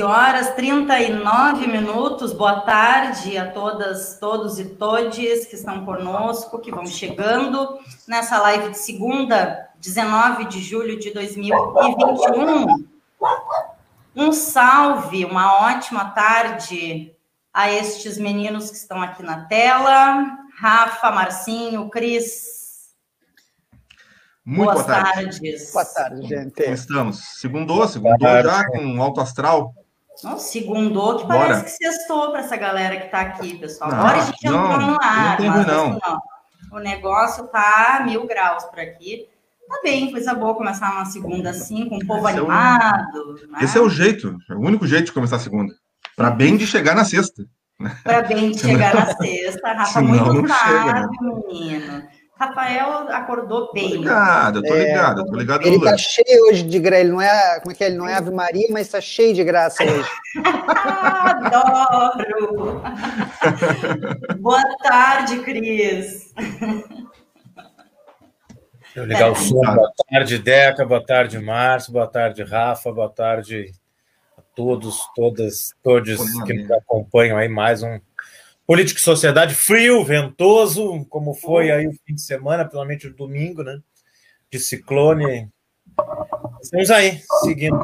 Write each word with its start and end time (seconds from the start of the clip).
13 0.00 0.02
horas 0.02 0.54
39 0.54 1.66
minutos. 1.66 2.32
Boa 2.32 2.60
tarde 2.60 3.36
a 3.36 3.50
todas, 3.50 4.18
todos 4.18 4.58
e 4.58 4.64
todes 4.64 5.44
que 5.46 5.56
estão 5.56 5.84
conosco, 5.84 6.58
que 6.58 6.70
vão 6.70 6.86
chegando 6.86 7.78
nessa 8.08 8.38
live 8.38 8.70
de 8.70 8.78
segunda, 8.78 9.68
19 9.78 10.46
de 10.46 10.60
julho 10.60 10.98
de 10.98 11.12
2021. 11.12 12.88
Um 14.16 14.32
salve, 14.32 15.24
uma 15.24 15.68
ótima 15.68 16.06
tarde 16.10 17.14
a 17.52 17.70
estes 17.70 18.16
meninos 18.16 18.70
que 18.70 18.76
estão 18.76 19.02
aqui 19.02 19.22
na 19.22 19.44
tela. 19.44 20.38
Rafa, 20.58 21.10
Marcinho, 21.10 21.90
Cris, 21.90 22.60
muito 24.44 24.64
Boas 24.64 24.86
boa 24.86 25.02
tarde. 25.02 25.40
tardes. 25.40 25.72
Boa 25.72 25.84
tarde, 25.84 26.26
gente. 26.26 26.62
Como 26.62 26.74
estamos? 26.74 27.18
Segundou, 27.38 27.86
segundou 27.86 28.42
já 28.42 28.66
com 28.66 29.02
alto 29.02 29.20
astral. 29.20 29.74
Não, 30.24 30.38
segundou 30.38 31.18
que 31.18 31.26
Bora. 31.26 31.38
parece 31.38 31.64
que 31.64 31.70
sextou 31.70 32.30
para 32.30 32.40
essa 32.40 32.56
galera 32.56 32.96
que 32.96 33.06
está 33.06 33.20
aqui, 33.20 33.58
pessoal. 33.58 33.90
Agora 33.90 34.18
a 34.18 34.20
gente 34.20 34.46
entrou 34.46 34.78
no 34.78 34.98
ar, 35.00 35.40
não 35.40 35.48
mas 35.48 35.66
não. 35.66 35.90
Assim, 35.92 36.16
o 36.72 36.78
negócio 36.78 37.46
tá 37.48 38.02
mil 38.04 38.26
graus 38.26 38.64
por 38.64 38.78
aqui. 38.80 39.28
Tá 39.68 39.80
bem, 39.84 40.10
coisa 40.10 40.34
boa 40.34 40.54
começar 40.54 40.90
uma 40.92 41.04
segunda 41.04 41.50
assim, 41.50 41.88
com 41.88 41.96
o 41.96 42.06
povo 42.06 42.28
esse 42.28 42.38
animado. 42.38 43.16
É 43.16 43.20
o... 43.20 43.52
né? 43.52 43.58
Esse 43.62 43.78
é 43.78 43.80
o 43.80 43.88
jeito, 43.88 44.36
é 44.50 44.54
o 44.54 44.60
único 44.60 44.86
jeito 44.86 45.06
de 45.06 45.12
começar 45.12 45.36
a 45.36 45.40
segunda. 45.40 45.72
Para 46.16 46.30
bem 46.30 46.56
de 46.56 46.66
chegar 46.66 46.96
na 46.96 47.04
sexta. 47.04 47.44
Para 48.02 48.22
bem 48.22 48.50
de 48.50 48.58
chegar 48.60 48.94
na 48.94 49.14
sexta, 49.16 49.72
Rafa, 49.72 50.02
muito 50.02 50.48
tarde, 50.48 51.00
né? 51.00 51.42
menino. 51.48 52.02
Rafael 52.40 53.06
acordou 53.10 53.70
bem. 53.70 53.90
Tô 53.90 53.96
ligado, 53.96 54.62
tô 54.62 54.74
ligado, 54.74 55.20
é, 55.20 55.24
tô 55.26 55.36
ligado. 55.36 55.66
Ele 55.66 55.78
tá 55.78 55.94
cheio 55.98 56.48
hoje 56.48 56.62
de 56.62 56.78
graça. 56.78 57.02
Ele 57.02 57.10
não 57.10 57.20
é, 57.20 57.60
como 57.60 57.70
é 57.70 57.74
que 57.74 57.84
é? 57.84 57.88
Ele 57.88 57.98
não 57.98 58.08
é 58.08 58.14
Ave 58.14 58.30
Maria, 58.30 58.66
mas 58.70 58.88
tá 58.88 58.98
cheio 58.98 59.34
de 59.34 59.44
graça 59.44 59.84
hoje. 59.84 60.08
Adoro! 61.22 62.80
Boa 64.38 64.62
tarde, 64.82 65.40
Cris. 65.40 66.32
Eu 68.96 69.04
ligar 69.04 69.28
é. 69.28 69.32
o 69.32 69.34
som. 69.34 69.60
Boa 69.60 69.92
tarde, 70.10 70.38
Deca. 70.38 70.86
Boa 70.86 71.04
tarde, 71.04 71.38
Márcio. 71.38 71.92
Boa 71.92 72.06
tarde, 72.06 72.42
Rafa. 72.42 72.90
Boa 72.90 73.10
tarde 73.10 73.70
a 74.38 74.40
todos, 74.54 75.06
todas, 75.14 75.74
todos 75.82 76.42
que 76.44 76.54
nos 76.54 76.70
acompanham 76.70 77.36
aí 77.36 77.50
mais 77.50 77.82
um 77.82 78.00
Política 78.70 79.00
e 79.00 79.02
sociedade 79.02 79.52
frio, 79.52 80.04
ventoso, 80.04 81.04
como 81.06 81.34
foi 81.34 81.72
aí 81.72 81.88
o 81.88 81.92
fim 82.06 82.14
de 82.14 82.20
semana, 82.20 82.62
principalmente 82.62 83.08
o 83.08 83.12
domingo, 83.16 83.64
né? 83.64 83.80
De 84.48 84.60
ciclone. 84.60 85.48
Estamos 86.62 86.88
aí, 86.92 87.20
seguindo 87.42 87.76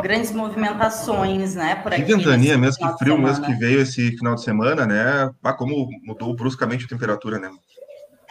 Grandes 0.00 0.30
movimentações, 0.30 1.56
né? 1.56 1.74
Por 1.74 1.92
aqui. 1.92 2.04
Que 2.04 2.14
ventania 2.14 2.56
mesmo, 2.56 2.86
que 2.86 2.98
frio 2.98 3.18
mesmo 3.18 3.44
que 3.44 3.54
veio 3.54 3.80
esse 3.80 4.16
final 4.16 4.36
de 4.36 4.44
semana, 4.44 4.86
né? 4.86 5.28
Ah, 5.42 5.54
como 5.54 5.88
mudou 6.04 6.32
bruscamente 6.36 6.84
a 6.84 6.88
temperatura, 6.88 7.40
né? 7.40 7.50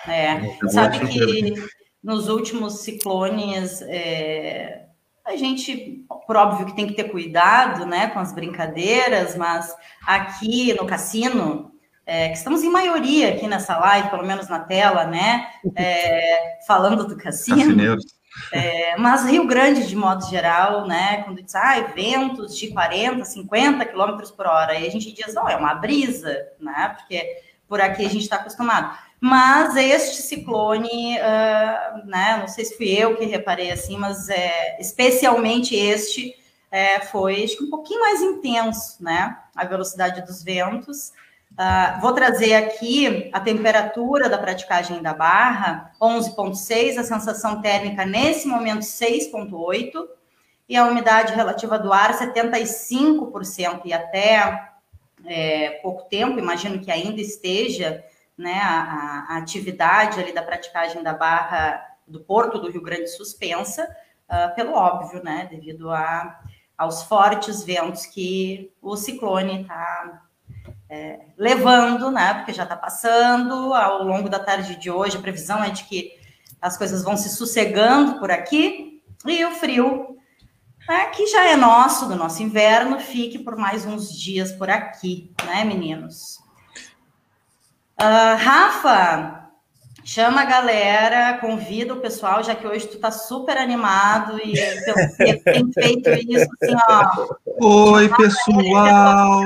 É, 0.07 0.69
sabe 0.69 1.05
que 1.09 1.55
nos 2.01 2.29
últimos 2.29 2.79
ciclones 2.79 3.81
é, 3.81 4.85
a 5.29 5.35
gente, 5.35 6.05
por 6.25 6.35
óbvio 6.35 6.65
que 6.65 6.75
tem 6.75 6.87
que 6.87 6.93
ter 6.93 7.05
cuidado, 7.05 7.85
né, 7.85 8.07
com 8.07 8.19
as 8.19 8.33
brincadeiras, 8.33 9.35
mas 9.35 9.75
aqui 10.05 10.73
no 10.73 10.85
cassino, 10.85 11.71
é, 12.05 12.29
que 12.29 12.37
estamos 12.37 12.63
em 12.63 12.69
maioria 12.69 13.29
aqui 13.29 13.47
nessa 13.47 13.77
live, 13.77 14.09
pelo 14.09 14.25
menos 14.25 14.47
na 14.47 14.59
tela, 14.59 15.05
né, 15.05 15.47
é, 15.75 16.59
falando 16.65 17.07
do 17.07 17.15
cassino. 17.15 17.99
É, 18.53 18.95
mas 18.97 19.25
Rio 19.25 19.45
Grande, 19.45 19.87
de 19.87 19.95
modo 19.95 20.25
geral, 20.27 20.87
né, 20.87 21.23
quando 21.23 21.43
diz, 21.43 21.53
ah, 21.55 21.79
ventos 21.93 22.57
de 22.57 22.69
40, 22.69 23.25
50 23.25 23.85
quilômetros 23.85 24.31
por 24.31 24.47
hora, 24.47 24.73
aí 24.73 24.87
a 24.87 24.91
gente 24.91 25.11
diz, 25.11 25.33
não, 25.33 25.47
é 25.47 25.55
uma 25.55 25.75
brisa, 25.75 26.47
né, 26.59 26.95
porque 26.97 27.27
por 27.67 27.79
aqui 27.79 28.05
a 28.05 28.09
gente 28.09 28.23
está 28.23 28.37
acostumado. 28.37 28.97
Mas 29.21 29.75
este 29.75 30.21
ciclone, 30.21 31.17
uh, 31.17 32.07
né, 32.07 32.37
não 32.39 32.47
sei 32.47 32.63
se 32.63 32.77
fui 32.77 32.89
eu 32.89 33.17
que 33.17 33.25
reparei 33.25 33.69
assim, 33.69 33.97
mas 33.97 34.29
é, 34.29 34.77
especialmente 34.79 35.75
este 35.75 36.33
é, 36.71 37.01
foi 37.01 37.43
acho 37.43 37.63
um 37.63 37.69
pouquinho 37.69 37.99
mais 37.99 38.21
intenso, 38.21 39.03
né? 39.03 39.37
A 39.55 39.65
velocidade 39.65 40.21
dos 40.21 40.43
ventos. 40.43 41.11
Uh, 41.51 41.99
vou 41.99 42.13
trazer 42.13 42.53
aqui 42.53 43.29
a 43.33 43.39
temperatura 43.39 44.29
da 44.29 44.37
praticagem 44.37 45.01
da 45.01 45.13
barra, 45.13 45.91
11,6, 45.99 46.97
a 46.97 47.03
sensação 47.03 47.61
térmica 47.61 48.05
nesse 48.05 48.47
momento 48.47 48.81
6,8, 48.81 50.07
e 50.69 50.77
a 50.77 50.85
umidade 50.85 51.33
relativa 51.33 51.77
do 51.77 51.91
ar 51.91 52.17
75%, 52.17 53.81
e 53.83 53.91
até 53.91 54.69
é, 55.25 55.71
pouco 55.81 56.03
tempo, 56.07 56.39
imagino 56.39 56.79
que 56.79 56.91
ainda 56.91 57.19
esteja 57.19 58.05
né, 58.39 58.61
a, 58.61 59.25
a, 59.27 59.37
atividade 59.37 60.17
ali 60.17 60.31
da 60.31 60.41
praticagem 60.41 61.03
da 61.03 61.13
barra 61.13 61.85
do 62.07 62.21
Porto 62.21 62.57
do 62.57 62.71
Rio 62.71 62.81
Grande 62.81 63.07
suspensa, 63.09 63.83
uh, 64.29 64.55
pelo 64.55 64.71
óbvio, 64.71 65.21
né, 65.21 65.45
devido 65.51 65.91
a, 65.91 66.39
aos 66.77 67.03
fortes 67.03 67.61
ventos 67.63 68.05
que 68.05 68.71
o 68.81 68.95
ciclone 68.95 69.63
está 69.63 70.23
é, 70.89 71.19
levando, 71.37 72.09
né, 72.09 72.35
porque 72.35 72.53
já 72.53 72.63
está 72.63 72.77
passando 72.77 73.73
ao 73.73 74.03
longo 74.03 74.29
da 74.29 74.39
tarde 74.39 74.77
de 74.77 74.89
hoje. 74.89 75.17
A 75.17 75.21
previsão 75.21 75.61
é 75.61 75.69
de 75.69 75.83
que 75.83 76.17
as 76.61 76.77
coisas 76.77 77.03
vão 77.03 77.17
se 77.17 77.29
sossegando 77.29 78.19
por 78.19 78.31
aqui 78.31 79.03
e 79.25 79.43
o 79.43 79.51
frio, 79.51 80.17
né, 80.87 81.07
que 81.07 81.27
já 81.27 81.45
é 81.45 81.57
nosso, 81.57 82.07
do 82.07 82.15
nosso 82.15 82.41
inverno, 82.41 83.01
fique 83.01 83.37
por 83.37 83.57
mais 83.57 83.85
uns 83.85 84.17
dias 84.17 84.53
por 84.53 84.69
aqui, 84.69 85.33
né, 85.45 85.65
meninos? 85.65 86.39
Uh, 88.01 88.37
Rafa, 88.37 89.49
chama 90.05 90.43
a 90.43 90.45
galera, 90.45 91.37
convida 91.39 91.93
o 91.93 91.99
pessoal, 91.99 92.41
já 92.41 92.55
que 92.55 92.65
hoje 92.65 92.87
tu 92.87 92.97
tá 92.97 93.11
super 93.11 93.57
animado 93.57 94.39
e 94.41 94.53
tem 95.43 95.69
feito 95.73 96.09
isso 96.09 96.47
assim, 96.61 96.75
ó. 96.89 97.91
Oi, 97.91 98.07
pessoal! 98.07 99.41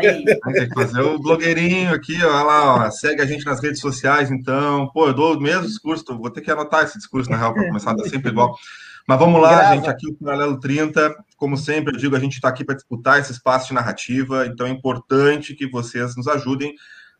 Tem 0.00 0.68
que 0.68 0.74
fazer 0.74 1.00
o 1.00 1.18
blogueirinho 1.18 1.92
aqui, 1.92 2.16
ó, 2.24 2.44
lá, 2.44 2.86
ó, 2.86 2.90
segue 2.92 3.22
a 3.22 3.26
gente 3.26 3.44
nas 3.44 3.60
redes 3.60 3.80
sociais, 3.80 4.30
então. 4.30 4.88
Pô, 4.94 5.08
eu 5.08 5.14
dou 5.14 5.36
o 5.36 5.40
mesmo 5.40 5.66
discurso, 5.66 6.04
vou 6.16 6.30
ter 6.30 6.42
que 6.42 6.50
anotar 6.52 6.84
esse 6.84 6.96
discurso, 6.96 7.28
na 7.28 7.36
real, 7.36 7.52
para 7.52 7.66
começar 7.66 7.90
a 7.90 7.94
dar 7.94 8.08
sempre 8.08 8.30
igual. 8.30 8.56
Mas 9.04 9.18
vamos 9.18 9.42
lá, 9.42 9.56
Grava. 9.56 9.74
gente, 9.74 9.90
aqui 9.90 10.08
o 10.08 10.14
Paralelo 10.14 10.60
30, 10.60 11.12
como 11.36 11.56
sempre, 11.56 11.92
eu 11.92 11.98
digo, 11.98 12.14
a 12.14 12.20
gente 12.20 12.34
está 12.34 12.48
aqui 12.48 12.64
para 12.64 12.76
disputar 12.76 13.18
esse 13.18 13.32
espaço 13.32 13.66
de 13.66 13.74
narrativa, 13.74 14.46
então 14.46 14.68
é 14.68 14.70
importante 14.70 15.56
que 15.56 15.68
vocês 15.68 16.14
nos 16.14 16.28
ajudem 16.28 16.72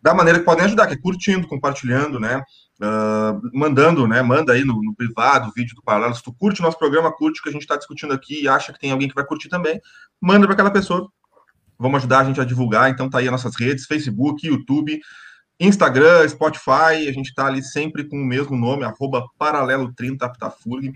da 0.02 0.14
maneira 0.14 0.38
que 0.38 0.44
podem 0.44 0.64
ajudar, 0.64 0.87
que 0.87 0.94
é 0.94 0.99
curtindo, 0.99 1.47
compartilhando, 1.47 2.19
né? 2.19 2.43
Uh, 2.81 3.41
mandando, 3.52 4.08
né? 4.08 4.23
Manda 4.23 4.52
aí 4.52 4.64
no, 4.64 4.82
no, 4.82 4.94
privado 4.94 5.49
o 5.49 5.52
vídeo 5.52 5.75
do 5.75 5.82
Paralelo. 5.82 6.14
Se 6.14 6.23
tu 6.23 6.32
curte 6.32 6.61
o 6.61 6.64
nosso 6.64 6.79
programa, 6.79 7.12
curte 7.12 7.41
o 7.41 7.43
que 7.43 7.50
a 7.50 7.52
gente 7.52 7.62
está 7.62 7.76
discutindo 7.76 8.12
aqui 8.12 8.43
e 8.43 8.49
acha 8.49 8.73
que 8.73 8.79
tem 8.79 8.91
alguém 8.91 9.08
que 9.08 9.14
vai 9.14 9.25
curtir 9.25 9.49
também, 9.49 9.81
manda 10.20 10.47
para 10.47 10.55
aquela 10.55 10.70
pessoa. 10.70 11.08
Vamos 11.79 11.99
ajudar 11.99 12.20
a 12.20 12.25
gente 12.25 12.41
a 12.41 12.44
divulgar. 12.44 12.91
Então 12.91 13.11
tá 13.11 13.19
aí 13.19 13.26
as 13.26 13.32
nossas 13.32 13.55
redes, 13.58 13.85
Facebook, 13.87 14.47
YouTube, 14.47 14.99
Instagram, 15.61 16.26
Spotify, 16.26 17.06
a 17.06 17.12
gente 17.12 17.29
está 17.29 17.47
ali 17.47 17.62
sempre 17.62 18.05
com 18.05 18.17
o 18.17 18.25
mesmo 18.25 18.56
nome, 18.56 18.82
arroba 18.82 19.26
paralelo30 19.38 20.23
Aptafurg, 20.23 20.94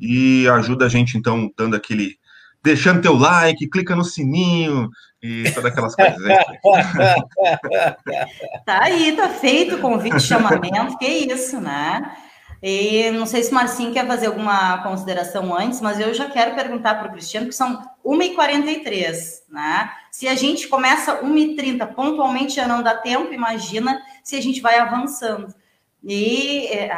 e 0.00 0.48
ajuda 0.48 0.86
a 0.86 0.88
gente, 0.88 1.18
então, 1.18 1.52
dando 1.54 1.76
aquele 1.76 2.16
deixando 2.62 3.02
teu 3.02 3.14
like, 3.14 3.68
clica 3.68 3.94
no 3.94 4.04
sininho 4.04 4.88
e 5.22 5.50
todas 5.52 5.72
aquelas 5.72 5.94
coisas. 5.94 6.18
Aí. 6.24 6.36
tá 8.64 8.82
aí, 8.82 9.16
tá 9.16 9.28
feito 9.28 9.76
o 9.76 9.80
convite 9.80 10.20
chamamento, 10.20 10.98
que 10.98 11.06
isso, 11.06 11.60
né? 11.60 12.16
E 12.62 13.10
não 13.12 13.24
sei 13.24 13.44
se 13.44 13.52
o 13.52 13.54
Marcinho 13.54 13.92
quer 13.92 14.06
fazer 14.06 14.26
alguma 14.26 14.82
consideração 14.82 15.56
antes, 15.56 15.80
mas 15.80 16.00
eu 16.00 16.12
já 16.12 16.28
quero 16.28 16.56
perguntar 16.56 16.96
para 16.96 17.08
o 17.08 17.12
Cristiano, 17.12 17.46
que 17.46 17.54
são 17.54 17.80
1h43, 18.04 19.44
né? 19.48 19.92
Se 20.10 20.26
a 20.26 20.34
gente 20.34 20.66
começa 20.66 21.22
1h30, 21.22 21.94
pontualmente 21.94 22.56
já 22.56 22.66
não 22.66 22.82
dá 22.82 22.96
tempo, 22.96 23.32
imagina 23.32 24.02
se 24.24 24.34
a 24.34 24.42
gente 24.42 24.60
vai 24.60 24.76
avançando. 24.78 25.54
E 26.02 26.66
é, 26.68 26.90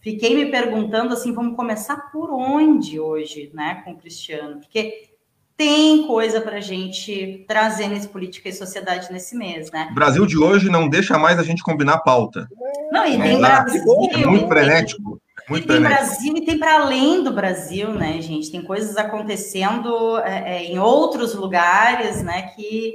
fiquei 0.00 0.36
me 0.36 0.46
perguntando 0.46 1.12
assim, 1.12 1.32
vamos 1.32 1.56
começar 1.56 1.96
por 2.12 2.32
onde 2.32 3.00
hoje, 3.00 3.50
né, 3.52 3.82
com 3.84 3.92
o 3.92 3.96
Cristiano? 3.96 4.60
Porque 4.60 5.13
tem 5.56 6.06
coisa 6.06 6.40
para 6.40 6.56
a 6.56 6.60
gente 6.60 7.44
trazer 7.46 7.88
nesse 7.88 8.08
política 8.08 8.48
e 8.48 8.52
sociedade 8.52 9.12
nesse 9.12 9.36
mês, 9.36 9.70
né? 9.70 9.88
O 9.90 9.94
Brasil 9.94 10.26
de 10.26 10.36
hoje 10.36 10.68
não 10.68 10.88
deixa 10.88 11.16
mais 11.18 11.38
a 11.38 11.42
gente 11.42 11.62
combinar 11.62 11.98
pauta. 11.98 12.48
Não, 12.90 13.06
e 13.06 13.20
tem 13.20 13.38
Brasil. 13.38 13.82
É 14.12 14.26
muito 14.26 14.48
frenético. 14.48 15.20
Muito 15.48 15.64
e 15.64 15.66
tem 15.66 15.80
Brasil 15.80 16.36
e 16.36 16.44
tem 16.44 16.58
para 16.58 16.80
além 16.80 17.22
do 17.22 17.32
Brasil, 17.32 17.92
né, 17.92 18.20
gente? 18.20 18.50
Tem 18.50 18.62
coisas 18.62 18.96
acontecendo 18.96 20.18
é, 20.20 20.56
é, 20.56 20.64
em 20.64 20.78
outros 20.78 21.34
lugares, 21.34 22.22
né, 22.22 22.50
que 22.54 22.94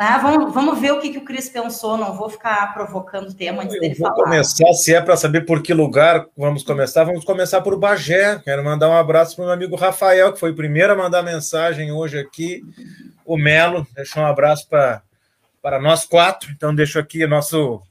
ah, 0.00 0.16
vamos, 0.18 0.54
vamos 0.54 0.80
ver 0.80 0.92
o 0.92 1.00
que, 1.00 1.10
que 1.10 1.18
o 1.18 1.24
Cris 1.24 1.48
pensou, 1.48 1.96
não 1.96 2.14
vou 2.14 2.30
ficar 2.30 2.72
provocando 2.72 3.34
tema 3.34 3.64
antes 3.64 3.80
dele 3.80 3.96
falar. 3.96 4.14
começar, 4.14 4.72
se 4.74 4.94
é 4.94 5.00
para 5.00 5.16
saber 5.16 5.44
por 5.44 5.60
que 5.60 5.74
lugar 5.74 6.24
vamos 6.36 6.62
começar, 6.62 7.02
vamos 7.02 7.24
começar 7.24 7.60
por 7.62 7.76
Bagé. 7.76 8.38
Quero 8.44 8.62
mandar 8.62 8.88
um 8.88 8.96
abraço 8.96 9.34
para 9.34 9.42
o 9.42 9.46
meu 9.46 9.54
amigo 9.54 9.74
Rafael, 9.74 10.32
que 10.32 10.38
foi 10.38 10.52
o 10.52 10.54
primeiro 10.54 10.92
a 10.92 10.96
mandar 10.96 11.24
mensagem 11.24 11.90
hoje 11.90 12.16
aqui. 12.16 12.62
O 13.24 13.36
Melo, 13.36 13.84
deixou 13.92 14.22
um 14.22 14.26
abraço 14.26 14.68
para, 14.68 15.02
para 15.60 15.80
nós 15.80 16.04
quatro. 16.04 16.48
Então, 16.52 16.72
deixo 16.72 17.00
aqui 17.00 17.26
nosso, 17.26 17.82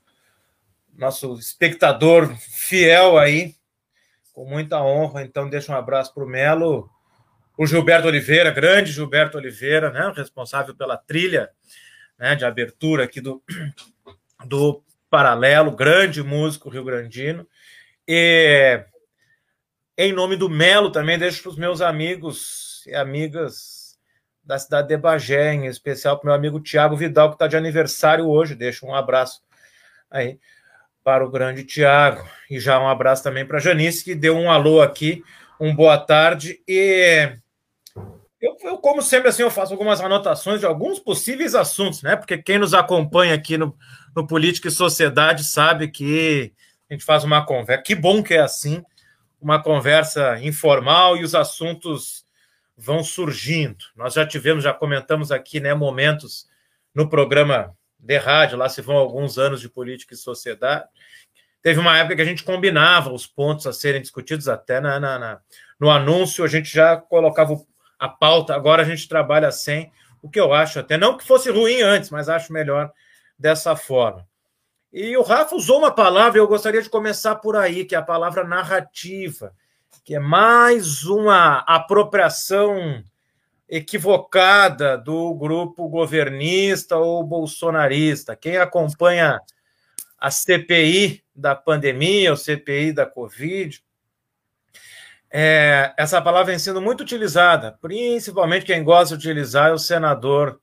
nosso 0.98 1.34
espectador 1.34 2.34
fiel 2.38 3.18
aí, 3.18 3.54
com 4.34 4.46
muita 4.46 4.82
honra. 4.82 5.24
Então, 5.24 5.50
deixo 5.50 5.74
um 5.74 5.76
abraço 5.76 6.14
para 6.14 6.24
o 6.24 6.28
Melo. 6.28 6.90
O 7.58 7.68
Gilberto 7.68 8.08
Oliveira, 8.08 8.50
grande 8.50 8.94
Gilberto 8.94 9.38
Oliveira, 9.38 9.92
né, 9.92 10.14
responsável 10.16 10.74
pela 10.74 10.96
trilha 10.96 11.50
né, 12.18 12.36
de 12.36 12.46
abertura 12.46 13.04
aqui 13.04 13.22
do, 13.22 13.44
do 14.46 14.84
Paralelo, 15.10 15.72
grande 15.72 16.24
músico 16.24 16.70
rio-grandino. 16.70 17.48
E 18.08 18.84
em 19.98 20.14
nome 20.14 20.36
do 20.36 20.50
Melo 20.50 20.92
também 20.92 21.18
deixo 21.18 21.42
para 21.42 21.52
os 21.52 21.58
meus 21.58 21.82
amigos 21.82 22.86
e 22.88 22.94
amigas 22.94 23.98
da 24.44 24.58
cidade 24.58 24.88
de 24.88 24.98
Bagé, 24.98 25.54
em 25.54 25.66
especial 25.66 26.18
para 26.18 26.24
o 26.24 26.28
meu 26.28 26.36
amigo 26.36 26.60
Tiago 26.60 26.96
Vidal, 26.96 27.30
que 27.30 27.36
está 27.36 27.48
de 27.48 27.58
aniversário 27.58 28.28
hoje. 28.28 28.56
Deixo 28.56 28.86
um 28.86 28.96
abraço 28.96 29.42
aí 30.10 30.40
para 31.04 31.26
o 31.26 31.30
grande 31.30 31.66
Tiago. 31.66 32.26
E 32.50 32.60
já 32.60 32.80
um 32.80 32.88
abraço 32.88 33.24
também 33.24 33.46
para 33.46 33.58
a 33.58 33.60
Janice, 33.60 34.06
que 34.06 34.16
deu 34.16 34.38
um 34.38 34.50
alô 34.50 34.82
aqui, 34.82 35.22
um 35.60 35.76
boa 35.76 35.98
tarde. 35.98 36.62
E 36.66 37.30
eu, 38.40 38.56
eu, 38.62 38.78
como 38.78 39.02
sempre, 39.02 39.30
assim, 39.30 39.42
eu 39.42 39.50
faço 39.50 39.74
algumas 39.74 40.00
anotações 40.00 40.60
de 40.60 40.66
alguns 40.66 41.00
possíveis 41.00 41.56
assuntos, 41.56 42.04
né? 42.04 42.16
Porque 42.16 42.38
quem 42.38 42.60
nos 42.60 42.74
acompanha 42.74 43.34
aqui 43.34 43.58
no, 43.58 43.76
no 44.16 44.28
Política 44.28 44.68
e 44.68 44.72
Sociedade 44.72 45.44
sabe 45.44 45.88
que 45.88 46.54
a 46.90 46.94
gente 46.94 47.04
faz 47.04 47.24
uma 47.24 47.46
conversa. 47.46 47.82
Que 47.82 47.96
bom 47.96 48.22
que 48.22 48.36
é 48.36 48.40
assim, 48.40 48.84
uma 49.42 49.62
conversa 49.62 50.40
informal 50.40 51.18
e 51.18 51.24
os 51.24 51.34
assuntos 51.34 52.26
vão 52.78 53.04
surgindo. 53.04 53.84
Nós 53.96 54.14
já 54.14 54.26
tivemos, 54.26 54.64
já 54.64 54.74
comentamos 54.74 55.32
aqui, 55.32 55.60
né, 55.60 55.74
momentos 55.74 56.48
no 56.94 57.10
programa 57.10 57.76
de 58.00 58.18
rádio, 58.18 58.58
lá 58.58 58.70
se 58.70 58.82
vão 58.82 58.98
alguns 58.98 59.40
anos 59.40 59.60
de 59.60 59.68
política 59.68 60.14
e 60.14 60.18
sociedade. 60.18 60.88
Teve 61.64 61.80
uma 61.80 61.98
época 61.98 62.16
que 62.16 62.22
a 62.22 62.26
gente 62.26 62.44
combinava 62.44 63.12
os 63.12 63.26
pontos 63.26 63.66
a 63.66 63.74
serem 63.74 64.02
discutidos 64.02 64.48
até 64.48 64.80
na, 64.80 65.00
na, 65.00 65.18
na 65.18 65.42
no 65.80 65.90
anúncio, 65.90 66.44
a 66.44 66.48
gente 66.48 66.74
já 66.74 66.98
colocava 66.98 67.54
o 67.54 67.68
a 68.00 68.08
pauta. 68.08 68.56
Agora 68.56 68.82
a 68.82 68.86
gente 68.86 69.08
trabalha 69.08 69.52
sem, 69.52 69.92
o 70.22 70.30
que 70.30 70.40
eu 70.40 70.54
acho 70.54 70.80
até 70.80 70.98
não 70.98 71.18
que 71.18 71.26
fosse 71.26 71.50
ruim 71.50 71.82
antes, 71.82 72.10
mas 72.10 72.30
acho 72.30 72.52
melhor 72.54 72.92
dessa 73.38 73.76
forma. 73.76 74.28
E 74.92 75.16
o 75.18 75.22
Rafa 75.22 75.56
usou 75.56 75.80
uma 75.80 75.92
palavra, 75.92 76.40
eu 76.40 76.48
gostaria 76.48 76.82
de 76.82 76.90
começar 76.90 77.36
por 77.36 77.56
aí, 77.56 77.86
que 77.86 77.94
é 77.94 77.98
a 77.98 78.04
palavra 78.04 78.44
narrativa, 78.44 79.54
que 80.04 80.16
é 80.16 80.20
mais 80.20 81.04
uma 81.04 81.60
apropriação 81.60 83.04
equivocada 83.70 84.98
do 84.98 85.36
grupo 85.36 85.90
governista 85.90 86.96
ou 86.96 87.24
bolsonarista. 87.24 88.36
Quem 88.36 88.58
acompanha 88.58 89.42
a 90.18 90.32
CPI 90.32 91.24
da 91.36 91.54
pandemia, 91.54 92.34
o 92.34 92.38
CPI 92.38 92.94
da 92.94 93.06
Covid, 93.06 93.84
é, 95.30 95.94
essa 95.98 96.22
palavra 96.22 96.52
vem 96.52 96.60
sendo 96.60 96.82
muito 96.82 97.02
utilizada, 97.02 97.78
principalmente 97.82 98.66
quem 98.66 98.84
gosta 98.84 99.18
de 99.18 99.28
utilizar 99.28 99.70
é 99.70 99.74
o 99.74 99.80
senador, 99.80 100.60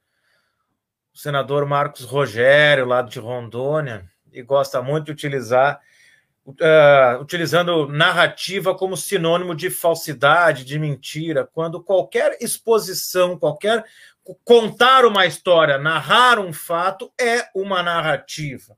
o 1.14 1.19
senador 1.19 1.66
Marcos 1.66 2.02
Rogério, 2.02 2.87
lá 2.87 3.02
de 3.02 3.19
Rondônia, 3.19 4.08
e 4.32 4.43
gosta 4.43 4.82
muito 4.82 5.06
de 5.06 5.12
utilizar, 5.12 5.81
uh, 6.46 7.20
utilizando 7.20 7.87
narrativa 7.88 8.75
como 8.75 8.96
sinônimo 8.96 9.55
de 9.55 9.69
falsidade, 9.69 10.64
de 10.64 10.78
mentira, 10.78 11.46
quando 11.52 11.82
qualquer 11.82 12.38
exposição, 12.40 13.38
qualquer 13.38 13.84
contar 14.44 15.05
uma 15.05 15.26
história, 15.26 15.76
narrar 15.76 16.38
um 16.38 16.52
fato 16.52 17.12
é 17.20 17.49
uma 17.55 17.82
narrativa. 17.82 18.76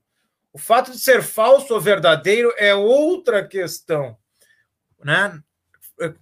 O 0.52 0.58
fato 0.58 0.90
de 0.90 0.98
ser 0.98 1.22
falso 1.22 1.72
ou 1.72 1.80
verdadeiro 1.80 2.52
é 2.58 2.74
outra 2.74 3.46
questão, 3.46 4.16
né? 5.04 5.40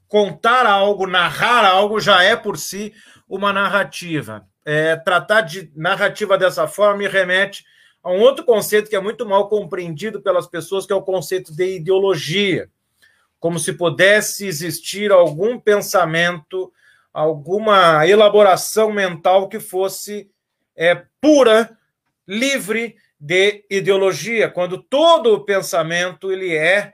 Contar 0.08 0.66
algo, 0.66 1.06
narrar 1.06 1.64
algo 1.64 2.00
já 2.00 2.22
é 2.22 2.36
por 2.36 2.56
si 2.56 2.92
uma 3.28 3.52
narrativa. 3.52 4.46
É, 4.64 4.96
tratar 4.96 5.42
de 5.42 5.70
narrativa 5.74 6.38
dessa 6.38 6.66
forma 6.66 6.98
me 6.98 7.08
remete 7.08 7.64
a 8.02 8.10
um 8.10 8.20
outro 8.20 8.44
conceito 8.44 8.88
que 8.88 8.96
é 8.96 9.00
muito 9.00 9.26
mal 9.26 9.48
compreendido 9.48 10.20
pelas 10.20 10.46
pessoas, 10.46 10.86
que 10.86 10.92
é 10.92 10.96
o 10.96 11.02
conceito 11.02 11.54
de 11.54 11.76
ideologia. 11.76 12.68
Como 13.40 13.58
se 13.58 13.72
pudesse 13.72 14.46
existir 14.46 15.10
algum 15.10 15.58
pensamento, 15.58 16.72
alguma 17.12 18.06
elaboração 18.06 18.92
mental 18.92 19.48
que 19.48 19.60
fosse 19.60 20.30
é, 20.76 21.02
pura, 21.20 21.76
livre 22.26 22.96
de 23.20 23.64
ideologia, 23.70 24.50
quando 24.50 24.78
todo 24.78 25.34
o 25.34 25.44
pensamento 25.44 26.30
ele 26.30 26.54
é 26.54 26.92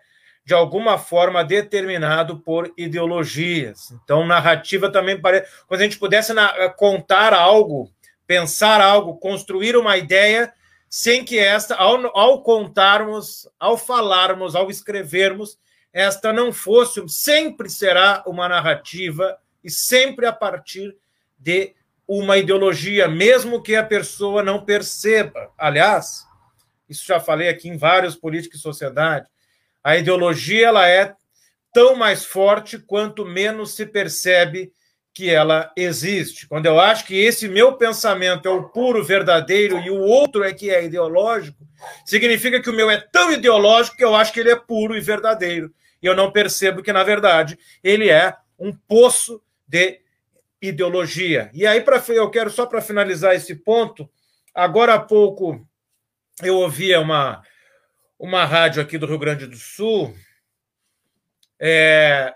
de 0.50 0.54
alguma 0.54 0.98
forma 0.98 1.44
determinado 1.44 2.40
por 2.40 2.74
ideologias. 2.76 3.92
Então, 4.02 4.26
narrativa 4.26 4.90
também 4.90 5.16
parece. 5.16 5.48
Quando 5.68 5.80
a 5.80 5.84
gente 5.84 5.96
pudesse 5.96 6.32
contar 6.76 7.32
algo, 7.32 7.88
pensar 8.26 8.80
algo, 8.80 9.16
construir 9.16 9.76
uma 9.76 9.96
ideia, 9.96 10.52
sem 10.88 11.24
que 11.24 11.38
esta, 11.38 11.76
ao, 11.76 12.04
ao 12.18 12.42
contarmos, 12.42 13.48
ao 13.60 13.78
falarmos, 13.78 14.56
ao 14.56 14.68
escrevermos, 14.68 15.56
esta 15.92 16.32
não 16.32 16.52
fosse, 16.52 17.00
sempre 17.08 17.70
será 17.70 18.24
uma 18.26 18.48
narrativa 18.48 19.38
e 19.62 19.70
sempre 19.70 20.26
a 20.26 20.32
partir 20.32 20.96
de 21.38 21.76
uma 22.08 22.38
ideologia, 22.38 23.06
mesmo 23.06 23.62
que 23.62 23.76
a 23.76 23.84
pessoa 23.84 24.42
não 24.42 24.64
perceba. 24.64 25.52
Aliás, 25.56 26.26
isso 26.88 27.06
já 27.06 27.20
falei 27.20 27.48
aqui 27.48 27.68
em 27.68 27.76
vários 27.76 28.16
políticos 28.16 28.58
e 28.58 28.62
sociedade 28.62 29.28
a 29.82 29.96
ideologia 29.96 30.68
ela 30.68 30.88
é 30.88 31.14
tão 31.72 31.94
mais 31.96 32.24
forte 32.24 32.78
quanto 32.78 33.24
menos 33.24 33.74
se 33.74 33.86
percebe 33.86 34.72
que 35.12 35.28
ela 35.28 35.72
existe. 35.76 36.46
Quando 36.46 36.66
eu 36.66 36.78
acho 36.78 37.04
que 37.04 37.14
esse 37.14 37.48
meu 37.48 37.76
pensamento 37.76 38.46
é 38.46 38.50
o 38.50 38.68
puro 38.68 39.04
verdadeiro 39.04 39.78
e 39.80 39.90
o 39.90 40.00
outro 40.00 40.44
é 40.44 40.52
que 40.52 40.70
é 40.70 40.84
ideológico, 40.84 41.58
significa 42.04 42.60
que 42.60 42.70
o 42.70 42.72
meu 42.72 42.90
é 42.90 42.96
tão 42.96 43.32
ideológico 43.32 43.96
que 43.96 44.04
eu 44.04 44.14
acho 44.14 44.32
que 44.32 44.40
ele 44.40 44.50
é 44.50 44.56
puro 44.56 44.96
e 44.96 45.00
verdadeiro. 45.00 45.72
E 46.02 46.06
eu 46.06 46.14
não 46.14 46.30
percebo 46.30 46.82
que, 46.82 46.92
na 46.92 47.02
verdade, 47.02 47.58
ele 47.82 48.08
é 48.08 48.34
um 48.58 48.72
poço 48.72 49.42
de 49.66 50.00
ideologia. 50.62 51.50
E 51.52 51.66
aí, 51.66 51.80
para 51.80 52.02
eu 52.08 52.30
quero 52.30 52.50
só 52.50 52.66
para 52.66 52.80
finalizar 52.80 53.34
esse 53.34 53.54
ponto, 53.54 54.08
agora 54.54 54.94
há 54.94 54.98
pouco 54.98 55.66
eu 56.42 56.56
ouvia 56.56 57.00
uma 57.00 57.42
uma 58.20 58.44
rádio 58.44 58.82
aqui 58.82 58.98
do 58.98 59.06
Rio 59.06 59.18
Grande 59.18 59.46
do 59.46 59.56
Sul, 59.56 60.14
é, 61.58 62.34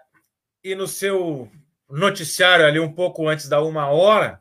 e 0.64 0.74
no 0.74 0.88
seu 0.88 1.52
noticiário 1.90 2.64
ali 2.64 2.80
um 2.80 2.90
pouco 2.90 3.28
antes 3.28 3.50
da 3.50 3.60
uma 3.60 3.88
hora, 3.88 4.40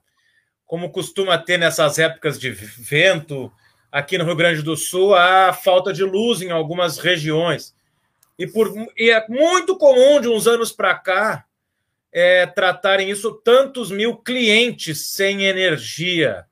como 0.65 0.89
costuma 0.89 1.37
ter 1.37 1.57
nessas 1.57 1.99
épocas 1.99 2.39
de 2.39 2.49
vento 2.49 3.51
aqui 3.91 4.17
no 4.17 4.23
Rio 4.23 4.37
Grande 4.37 4.61
do 4.61 4.77
Sul, 4.77 5.13
a 5.13 5.51
falta 5.51 5.91
de 5.91 6.05
luz 6.05 6.41
em 6.41 6.49
algumas 6.49 6.97
regiões. 6.97 7.75
E, 8.39 8.47
por, 8.47 8.73
e 8.97 9.11
é 9.11 9.27
muito 9.27 9.77
comum 9.77 10.21
de 10.21 10.29
uns 10.29 10.47
anos 10.47 10.71
para 10.71 10.95
cá 10.95 11.45
é, 12.09 12.45
tratarem 12.47 13.09
isso 13.09 13.33
tantos 13.43 13.91
mil 13.91 14.15
clientes 14.15 15.07
sem 15.07 15.43
energia. 15.43 16.45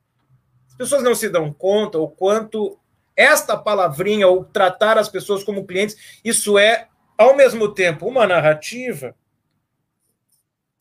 As 0.68 0.74
pessoas 0.76 1.02
não 1.02 1.14
se 1.14 1.30
dão 1.30 1.50
conta 1.50 1.98
o 1.98 2.08
quanto 2.08 2.78
esta 3.16 3.56
palavrinha, 3.56 4.26
ou 4.26 4.44
tratar 4.44 4.98
as 4.98 5.08
pessoas 5.08 5.44
como 5.44 5.66
clientes, 5.66 6.20
isso 6.24 6.58
é, 6.58 6.88
ao 7.16 7.36
mesmo 7.36 7.72
tempo, 7.72 8.06
uma 8.06 8.26
narrativa, 8.26 9.14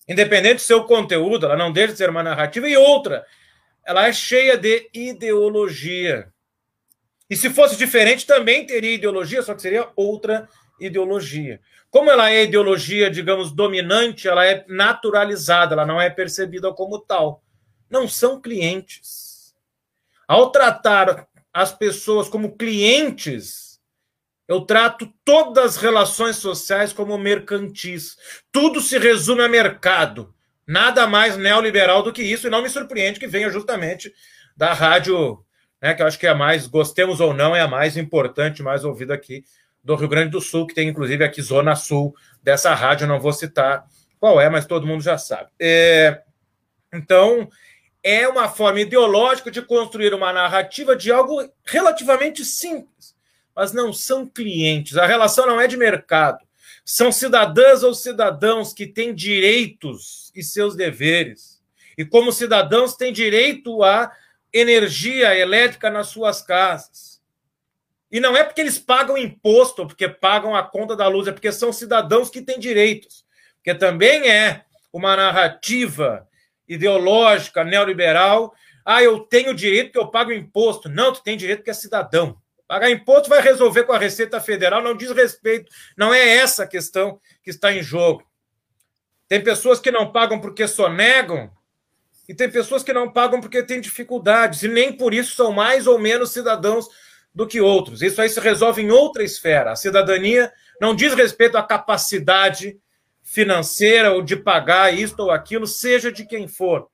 independente 0.07 0.55
do 0.55 0.61
seu 0.61 0.85
conteúdo, 0.85 1.45
ela 1.45 1.57
não 1.57 1.71
deixa 1.71 1.93
de 1.93 1.97
ser 1.97 2.09
uma 2.09 2.23
narrativa, 2.23 2.67
e 2.67 2.77
outra, 2.77 3.25
ela 3.85 4.07
é 4.07 4.13
cheia 4.13 4.57
de 4.57 4.89
ideologia. 4.93 6.31
E 7.29 7.35
se 7.35 7.49
fosse 7.49 7.77
diferente, 7.77 8.25
também 8.25 8.65
teria 8.65 8.95
ideologia, 8.95 9.41
só 9.41 9.53
que 9.53 9.61
seria 9.61 9.89
outra 9.95 10.49
ideologia. 10.79 11.61
Como 11.89 12.09
ela 12.09 12.29
é 12.31 12.43
ideologia, 12.43 13.09
digamos, 13.09 13.51
dominante, 13.51 14.27
ela 14.27 14.45
é 14.45 14.65
naturalizada, 14.67 15.73
ela 15.73 15.85
não 15.85 15.99
é 15.99 16.09
percebida 16.09 16.73
como 16.73 16.99
tal. 16.99 17.43
Não 17.89 18.07
são 18.07 18.41
clientes. 18.41 19.53
Ao 20.27 20.51
tratar 20.51 21.27
as 21.53 21.71
pessoas 21.71 22.29
como 22.29 22.55
clientes, 22.57 23.71
Eu 24.47 24.61
trato 24.61 25.09
todas 25.23 25.77
as 25.77 25.77
relações 25.77 26.35
sociais 26.35 26.91
como 26.91 27.17
mercantis. 27.17 28.17
Tudo 28.51 28.81
se 28.81 28.97
resume 28.97 29.41
a 29.43 29.47
mercado. 29.47 30.35
Nada 30.67 31.07
mais 31.07 31.37
neoliberal 31.37 32.03
do 32.03 32.11
que 32.11 32.21
isso, 32.21 32.47
e 32.47 32.49
não 32.49 32.61
me 32.61 32.69
surpreende 32.69 33.19
que 33.19 33.27
venha 33.27 33.49
justamente 33.49 34.13
da 34.57 34.73
rádio, 34.73 35.43
né, 35.81 35.93
que 35.93 36.01
eu 36.01 36.07
acho 36.07 36.19
que 36.19 36.27
é 36.27 36.31
a 36.31 36.35
mais, 36.35 36.67
gostemos 36.67 37.21
ou 37.21 37.33
não, 37.33 37.55
é 37.55 37.61
a 37.61 37.67
mais 37.67 37.95
importante, 37.95 38.61
mais 38.61 38.83
ouvida 38.83 39.13
aqui 39.13 39.43
do 39.81 39.95
Rio 39.95 40.09
Grande 40.09 40.31
do 40.31 40.41
Sul, 40.41 40.67
que 40.67 40.75
tem 40.75 40.89
inclusive 40.89 41.23
aqui 41.23 41.41
Zona 41.41 41.75
Sul 41.75 42.13
dessa 42.43 42.73
rádio, 42.75 43.07
não 43.07 43.21
vou 43.21 43.33
citar 43.33 43.85
qual 44.19 44.39
é, 44.39 44.49
mas 44.49 44.65
todo 44.65 44.85
mundo 44.85 45.01
já 45.01 45.17
sabe. 45.17 45.49
É, 45.59 46.21
então, 46.93 47.49
é 48.03 48.27
uma 48.27 48.49
forma 48.49 48.81
ideológica 48.81 49.51
de 49.51 49.61
construir 49.61 50.13
uma 50.13 50.33
narrativa 50.33 50.95
de 50.95 51.11
algo 51.11 51.47
relativamente 51.63 52.43
simples, 52.43 53.15
mas 53.55 53.71
não 53.71 53.93
são 53.93 54.25
clientes. 54.25 54.97
A 54.97 55.05
relação 55.05 55.45
não 55.45 55.61
é 55.61 55.67
de 55.67 55.77
mercado. 55.77 56.39
São 56.83 57.11
cidadãs 57.11 57.83
ou 57.83 57.93
cidadãos 57.93 58.73
que 58.73 58.87
têm 58.87 59.13
direitos 59.13 60.31
e 60.35 60.43
seus 60.43 60.75
deveres. 60.75 61.61
E, 61.97 62.03
como 62.03 62.31
cidadãos, 62.31 62.95
têm 62.95 63.13
direito 63.13 63.83
a 63.83 64.11
energia 64.51 65.37
elétrica 65.37 65.89
nas 65.89 66.07
suas 66.07 66.41
casas. 66.41 67.21
E 68.11 68.19
não 68.19 68.35
é 68.35 68.43
porque 68.43 68.59
eles 68.59 68.79
pagam 68.79 69.17
imposto, 69.17 69.85
porque 69.87 70.09
pagam 70.09 70.55
a 70.55 70.63
conta 70.63 70.95
da 70.95 71.07
luz, 71.07 71.27
é 71.27 71.31
porque 71.31 71.51
são 71.51 71.71
cidadãos 71.71 72.29
que 72.29 72.41
têm 72.41 72.59
direitos. 72.59 73.23
Porque 73.57 73.75
também 73.75 74.27
é 74.27 74.65
uma 74.91 75.15
narrativa 75.15 76.27
ideológica 76.73 77.63
neoliberal. 77.63 78.53
Ah, 78.85 79.03
eu 79.03 79.19
tenho 79.19 79.53
direito 79.53 79.91
que 79.91 79.99
eu 79.99 80.07
pago 80.07 80.31
imposto. 80.31 80.89
Não, 80.89 81.11
tu 81.11 81.21
tem 81.21 81.37
direito 81.37 81.63
que 81.63 81.69
é 81.69 81.73
cidadão. 81.73 82.37
Pagar 82.67 82.89
imposto 82.89 83.27
vai 83.27 83.41
resolver 83.41 83.83
com 83.83 83.91
a 83.91 83.97
Receita 83.97 84.39
Federal, 84.39 84.81
não 84.81 84.95
diz 84.95 85.11
respeito. 85.11 85.69
Não 85.97 86.13
é 86.13 86.37
essa 86.37 86.63
a 86.63 86.67
questão 86.67 87.19
que 87.43 87.49
está 87.49 87.73
em 87.73 87.83
jogo. 87.83 88.23
Tem 89.27 89.43
pessoas 89.43 89.79
que 89.79 89.91
não 89.91 90.11
pagam 90.11 90.39
porque 90.39 90.67
sonegam, 90.67 91.51
e 92.27 92.33
tem 92.33 92.49
pessoas 92.49 92.81
que 92.81 92.93
não 92.93 93.11
pagam 93.11 93.41
porque 93.41 93.61
têm 93.61 93.81
dificuldades, 93.81 94.63
e 94.63 94.69
nem 94.69 94.93
por 94.93 95.13
isso 95.13 95.35
são 95.35 95.51
mais 95.51 95.85
ou 95.85 95.99
menos 95.99 96.31
cidadãos 96.31 96.87
do 97.35 97.45
que 97.45 97.59
outros. 97.59 98.01
Isso 98.01 98.21
aí 98.21 98.29
se 98.29 98.39
resolve 98.39 98.81
em 98.81 98.91
outra 98.91 99.23
esfera. 99.23 99.71
A 99.71 99.75
cidadania 99.75 100.51
não 100.79 100.95
diz 100.95 101.13
respeito 101.13 101.57
à 101.57 101.63
capacidade 101.63 102.79
financeira 103.31 104.11
ou 104.11 104.21
de 104.21 104.35
pagar 104.35 104.93
isto 104.93 105.21
ou 105.21 105.31
aquilo, 105.31 105.65
seja 105.65 106.11
de 106.11 106.25
quem 106.25 106.49
for. 106.49 106.89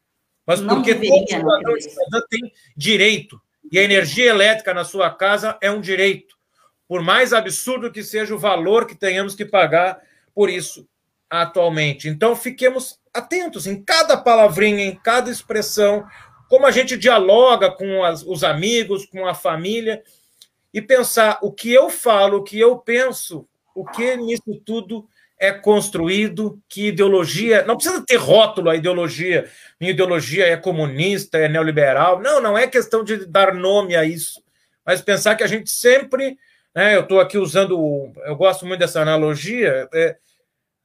Mas 0.45 0.61
não 0.61 0.75
porque 0.75 0.93
deveria, 0.93 1.25
todo 1.25 1.27
cidadão, 1.27 1.81
cidadão 1.81 2.21
tem 2.29 2.53
direito. 2.75 3.41
E 3.71 3.79
a 3.79 3.83
energia 3.83 4.29
elétrica 4.29 4.71
na 4.71 4.85
sua 4.85 5.09
casa 5.09 5.57
é 5.59 5.71
um 5.71 5.81
direito. 5.81 6.37
Por 6.87 7.01
mais 7.01 7.33
absurdo 7.33 7.91
que 7.91 8.03
seja 8.03 8.35
o 8.35 8.39
valor 8.39 8.85
que 8.85 8.93
tenhamos 8.93 9.33
que 9.33 9.43
pagar 9.43 9.99
por 10.33 10.47
isso 10.47 10.87
atualmente. 11.27 12.07
Então, 12.07 12.35
fiquemos 12.35 12.99
atentos 13.11 13.65
em 13.65 13.83
cada 13.83 14.15
palavrinha, 14.15 14.85
em 14.85 14.95
cada 14.95 15.31
expressão, 15.31 16.05
como 16.47 16.67
a 16.67 16.71
gente 16.71 16.95
dialoga 16.95 17.71
com 17.71 18.05
as, 18.05 18.21
os 18.21 18.43
amigos, 18.43 19.07
com 19.07 19.25
a 19.25 19.33
família, 19.33 20.03
e 20.71 20.83
pensar 20.83 21.39
o 21.41 21.51
que 21.51 21.73
eu 21.73 21.89
falo, 21.89 22.37
o 22.37 22.43
que 22.43 22.59
eu 22.59 22.77
penso, 22.77 23.47
o 23.73 23.83
que 23.83 24.15
nisso 24.15 24.61
tudo 24.63 25.09
é 25.39 25.51
construído, 25.51 26.59
que 26.67 26.87
ideologia. 26.87 27.63
Não 27.65 27.75
precisa 27.75 28.03
ter 28.05 28.15
rótulo 28.15 28.69
a 28.69 28.75
ideologia. 28.75 29.49
Minha 29.79 29.91
ideologia 29.91 30.47
é 30.47 30.57
comunista, 30.57 31.37
é 31.37 31.47
neoliberal. 31.47 32.19
Não, 32.19 32.41
não 32.41 32.57
é 32.57 32.67
questão 32.67 33.03
de 33.03 33.25
dar 33.25 33.53
nome 33.53 33.95
a 33.95 34.03
isso, 34.03 34.41
mas 34.85 35.01
pensar 35.01 35.35
que 35.35 35.43
a 35.43 35.47
gente 35.47 35.69
sempre. 35.69 36.37
Né, 36.75 36.95
eu 36.95 37.01
estou 37.01 37.19
aqui 37.19 37.37
usando. 37.37 38.11
Eu 38.25 38.35
gosto 38.35 38.65
muito 38.65 38.79
dessa 38.79 39.01
analogia. 39.01 39.87
É, 39.93 40.17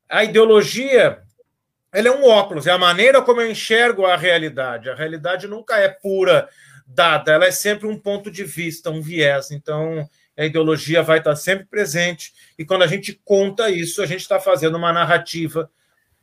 a 0.08 0.24
ideologia 0.24 1.22
ela 1.92 2.08
é 2.08 2.10
um 2.10 2.24
óculos, 2.24 2.66
é 2.66 2.70
a 2.70 2.78
maneira 2.78 3.20
como 3.20 3.42
eu 3.42 3.50
enxergo 3.50 4.06
a 4.06 4.16
realidade. 4.16 4.88
A 4.88 4.94
realidade 4.94 5.46
nunca 5.46 5.76
é 5.76 5.88
pura, 5.88 6.48
dada, 6.86 7.32
ela 7.32 7.44
é 7.44 7.50
sempre 7.50 7.86
um 7.86 7.98
ponto 7.98 8.30
de 8.30 8.44
vista, 8.44 8.90
um 8.90 9.02
viés. 9.02 9.50
Então, 9.50 10.08
a 10.42 10.46
ideologia 10.46 11.02
vai 11.02 11.18
estar 11.18 11.36
sempre 11.36 11.66
presente, 11.66 12.32
e 12.58 12.64
quando 12.64 12.82
a 12.82 12.86
gente 12.86 13.20
conta 13.24 13.70
isso, 13.70 14.02
a 14.02 14.06
gente 14.06 14.20
está 14.20 14.40
fazendo 14.40 14.76
uma 14.76 14.92
narrativa. 14.92 15.70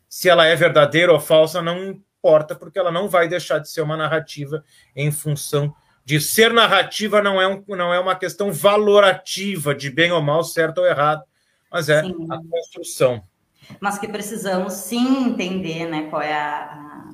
Se 0.07 0.29
ela 0.29 0.45
é 0.45 0.55
verdadeira 0.55 1.13
ou 1.13 1.19
falsa, 1.19 1.61
não 1.61 1.83
importa, 1.85 2.55
porque 2.55 2.77
ela 2.77 2.91
não 2.91 3.07
vai 3.07 3.27
deixar 3.27 3.59
de 3.59 3.69
ser 3.69 3.81
uma 3.81 3.95
narrativa 3.95 4.63
em 4.95 5.11
função 5.11 5.73
de 6.03 6.19
ser 6.19 6.51
narrativa, 6.51 7.21
não 7.21 7.39
é, 7.39 7.47
um, 7.47 7.63
não 7.67 7.93
é 7.93 7.99
uma 7.99 8.15
questão 8.15 8.51
valorativa 8.51 9.75
de 9.75 9.91
bem 9.91 10.11
ou 10.11 10.21
mal, 10.21 10.43
certo 10.43 10.79
ou 10.79 10.87
errado, 10.87 11.23
mas 11.71 11.87
é 11.87 12.01
Sim. 12.01 12.27
a 12.31 12.37
construção 12.49 13.23
mas 13.79 13.99
que 13.99 14.07
precisamos 14.07 14.73
sim 14.73 15.25
entender 15.25 15.85
né, 15.87 16.07
qual 16.09 16.21
é 16.21 16.33
a, 16.33 17.09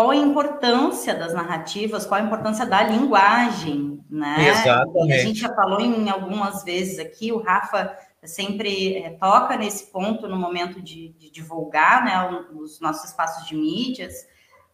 qual 0.00 0.12
a 0.12 0.16
importância 0.16 1.14
das 1.14 1.34
narrativas, 1.34 2.06
qual 2.06 2.18
a 2.18 2.24
importância 2.24 2.64
da 2.64 2.82
linguagem, 2.82 4.02
né? 4.08 4.48
Exatamente. 4.48 5.08
E 5.08 5.12
a 5.12 5.18
gente 5.18 5.40
já 5.40 5.54
falou 5.54 5.78
em 5.78 6.08
algumas 6.08 6.64
vezes 6.64 6.98
aqui, 6.98 7.30
o 7.30 7.42
Rafa 7.42 7.94
sempre 8.24 8.96
é, 8.96 9.10
toca 9.10 9.58
nesse 9.58 9.92
ponto 9.92 10.26
no 10.26 10.38
momento 10.38 10.80
de, 10.80 11.10
de 11.18 11.30
divulgar 11.30 12.02
né, 12.02 12.46
os 12.54 12.80
nossos 12.80 13.10
espaços 13.10 13.46
de 13.46 13.54
mídias. 13.54 14.26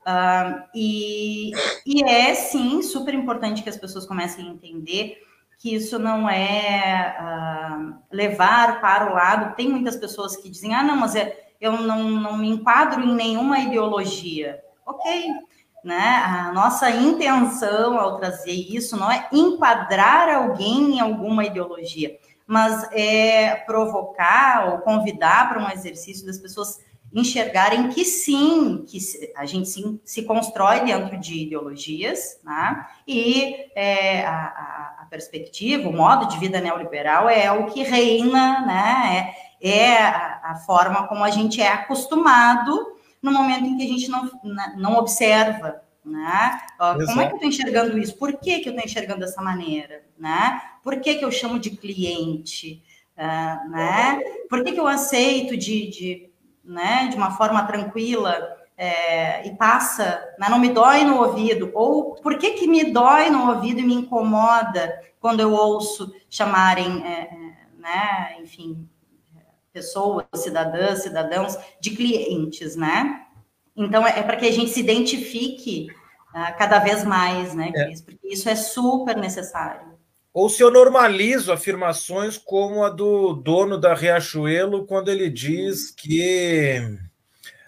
Uh, 0.02 0.62
e, 0.72 1.50
e 1.84 2.04
é 2.04 2.32
sim 2.32 2.80
super 2.80 3.12
importante 3.12 3.64
que 3.64 3.68
as 3.68 3.76
pessoas 3.76 4.06
comecem 4.06 4.46
a 4.46 4.52
entender 4.52 5.20
que 5.58 5.74
isso 5.74 5.98
não 5.98 6.30
é 6.30 7.16
uh, 7.20 7.94
levar 8.12 8.80
para 8.80 9.10
o 9.10 9.14
lado. 9.14 9.56
Tem 9.56 9.68
muitas 9.68 9.96
pessoas 9.96 10.36
que 10.36 10.48
dizem, 10.48 10.72
ah, 10.72 10.84
não, 10.84 10.96
mas 10.96 11.16
é, 11.16 11.48
eu 11.60 11.72
não, 11.72 12.08
não 12.08 12.38
me 12.38 12.48
enquadro 12.48 13.02
em 13.02 13.12
nenhuma 13.12 13.58
ideologia. 13.58 14.64
Ok, 14.86 15.32
né? 15.82 16.22
A 16.24 16.52
nossa 16.52 16.88
intenção 16.90 17.98
ao 17.98 18.16
trazer 18.16 18.52
isso 18.52 18.96
não 18.96 19.10
é 19.10 19.28
enquadrar 19.32 20.28
alguém 20.28 20.96
em 20.96 21.00
alguma 21.00 21.44
ideologia, 21.44 22.16
mas 22.46 22.88
é 22.92 23.56
provocar 23.66 24.68
ou 24.72 24.78
convidar 24.78 25.48
para 25.48 25.60
um 25.60 25.70
exercício 25.70 26.24
das 26.24 26.38
pessoas 26.38 26.78
enxergarem 27.12 27.88
que 27.88 28.04
sim, 28.04 28.84
que 28.86 28.98
a 29.36 29.46
gente 29.46 29.68
sim, 29.68 30.00
se 30.04 30.22
constrói 30.22 30.80
dentro 30.80 31.18
de 31.18 31.44
ideologias, 31.44 32.38
né? 32.44 32.86
e 33.06 33.56
é, 33.74 34.24
a, 34.26 34.96
a, 35.00 35.06
perspectiva, 35.08 35.88
o 35.88 35.92
modo 35.92 36.26
de 36.26 36.38
vida 36.38 36.60
neoliberal 36.60 37.28
é 37.28 37.50
o 37.50 37.66
que 37.66 37.82
reina, 37.82 38.66
né? 38.66 39.32
é, 39.62 39.68
é 39.68 39.98
a, 39.98 40.40
a, 40.42 40.54
forma 40.66 41.06
como 41.06 41.24
a 41.24 41.30
gente 41.30 41.62
é 41.62 41.68
acostumado 41.68 42.95
no 43.22 43.32
momento 43.32 43.64
em 43.64 43.76
que 43.76 43.84
a 43.84 43.88
gente 43.88 44.08
não, 44.08 44.30
não 44.76 44.96
observa. 44.96 45.82
Né? 46.04 46.60
Como 46.78 47.20
é 47.20 47.26
que 47.26 47.32
eu 47.32 47.36
estou 47.36 47.48
enxergando 47.48 47.98
isso? 47.98 48.16
Por 48.16 48.34
que, 48.34 48.60
que 48.60 48.68
eu 48.68 48.72
estou 48.72 48.84
enxergando 48.84 49.20
dessa 49.20 49.42
maneira? 49.42 50.04
Né? 50.18 50.60
Por 50.82 51.00
que, 51.00 51.16
que 51.16 51.24
eu 51.24 51.32
chamo 51.32 51.58
de 51.58 51.70
cliente? 51.70 52.82
Uh, 53.16 53.70
né? 53.70 54.20
Por 54.48 54.62
que, 54.62 54.72
que 54.72 54.80
eu 54.80 54.86
aceito 54.86 55.56
de, 55.56 55.88
de 55.88 56.30
né, 56.66 57.08
de 57.08 57.16
uma 57.16 57.30
forma 57.30 57.64
tranquila 57.64 58.56
é, 58.76 59.46
e 59.46 59.54
passa, 59.56 60.22
né, 60.38 60.48
não 60.50 60.58
me 60.58 60.68
dói 60.68 61.04
no 61.04 61.22
ouvido, 61.22 61.70
ou 61.72 62.16
por 62.16 62.36
que, 62.36 62.52
que 62.52 62.66
me 62.66 62.84
dói 62.92 63.30
no 63.30 63.50
ouvido 63.50 63.80
e 63.80 63.84
me 63.84 63.94
incomoda 63.94 65.00
quando 65.20 65.40
eu 65.40 65.52
ouço 65.52 66.12
chamarem, 66.28 67.04
é, 67.06 67.20
é 67.22 67.56
né, 67.78 68.36
enfim, 68.40 68.88
pessoas, 69.76 70.24
cidadãs, 70.34 71.02
cidadãos, 71.02 71.58
de 71.78 71.90
clientes, 71.90 72.74
né? 72.76 73.20
Então, 73.76 74.06
é, 74.06 74.20
é 74.20 74.22
para 74.22 74.36
que 74.36 74.46
a 74.46 74.52
gente 74.52 74.70
se 74.70 74.80
identifique 74.80 75.88
uh, 76.34 76.56
cada 76.56 76.78
vez 76.78 77.04
mais, 77.04 77.54
né, 77.54 77.70
é. 77.74 77.84
Cris? 77.84 78.00
Porque 78.00 78.26
isso 78.26 78.48
é 78.48 78.56
super 78.56 79.18
necessário. 79.18 79.94
Ou 80.32 80.48
se 80.48 80.62
eu 80.62 80.70
normalizo 80.70 81.52
afirmações 81.52 82.38
como 82.38 82.84
a 82.84 82.88
do 82.88 83.34
dono 83.34 83.76
da 83.76 83.92
Riachuelo, 83.92 84.86
quando 84.86 85.10
ele 85.10 85.28
diz 85.28 85.90
que 85.90 86.80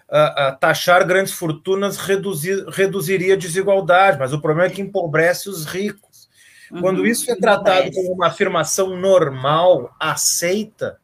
a, 0.09 0.47
a 0.47 0.51
taxar 0.51 1.05
grandes 1.05 1.33
fortunas 1.33 1.97
reduzir, 1.97 2.65
reduziria 2.69 3.35
a 3.35 3.37
desigualdade, 3.37 4.17
mas 4.17 4.33
o 4.33 4.41
problema 4.41 4.71
é 4.71 4.73
que 4.73 4.81
empobrece 4.81 5.47
os 5.47 5.65
ricos. 5.65 6.27
Uhum, 6.71 6.81
quando 6.81 7.05
isso 7.05 7.31
é 7.31 7.35
tratado 7.35 7.91
como 7.91 8.13
uma 8.13 8.27
afirmação 8.27 8.95
normal, 8.95 9.95
aceita, 9.99 10.99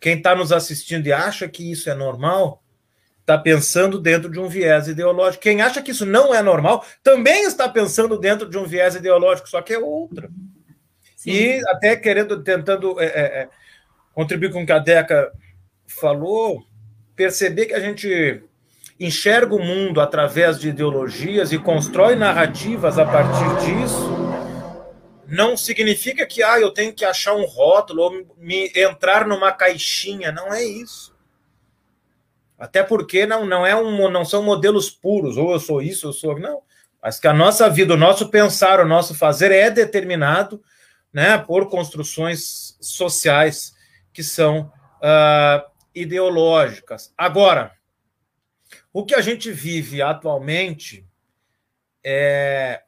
quem 0.00 0.18
está 0.18 0.34
nos 0.34 0.52
assistindo 0.52 1.06
e 1.06 1.12
acha 1.12 1.48
que 1.48 1.70
isso 1.70 1.90
é 1.90 1.94
normal, 1.94 2.62
está 3.20 3.36
pensando 3.36 3.98
dentro 4.00 4.30
de 4.30 4.38
um 4.38 4.48
viés 4.48 4.86
ideológico. 4.86 5.42
Quem 5.42 5.60
acha 5.60 5.82
que 5.82 5.90
isso 5.90 6.06
não 6.06 6.32
é 6.32 6.40
normal 6.40 6.84
também 7.02 7.44
está 7.44 7.68
pensando 7.68 8.18
dentro 8.18 8.48
de 8.48 8.56
um 8.56 8.64
viés 8.64 8.94
ideológico, 8.94 9.48
só 9.48 9.60
que 9.60 9.74
é 9.74 9.78
outro. 9.78 10.30
Sim. 11.16 11.30
E 11.30 11.68
até 11.68 11.96
querendo, 11.96 12.40
tentando 12.42 13.00
é, 13.00 13.06
é, 13.06 13.20
é, 13.42 13.48
contribuir 14.14 14.52
com 14.52 14.62
o 14.62 14.66
que 14.66 14.70
a 14.70 14.78
Deca 14.78 15.32
falou, 15.86 16.64
perceber 17.16 17.66
que 17.66 17.74
a 17.74 17.80
gente 17.80 18.42
enxerga 18.98 19.54
o 19.54 19.62
mundo 19.62 20.00
através 20.00 20.58
de 20.58 20.68
ideologias 20.68 21.52
e 21.52 21.58
constrói 21.58 22.14
narrativas 22.14 22.98
a 22.98 23.04
partir 23.04 23.66
disso, 23.66 24.25
não 25.28 25.56
significa 25.56 26.26
que 26.26 26.42
ah, 26.42 26.60
eu 26.60 26.70
tenho 26.70 26.92
que 26.92 27.04
achar 27.04 27.34
um 27.34 27.44
rótulo 27.44 28.02
ou 28.02 28.36
me 28.36 28.70
entrar 28.74 29.26
numa 29.26 29.52
caixinha. 29.52 30.30
Não 30.30 30.52
é 30.52 30.62
isso. 30.62 31.14
Até 32.58 32.82
porque 32.82 33.26
não, 33.26 33.44
não, 33.44 33.66
é 33.66 33.76
um, 33.76 34.08
não 34.10 34.24
são 34.24 34.42
modelos 34.42 34.90
puros, 34.90 35.36
ou 35.36 35.52
eu 35.52 35.60
sou 35.60 35.82
isso, 35.82 36.06
eu 36.06 36.12
sou. 36.12 36.38
Não. 36.38 36.62
Mas 37.02 37.20
que 37.20 37.28
a 37.28 37.32
nossa 37.32 37.68
vida, 37.68 37.94
o 37.94 37.98
nosso 37.98 38.30
pensar, 38.30 38.80
o 38.80 38.86
nosso 38.86 39.14
fazer 39.14 39.50
é 39.52 39.70
determinado 39.70 40.62
né, 41.12 41.38
por 41.38 41.68
construções 41.68 42.76
sociais 42.80 43.74
que 44.12 44.22
são 44.22 44.72
uh, 44.96 45.70
ideológicas. 45.94 47.12
Agora, 47.16 47.72
o 48.92 49.04
que 49.04 49.14
a 49.14 49.20
gente 49.20 49.52
vive 49.52 50.00
atualmente 50.00 51.06
é 52.02 52.82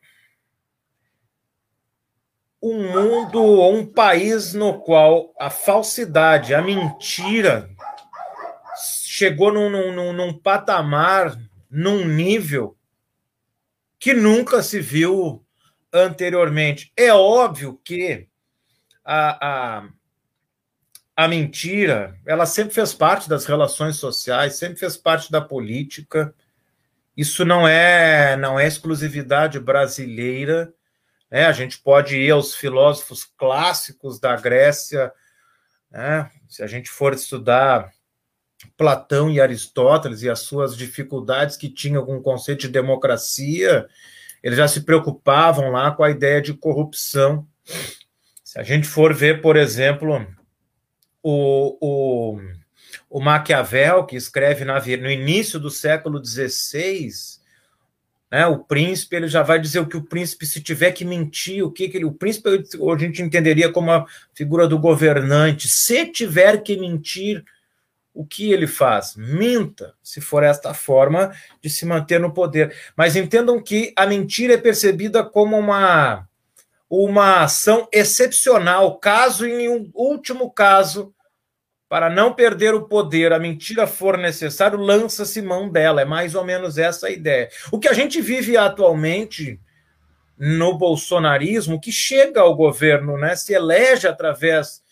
um 2.60 2.92
mundo, 2.92 3.42
um 3.70 3.86
país 3.86 4.52
no 4.52 4.80
qual 4.80 5.32
a 5.38 5.48
falsidade, 5.48 6.54
a 6.54 6.60
mentira 6.60 7.70
chegou 9.04 9.52
num, 9.52 9.70
num, 9.92 10.12
num 10.12 10.38
patamar, 10.38 11.36
num 11.70 12.04
nível 12.04 12.76
que 13.98 14.14
nunca 14.14 14.62
se 14.62 14.80
viu 14.80 15.44
anteriormente. 15.92 16.92
É 16.96 17.12
óbvio 17.12 17.80
que 17.84 18.28
a, 19.04 19.78
a, 19.78 19.88
a 21.16 21.28
mentira, 21.28 22.16
ela 22.26 22.46
sempre 22.46 22.74
fez 22.74 22.94
parte 22.94 23.28
das 23.28 23.44
relações 23.44 23.96
sociais, 23.96 24.56
sempre 24.56 24.78
fez 24.78 24.96
parte 24.96 25.32
da 25.32 25.40
política. 25.40 26.34
Isso 27.16 27.44
não 27.44 27.66
é 27.66 28.36
não 28.36 28.58
é 28.58 28.66
exclusividade 28.66 29.58
brasileira. 29.58 30.72
Né? 31.30 31.46
A 31.46 31.52
gente 31.52 31.78
pode 31.78 32.16
ir 32.16 32.30
aos 32.30 32.54
filósofos 32.54 33.24
clássicos 33.24 34.18
da 34.18 34.36
Grécia, 34.36 35.12
né? 35.90 36.30
se 36.48 36.62
a 36.62 36.66
gente 36.66 36.90
for 36.90 37.12
estudar 37.14 37.92
Platão 38.76 39.30
e 39.30 39.40
Aristóteles 39.40 40.22
e 40.22 40.30
as 40.30 40.40
suas 40.40 40.76
dificuldades 40.76 41.56
que 41.56 41.68
tinham 41.68 42.04
com 42.04 42.16
o 42.16 42.22
conceito 42.22 42.62
de 42.62 42.68
democracia, 42.68 43.86
eles 44.42 44.58
já 44.58 44.66
se 44.66 44.82
preocupavam 44.82 45.70
lá 45.70 45.90
com 45.90 46.02
a 46.02 46.10
ideia 46.10 46.40
de 46.40 46.54
corrupção. 46.54 47.46
Se 48.42 48.58
a 48.58 48.62
gente 48.62 48.86
for 48.86 49.14
ver, 49.14 49.40
por 49.40 49.56
exemplo, 49.56 50.26
o, 51.22 51.76
o, 51.80 52.40
o 53.10 53.20
Maquiavel, 53.20 54.04
que 54.06 54.16
escreve 54.16 54.64
na, 54.64 54.80
no 54.80 55.10
início 55.10 55.60
do 55.60 55.70
século 55.70 56.24
XVI, 56.24 57.10
né, 58.30 58.46
o 58.46 58.58
príncipe 58.58 59.16
ele 59.16 59.26
já 59.26 59.42
vai 59.42 59.58
dizer 59.58 59.80
o 59.80 59.86
que 59.86 59.96
o 59.96 60.04
príncipe, 60.04 60.46
se 60.46 60.60
tiver 60.60 60.92
que 60.92 61.04
mentir, 61.04 61.64
o 61.64 61.70
que, 61.70 61.88
que 61.88 61.96
ele. 61.96 62.04
O 62.04 62.12
príncipe 62.12 62.48
a 62.48 62.98
gente 62.98 63.22
entenderia 63.22 63.72
como 63.72 63.90
a 63.90 64.06
figura 64.34 64.68
do 64.68 64.78
governante. 64.78 65.68
Se 65.68 66.06
tiver 66.06 66.62
que 66.62 66.76
mentir, 66.76 67.44
o 68.18 68.26
que 68.26 68.52
ele 68.52 68.66
faz? 68.66 69.14
Minta, 69.16 69.94
se 70.02 70.20
for 70.20 70.42
esta 70.42 70.74
forma 70.74 71.32
de 71.62 71.70
se 71.70 71.86
manter 71.86 72.18
no 72.18 72.34
poder. 72.34 72.74
Mas 72.96 73.14
entendam 73.14 73.62
que 73.62 73.92
a 73.94 74.04
mentira 74.06 74.54
é 74.54 74.58
percebida 74.58 75.22
como 75.22 75.56
uma, 75.56 76.28
uma 76.90 77.44
ação 77.44 77.88
excepcional, 77.92 78.98
caso 78.98 79.46
em 79.46 79.68
um 79.68 79.88
último 79.94 80.50
caso, 80.50 81.14
para 81.88 82.10
não 82.10 82.34
perder 82.34 82.74
o 82.74 82.82
poder, 82.82 83.32
a 83.32 83.38
mentira 83.38 83.86
for 83.86 84.18
necessário, 84.18 84.78
lança-se 84.78 85.40
mão 85.40 85.70
dela. 85.70 86.02
É 86.02 86.04
mais 86.04 86.34
ou 86.34 86.44
menos 86.44 86.76
essa 86.76 87.06
a 87.06 87.10
ideia. 87.10 87.48
O 87.72 87.78
que 87.78 87.88
a 87.88 87.94
gente 87.94 88.20
vive 88.20 88.56
atualmente 88.56 89.58
no 90.38 90.76
bolsonarismo, 90.76 91.80
que 91.80 91.90
chega 91.90 92.40
ao 92.40 92.54
governo, 92.54 93.16
né, 93.16 93.34
se 93.34 93.54
elege 93.54 94.06
através 94.06 94.82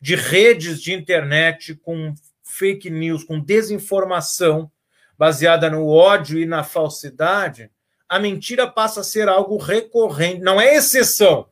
de 0.00 0.14
redes 0.14 0.80
de 0.80 0.92
internet 0.92 1.74
com 1.74 2.14
fake 2.42 2.88
news, 2.88 3.24
com 3.24 3.40
desinformação 3.40 4.70
baseada 5.18 5.68
no 5.68 5.88
ódio 5.88 6.38
e 6.38 6.46
na 6.46 6.62
falsidade, 6.62 7.70
a 8.08 8.18
mentira 8.18 8.66
passa 8.66 9.00
a 9.00 9.04
ser 9.04 9.28
algo 9.28 9.56
recorrente, 9.56 10.40
não 10.40 10.60
é 10.60 10.76
exceção. 10.76 11.48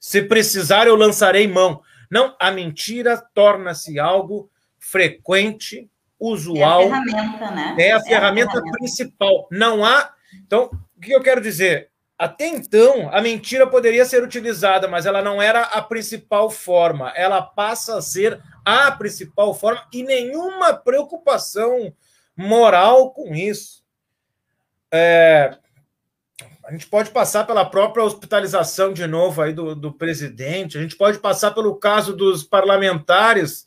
Se 0.00 0.22
precisar, 0.22 0.86
eu 0.86 0.96
lançarei 0.96 1.46
mão. 1.46 1.82
Não, 2.10 2.34
a 2.40 2.50
mentira 2.50 3.16
torna-se 3.32 3.98
algo 3.98 4.50
frequente, 4.78 5.88
usual. 6.18 6.82
É 6.82 6.86
a 6.86 7.04
ferramenta, 7.04 7.50
né? 7.52 7.76
É 7.78 7.92
a, 7.92 7.96
é 7.96 8.00
ferramenta, 8.02 8.50
a 8.50 8.52
ferramenta 8.54 8.78
principal. 8.78 9.48
Não 9.50 9.84
há. 9.84 10.12
Então, 10.44 10.70
o 10.96 11.00
que 11.00 11.12
eu 11.12 11.22
quero 11.22 11.40
dizer? 11.40 11.90
Até 12.18 12.46
então, 12.46 13.08
a 13.10 13.22
mentira 13.22 13.66
poderia 13.66 14.04
ser 14.04 14.22
utilizada, 14.22 14.86
mas 14.86 15.06
ela 15.06 15.22
não 15.22 15.40
era 15.40 15.62
a 15.62 15.80
principal 15.80 16.50
forma. 16.50 17.10
Ela 17.16 17.40
passa 17.40 17.96
a 17.96 18.02
ser 18.02 18.42
a 18.62 18.90
principal 18.92 19.54
forma 19.54 19.86
e 19.90 20.02
nenhuma 20.02 20.74
preocupação 20.74 21.94
moral 22.36 23.12
com 23.12 23.34
isso. 23.34 23.82
É, 24.92 25.56
a 26.70 26.72
gente 26.72 26.86
pode 26.86 27.10
passar 27.10 27.44
pela 27.48 27.64
própria 27.64 28.04
hospitalização 28.04 28.92
de 28.92 29.04
novo 29.04 29.42
aí 29.42 29.52
do, 29.52 29.74
do 29.74 29.92
presidente, 29.92 30.78
a 30.78 30.80
gente 30.80 30.94
pode 30.94 31.18
passar 31.18 31.50
pelo 31.50 31.74
caso 31.74 32.14
dos 32.14 32.44
parlamentares 32.44 33.66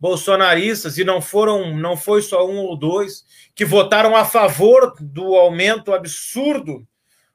bolsonaristas, 0.00 0.98
e 0.98 1.04
não 1.04 1.22
foram, 1.22 1.76
não 1.76 1.96
foi 1.96 2.22
só 2.22 2.44
um 2.44 2.58
ou 2.58 2.76
dois, 2.76 3.24
que 3.54 3.64
votaram 3.64 4.16
a 4.16 4.24
favor 4.24 4.92
do 4.98 5.36
aumento 5.36 5.92
absurdo 5.92 6.84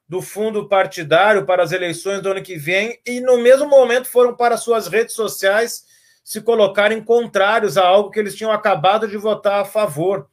do 0.06 0.21
fundo 0.21 0.67
partidário 0.67 1.45
para 1.45 1.63
as 1.63 1.71
eleições 1.71 2.21
do 2.21 2.32
ano 2.32 2.43
que 2.43 2.58
vem, 2.58 2.99
e 3.06 3.21
no 3.21 3.38
mesmo 3.38 3.69
momento 3.69 4.10
foram 4.10 4.36
para 4.36 4.58
suas 4.58 4.88
redes 4.88 5.15
sociais 5.15 5.86
se 6.25 6.41
colocarem 6.41 7.01
contrários 7.01 7.78
a 7.78 7.88
algo 7.88 8.12
que 8.12 8.19
eles 8.19 8.36
tinham 8.36 8.51
acabado 8.51 9.08
de 9.08 9.15
votar 9.15 9.62
a 9.62 9.65
favor. 9.65 10.28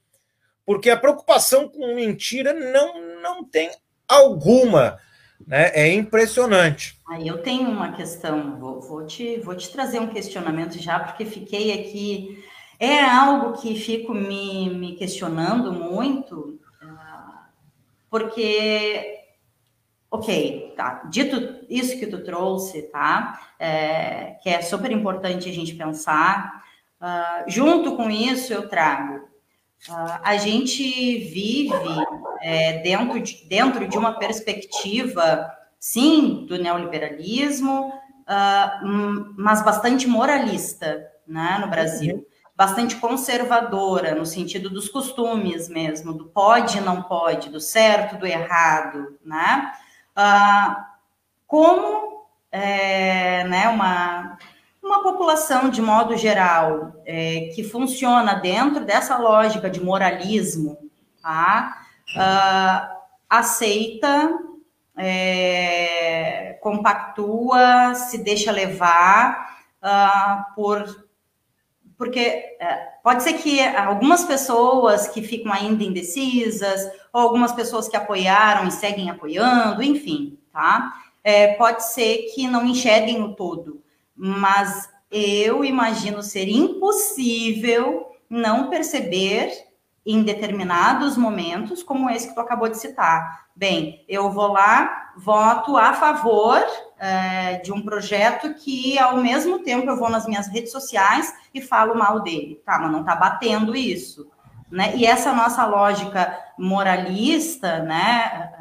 Porque 0.67 0.91
a 0.91 0.97
preocupação 0.97 1.69
com 1.69 1.95
mentira 1.95 2.53
não, 2.53 3.21
não 3.21 3.45
tem 3.45 3.71
alguma. 4.13 4.99
Né? 5.47 5.71
É 5.75 5.93
impressionante. 5.93 6.99
Aí 7.09 7.27
eu 7.27 7.43
tenho 7.43 7.69
uma 7.69 7.93
questão, 7.93 8.59
vou, 8.59 8.81
vou, 8.81 9.07
te, 9.07 9.39
vou 9.41 9.55
te 9.55 9.71
trazer 9.71 10.01
um 10.01 10.09
questionamento 10.09 10.79
já, 10.79 11.01
porque 11.01 11.25
fiquei 11.25 11.73
aqui. 11.73 12.45
É 12.79 13.01
algo 13.01 13.61
que 13.61 13.79
fico 13.79 14.13
me, 14.13 14.71
me 14.71 14.97
questionando 14.97 15.73
muito, 15.73 16.59
ah, 16.83 17.47
porque 18.11 19.23
Ok, 20.15 20.75
tá. 20.77 21.05
Dito 21.09 21.65
isso 21.71 21.99
que 21.99 22.07
tu 22.07 22.23
trouxe, 22.23 22.83
tá? 22.83 23.41
É, 23.59 24.37
que 24.43 24.51
é 24.51 24.61
super 24.61 24.93
importante 24.93 25.49
a 25.49 25.53
gente 25.53 25.75
pensar. 25.75 26.63
Uh, 27.01 27.51
junto 27.51 27.97
com 27.97 28.11
isso, 28.11 28.53
eu 28.53 28.69
trago. 28.69 29.25
Uh, 29.89 30.21
a 30.23 30.37
gente 30.37 30.83
vive 31.17 31.73
é, 32.43 32.79
dentro, 32.79 33.21
de, 33.21 33.45
dentro 33.49 33.87
de 33.87 33.97
uma 33.97 34.19
perspectiva, 34.19 35.51
sim, 35.79 36.45
do 36.49 36.59
neoliberalismo, 36.59 37.89
uh, 37.89 39.35
mas 39.37 39.65
bastante 39.65 40.07
moralista 40.07 41.07
né, 41.27 41.59
no 41.61 41.69
Brasil. 41.69 42.17
Uhum. 42.17 42.25
Bastante 42.55 42.97
conservadora, 42.97 44.15
no 44.15 44.27
sentido 44.27 44.69
dos 44.69 44.89
costumes 44.89 45.69
mesmo, 45.69 46.13
do 46.13 46.27
pode 46.27 46.79
e 46.79 46.83
não 46.83 47.03
pode, 47.03 47.49
do 47.49 47.59
certo, 47.59 48.19
do 48.19 48.27
errado, 48.27 49.19
né? 49.25 49.73
Ah, 50.15 50.91
como 51.47 52.27
é, 52.53 53.45
né, 53.45 53.69
uma, 53.69 54.37
uma 54.83 55.03
população, 55.03 55.71
de 55.71 55.81
modo 55.81 56.15
geral, 56.17 56.93
é, 57.07 57.51
que 57.55 57.65
funciona 57.65 58.35
dentro 58.35 58.85
dessa 58.85 59.17
lógica 59.17 59.71
de 59.71 59.81
moralismo, 59.81 60.77
tá? 61.23 61.82
Ah, 62.17 62.99
aceita, 63.29 64.39
é, 64.97 66.59
compactua, 66.61 67.95
se 67.95 68.19
deixa 68.19 68.53
levar 68.53 69.57
ah, 69.81 70.47
por. 70.55 71.07
Porque 71.97 72.21
é, 72.21 72.89
pode 73.03 73.23
ser 73.23 73.35
que 73.35 73.61
algumas 73.61 74.25
pessoas 74.25 75.09
que 75.09 75.23
ficam 75.23 75.53
ainda 75.53 75.85
indecisas, 75.85 76.81
ou 77.13 77.21
algumas 77.21 77.53
pessoas 77.53 77.89
que 77.89 77.97
apoiaram 77.97 78.67
e 78.67 78.73
seguem 78.73 79.09
apoiando, 79.09 79.83
enfim, 79.83 80.39
tá? 80.53 80.93
É, 81.23 81.55
pode 81.55 81.85
ser 81.85 82.33
que 82.35 82.49
não 82.49 82.67
enxerguem 82.67 83.23
o 83.23 83.35
todo, 83.35 83.81
mas 84.17 84.91
eu 85.11 85.65
imagino 85.65 86.23
ser 86.23 86.49
impossível 86.49 88.11
não 88.29 88.69
perceber 88.69 89.53
em 90.05 90.23
determinados 90.23 91.17
momentos, 91.17 91.83
como 91.83 92.11
esse 92.11 92.29
que 92.29 92.35
tu 92.35 92.41
acabou 92.41 92.69
de 92.69 92.79
citar. 92.79 93.47
Bem, 93.55 94.05
eu 94.09 94.31
vou 94.31 94.49
lá, 94.49 95.13
voto 95.17 95.77
a 95.77 95.93
favor 95.93 96.59
é, 96.99 97.59
de 97.59 97.73
um 97.73 97.83
projeto 97.83 98.55
que, 98.55 98.99
ao 98.99 99.19
mesmo 99.19 99.61
tempo, 99.61 99.89
eu 99.89 99.97
vou 99.97 100.11
nas 100.11 100.27
minhas 100.27 100.49
redes 100.49 100.73
sociais 100.73 101.33
e 101.55 101.61
falo 101.61 101.95
mal 101.95 102.21
dele. 102.21 102.61
Tá, 102.65 102.79
mas 102.79 102.91
não 102.91 103.05
tá 103.05 103.15
batendo 103.15 103.77
isso. 103.77 104.29
Né? 104.71 104.97
E 104.97 105.05
essa 105.07 105.33
nossa 105.33 105.65
lógica 105.67 106.37
moralista, 106.59 107.81
né, 107.81 108.53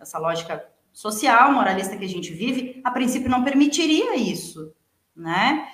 essa 0.00 0.18
lógica 0.18 0.64
social, 0.92 1.52
moralista 1.52 1.96
que 1.96 2.04
a 2.04 2.08
gente 2.08 2.32
vive, 2.32 2.80
a 2.84 2.90
princípio 2.90 3.30
não 3.30 3.42
permitiria 3.42 4.16
isso, 4.16 4.72
né? 5.14 5.68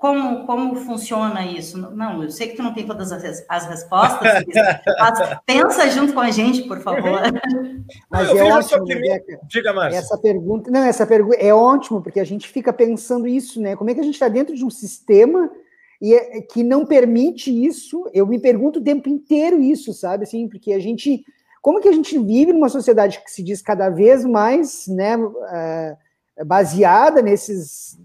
Como, 0.00 0.46
como 0.46 0.76
funciona 0.76 1.44
isso? 1.44 1.76
Não, 1.76 2.22
eu 2.22 2.30
sei 2.30 2.48
que 2.48 2.56
tu 2.56 2.62
não 2.62 2.72
tem 2.72 2.86
todas 2.86 3.12
as, 3.12 3.44
as 3.46 3.66
respostas, 3.66 4.46
mas 4.98 5.38
pensa 5.44 5.90
junto 5.90 6.14
com 6.14 6.20
a 6.20 6.30
gente, 6.30 6.62
por 6.62 6.80
favor. 6.80 7.20
Mas 8.10 8.30
é 8.30 8.42
ótimo, 8.42 8.86
Rebeca. 8.86 9.38
Diga 9.46 9.74
mais. 9.74 9.94
Essa 9.94 10.16
pergunta, 10.16 10.70
não, 10.70 10.84
essa 10.84 11.06
pergunta 11.06 11.36
é 11.36 11.52
ótimo, 11.52 12.00
porque 12.00 12.18
a 12.18 12.24
gente 12.24 12.48
fica 12.48 12.72
pensando 12.72 13.28
isso, 13.28 13.60
né? 13.60 13.76
Como 13.76 13.90
é 13.90 13.94
que 13.94 14.00
a 14.00 14.02
gente 14.02 14.14
está 14.14 14.26
dentro 14.26 14.56
de 14.56 14.64
um 14.64 14.70
sistema 14.70 15.50
e 16.00 16.14
é, 16.14 16.40
que 16.40 16.62
não 16.62 16.86
permite 16.86 17.50
isso? 17.50 18.08
Eu 18.14 18.26
me 18.26 18.38
pergunto 18.38 18.78
o 18.78 18.82
tempo 18.82 19.06
inteiro 19.06 19.60
isso, 19.60 19.92
sabe? 19.92 20.24
Assim, 20.24 20.48
porque 20.48 20.72
a 20.72 20.80
gente, 20.80 21.22
como 21.60 21.78
que 21.78 21.88
a 21.88 21.92
gente 21.92 22.18
vive 22.18 22.54
numa 22.54 22.70
sociedade 22.70 23.22
que 23.22 23.30
se 23.30 23.42
diz 23.42 23.60
cada 23.60 23.90
vez 23.90 24.24
mais, 24.24 24.86
né, 24.88 25.18
uh, 25.18 26.46
baseada 26.46 27.20
nesses, 27.20 27.98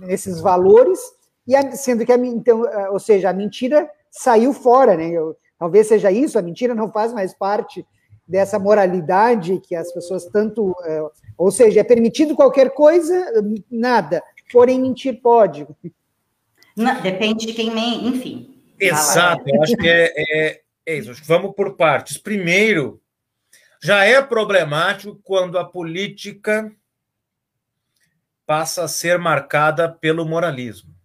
nesses 0.00 0.40
valores 0.40 1.14
e 1.46 1.54
a, 1.54 1.72
sendo 1.72 2.04
que 2.04 2.12
a, 2.12 2.16
então, 2.16 2.62
ou 2.90 2.98
seja, 2.98 3.30
a 3.30 3.32
mentira 3.32 3.88
saiu 4.10 4.52
fora, 4.52 4.96
né? 4.96 5.10
Eu, 5.10 5.36
talvez 5.58 5.86
seja 5.86 6.10
isso, 6.10 6.38
a 6.38 6.42
mentira 6.42 6.74
não 6.74 6.90
faz 6.90 7.12
mais 7.12 7.34
parte 7.34 7.86
dessa 8.26 8.58
moralidade 8.58 9.60
que 9.60 9.74
as 9.74 9.92
pessoas 9.92 10.24
tanto, 10.26 10.74
é, 10.84 11.02
ou 11.38 11.50
seja, 11.50 11.80
é 11.80 11.84
permitido 11.84 12.34
qualquer 12.34 12.70
coisa, 12.70 13.14
nada, 13.70 14.22
porém 14.52 14.80
mentir 14.80 15.20
pode. 15.20 15.66
Não, 16.76 17.00
depende 17.00 17.46
de 17.46 17.52
quem, 17.52 18.08
enfim. 18.08 18.60
Exato, 18.78 19.44
eu 19.46 19.62
acho 19.62 19.76
que 19.76 19.88
é, 19.88 20.12
é, 20.16 20.60
é 20.84 20.94
isso. 20.96 21.14
Vamos 21.24 21.54
por 21.54 21.76
partes. 21.76 22.18
Primeiro, 22.18 23.00
já 23.82 24.04
é 24.04 24.20
problemático 24.20 25.18
quando 25.22 25.58
a 25.58 25.64
política 25.64 26.70
passa 28.44 28.84
a 28.84 28.88
ser 28.88 29.18
marcada 29.18 29.88
pelo 29.88 30.26
moralismo. 30.26 30.95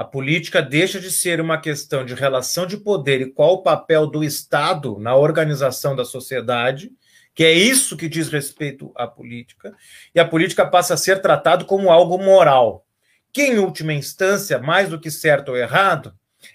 A 0.00 0.04
política 0.04 0.62
deixa 0.62 0.98
de 0.98 1.10
ser 1.10 1.42
uma 1.42 1.60
questão 1.60 2.06
de 2.06 2.14
relação 2.14 2.66
de 2.66 2.78
poder 2.78 3.20
e 3.20 3.30
qual 3.30 3.56
o 3.56 3.62
papel 3.62 4.06
do 4.06 4.24
Estado 4.24 4.98
na 4.98 5.14
organização 5.14 5.94
da 5.94 6.06
sociedade, 6.06 6.90
que 7.34 7.44
é 7.44 7.52
isso 7.52 7.98
que 7.98 8.08
diz 8.08 8.30
respeito 8.30 8.90
à 8.96 9.06
política, 9.06 9.76
e 10.14 10.18
a 10.18 10.26
política 10.26 10.64
passa 10.64 10.94
a 10.94 10.96
ser 10.96 11.20
tratado 11.20 11.66
como 11.66 11.90
algo 11.90 12.16
moral, 12.16 12.86
que, 13.30 13.42
em 13.42 13.58
última 13.58 13.92
instância, 13.92 14.58
mais 14.58 14.88
do 14.88 14.98
que 14.98 15.10
certo 15.10 15.50
ou 15.50 15.58
errado, 15.58 16.14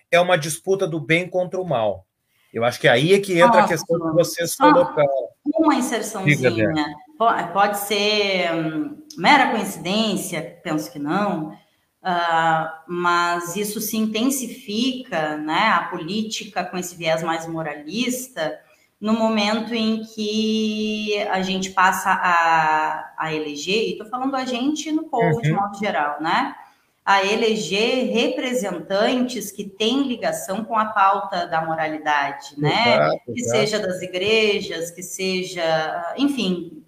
é 0.10 0.20
uma 0.20 0.40
disputa 0.40 0.88
do 0.88 1.00
bem 1.00 1.30
contra 1.30 1.62
o 1.62 1.70
mal. 1.70 2.08
Eu 2.52 2.64
acho 2.64 2.80
que 2.80 2.88
aí 2.88 3.14
é 3.14 3.20
que 3.20 3.40
entra 3.40 3.64
a 3.64 3.68
questão 3.68 4.00
que 4.00 4.16
vocês 4.16 4.56
colocaram. 4.56 5.30
Uma 5.46 5.76
inserçãozinha. 5.76 6.74
Pode 7.54 7.78
ser 7.78 8.52
hum, 8.56 9.06
mera 9.16 9.52
coincidência, 9.52 10.60
penso 10.64 10.92
que 10.92 10.98
não, 10.98 11.56
Uh, 12.06 12.70
mas 12.88 13.56
isso 13.56 13.82
se 13.82 13.98
intensifica, 13.98 15.38
né, 15.38 15.70
a 15.70 15.86
política 15.86 16.64
com 16.64 16.78
esse 16.78 16.96
viés 16.96 17.24
mais 17.24 17.48
moralista, 17.48 18.60
no 19.02 19.14
momento 19.14 19.74
em 19.74 20.04
que 20.04 21.20
a 21.32 21.42
gente 21.42 21.72
passa 21.72 22.12
a, 22.12 23.12
a 23.18 23.34
eleger, 23.34 23.88
e 23.88 23.92
estou 23.94 24.06
falando 24.06 24.36
a 24.36 24.46
gente 24.46 24.92
no 24.92 25.06
povo 25.06 25.38
uhum. 25.38 25.42
de 25.42 25.52
modo 25.52 25.80
geral, 25.80 26.22
né, 26.22 26.54
a 27.04 27.26
eleger 27.26 28.14
representantes 28.14 29.52
que 29.52 29.64
têm 29.64 30.08
ligação 30.08 30.64
com 30.64 30.78
a 30.78 30.86
pauta 30.86 31.48
da 31.48 31.66
moralidade, 31.66 32.54
né, 32.56 32.98
exato, 32.98 33.22
que 33.26 33.42
exato. 33.42 33.58
seja 33.58 33.80
das 33.80 34.00
igrejas, 34.04 34.92
que 34.92 35.02
seja, 35.02 36.14
enfim, 36.18 36.85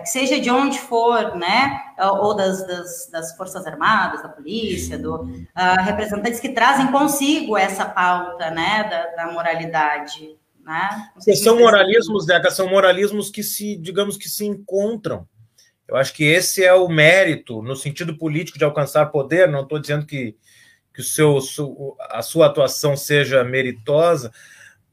que 0.00 0.08
seja 0.08 0.40
de 0.40 0.50
onde 0.50 0.78
for, 0.78 1.36
né, 1.36 1.78
ou 1.98 2.34
das, 2.34 2.66
das, 2.66 3.08
das 3.10 3.36
Forças 3.36 3.66
Armadas, 3.66 4.22
da 4.22 4.28
polícia, 4.28 4.98
do, 4.98 5.16
uh, 5.24 5.82
representantes 5.84 6.40
que 6.40 6.48
trazem 6.50 6.90
consigo 6.90 7.56
essa 7.56 7.84
pauta, 7.84 8.50
né, 8.50 8.84
da, 8.88 9.24
da 9.24 9.32
moralidade, 9.32 10.36
né? 10.64 11.10
São 11.34 11.58
moralismos, 11.58 12.24
Deca, 12.24 12.50
são 12.50 12.68
moralismos 12.68 13.30
que 13.30 13.42
se, 13.42 13.76
digamos 13.76 14.16
que 14.16 14.28
se 14.28 14.46
encontram. 14.46 15.28
Eu 15.86 15.96
acho 15.96 16.14
que 16.14 16.24
esse 16.24 16.64
é 16.64 16.72
o 16.72 16.88
mérito, 16.88 17.60
no 17.60 17.76
sentido 17.76 18.16
político, 18.16 18.56
de 18.56 18.64
alcançar 18.64 19.06
poder. 19.06 19.46
Não 19.46 19.62
estou 19.62 19.78
dizendo 19.78 20.06
que, 20.06 20.34
que 20.94 21.02
o 21.02 21.04
seu, 21.04 21.38
a 22.10 22.22
sua 22.22 22.46
atuação 22.46 22.96
seja 22.96 23.44
meritosa, 23.44 24.32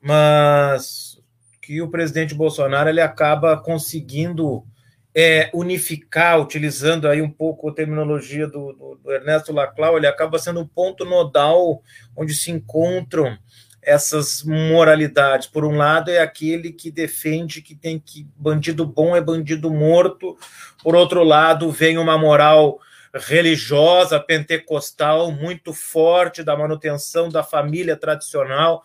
mas 0.01 1.17
que 1.61 1.81
o 1.81 1.89
presidente 1.89 2.35
Bolsonaro 2.35 2.89
ele 2.89 2.99
acaba 2.99 3.55
conseguindo 3.55 4.65
é, 5.13 5.49
unificar, 5.53 6.39
utilizando 6.39 7.07
aí 7.07 7.21
um 7.21 7.29
pouco 7.29 7.69
a 7.69 7.73
terminologia 7.73 8.47
do, 8.47 8.73
do, 8.73 8.99
do, 9.03 9.11
Ernesto 9.11 9.51
Laclau, 9.51 9.97
ele 9.97 10.07
acaba 10.07 10.39
sendo 10.39 10.61
um 10.61 10.67
ponto 10.67 11.03
nodal 11.03 11.83
onde 12.15 12.33
se 12.33 12.49
encontram 12.49 13.37
essas 13.81 14.43
moralidades. 14.43 15.47
Por 15.47 15.65
um 15.65 15.75
lado, 15.75 16.09
é 16.09 16.19
aquele 16.19 16.71
que 16.71 16.91
defende 16.91 17.61
que 17.61 17.75
tem 17.75 17.99
que 17.99 18.27
bandido 18.37 18.85
bom 18.85 19.15
é 19.15 19.21
bandido 19.21 19.71
morto. 19.71 20.37
Por 20.81 20.95
outro 20.95 21.23
lado, 21.23 21.71
vem 21.71 21.97
uma 21.97 22.17
moral 22.17 22.79
religiosa 23.13 24.19
pentecostal 24.19 25.31
muito 25.31 25.73
forte 25.73 26.43
da 26.43 26.55
manutenção 26.55 27.27
da 27.27 27.43
família 27.43 27.97
tradicional 27.97 28.83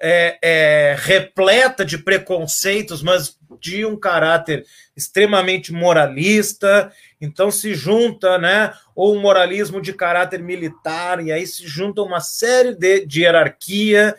é, 0.00 0.38
é, 0.42 0.96
repleta 0.98 1.84
de 1.84 1.98
preconceitos, 1.98 3.02
mas 3.02 3.38
de 3.60 3.84
um 3.84 3.98
caráter 3.98 4.64
extremamente 4.96 5.72
moralista. 5.72 6.92
Então 7.20 7.50
se 7.50 7.74
junta, 7.74 8.38
né, 8.38 8.72
ou 8.94 9.14
um 9.14 9.20
moralismo 9.20 9.80
de 9.80 9.92
caráter 9.92 10.42
militar, 10.42 11.24
e 11.24 11.32
aí 11.32 11.46
se 11.46 11.66
junta 11.66 12.02
uma 12.02 12.20
série 12.20 12.74
de, 12.74 13.06
de 13.06 13.22
hierarquia 13.22 14.14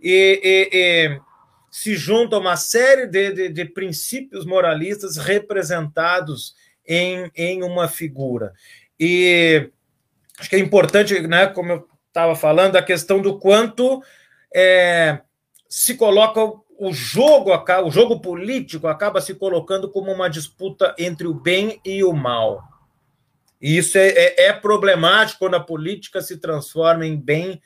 e, 0.00 0.40
e, 0.42 0.70
e 0.72 1.20
se 1.70 1.96
junta 1.96 2.36
uma 2.36 2.56
série 2.56 3.06
de, 3.06 3.32
de, 3.32 3.48
de, 3.48 3.64
princípios 3.64 4.44
moralistas 4.44 5.16
representados 5.16 6.54
em, 6.86 7.30
em 7.34 7.62
uma 7.62 7.88
figura. 7.88 8.52
E 9.00 9.70
acho 10.38 10.50
que 10.50 10.56
é 10.56 10.58
importante, 10.58 11.18
né, 11.26 11.46
como 11.46 11.72
eu 11.72 11.88
estava 12.08 12.36
falando, 12.36 12.76
a 12.76 12.82
questão 12.82 13.22
do 13.22 13.38
quanto 13.38 14.02
é, 14.54 15.20
se 15.68 15.94
coloca 15.94 16.40
o 16.78 16.92
jogo, 16.92 17.50
o 17.84 17.90
jogo 17.90 18.20
político 18.20 18.88
acaba 18.88 19.20
se 19.20 19.34
colocando 19.34 19.88
como 19.90 20.10
uma 20.10 20.28
disputa 20.28 20.94
entre 20.98 21.26
o 21.26 21.34
bem 21.34 21.80
e 21.84 22.02
o 22.02 22.12
mal. 22.12 22.62
E 23.60 23.76
isso 23.76 23.96
é, 23.96 24.08
é, 24.08 24.46
é 24.46 24.52
problemático 24.52 25.38
quando 25.38 25.54
a 25.54 25.60
política 25.60 26.20
se 26.20 26.38
transforma 26.38 27.06
em 27.06 27.16
bem 27.16 27.62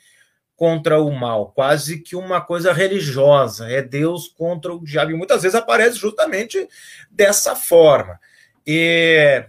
contra 0.55 1.01
o 1.01 1.11
mal, 1.11 1.51
quase 1.51 1.99
que 1.99 2.15
uma 2.15 2.41
coisa 2.41 2.73
religiosa, 2.73 3.69
é 3.69 3.81
Deus 3.81 4.27
contra 4.27 4.73
o 4.73 4.83
diabo. 4.83 5.11
E 5.11 5.15
muitas 5.15 5.43
vezes 5.43 5.55
aparece 5.55 5.97
justamente 5.97 6.67
dessa 7.11 7.55
forma. 7.55 8.19
E 8.65 9.45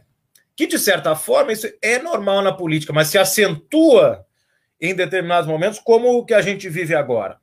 que, 0.54 0.66
de 0.66 0.78
certa 0.78 1.14
forma, 1.14 1.52
isso 1.52 1.66
é 1.80 1.98
normal 1.98 2.42
na 2.42 2.52
política, 2.52 2.92
mas 2.92 3.08
se 3.08 3.16
acentua 3.16 4.26
em 4.80 4.94
determinados 4.94 5.48
momentos, 5.48 5.78
como 5.78 6.16
o 6.16 6.24
que 6.24 6.34
a 6.34 6.40
gente 6.40 6.68
vive 6.68 6.94
agora. 6.94 7.38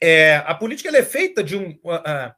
É, 0.00 0.42
a 0.46 0.54
política 0.54 0.96
é 0.96 1.02
feita 1.02 1.42
de 1.42 1.56
um, 1.56 1.70
uh, 1.70 2.32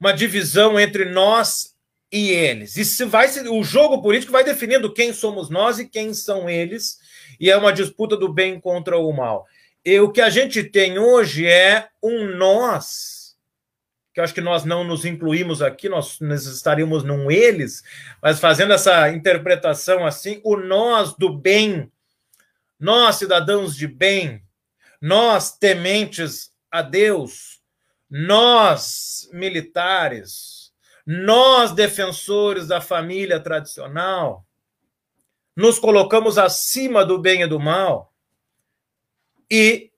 uma 0.00 0.12
divisão 0.12 0.78
entre 0.78 1.04
nós 1.04 1.74
e 2.10 2.30
eles. 2.30 2.76
E 2.76 2.84
se 2.84 3.04
vai 3.04 3.28
o 3.48 3.62
jogo 3.64 4.00
político 4.00 4.32
vai 4.32 4.44
definindo 4.44 4.92
quem 4.92 5.12
somos 5.12 5.50
nós 5.50 5.78
e 5.78 5.88
quem 5.88 6.14
são 6.14 6.48
eles, 6.48 6.98
e 7.40 7.50
é 7.50 7.56
uma 7.56 7.72
disputa 7.72 8.16
do 8.16 8.32
bem 8.32 8.60
contra 8.60 8.96
o 8.98 9.12
mal. 9.12 9.46
E 9.84 9.98
o 10.00 10.10
que 10.10 10.20
a 10.20 10.30
gente 10.30 10.62
tem 10.62 10.98
hoje 10.98 11.46
é 11.46 11.88
um 12.02 12.36
nós, 12.36 13.36
que 14.14 14.20
eu 14.20 14.24
acho 14.24 14.32
que 14.32 14.40
nós 14.40 14.64
não 14.64 14.84
nos 14.84 15.04
incluímos 15.04 15.60
aqui, 15.60 15.88
nós, 15.88 16.20
estaríamos 16.20 17.02
num 17.02 17.30
eles, 17.30 17.82
mas 18.22 18.38
fazendo 18.38 18.72
essa 18.72 19.10
interpretação 19.10 20.06
assim, 20.06 20.40
o 20.44 20.56
nós 20.56 21.14
do 21.16 21.36
bem, 21.36 21.90
nós 22.78 23.16
cidadãos 23.16 23.76
de 23.76 23.86
bem, 23.86 24.42
nós 25.00 25.56
tementes 25.56 26.50
a 26.70 26.82
Deus, 26.82 27.60
nós 28.10 29.28
militares, 29.32 30.72
nós 31.06 31.72
defensores 31.72 32.66
da 32.66 32.80
família 32.80 33.38
tradicional, 33.38 34.46
nos 35.56 35.78
colocamos 35.78 36.38
acima 36.38 37.04
do 37.04 37.18
bem 37.18 37.42
e 37.42 37.46
do 37.46 37.60
mal 37.60 38.12
e 39.50 39.90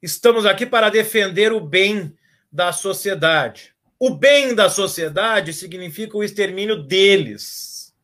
estamos 0.00 0.46
aqui 0.46 0.64
para 0.64 0.88
defender 0.88 1.52
o 1.52 1.60
bem 1.60 2.16
da 2.52 2.72
sociedade. 2.72 3.74
O 3.98 4.10
bem 4.10 4.54
da 4.54 4.70
sociedade 4.70 5.52
significa 5.52 6.16
o 6.16 6.24
extermínio 6.24 6.82
deles. 6.82 7.94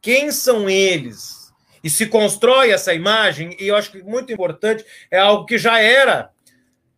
Quem 0.00 0.30
são 0.30 0.68
eles? 0.68 1.37
E 1.82 1.90
se 1.90 2.06
constrói 2.06 2.70
essa 2.70 2.92
imagem, 2.92 3.56
e 3.58 3.68
eu 3.68 3.76
acho 3.76 3.92
que 3.92 4.02
muito 4.02 4.32
importante, 4.32 4.84
é 5.10 5.18
algo 5.18 5.46
que 5.46 5.58
já 5.58 5.80
era 5.80 6.30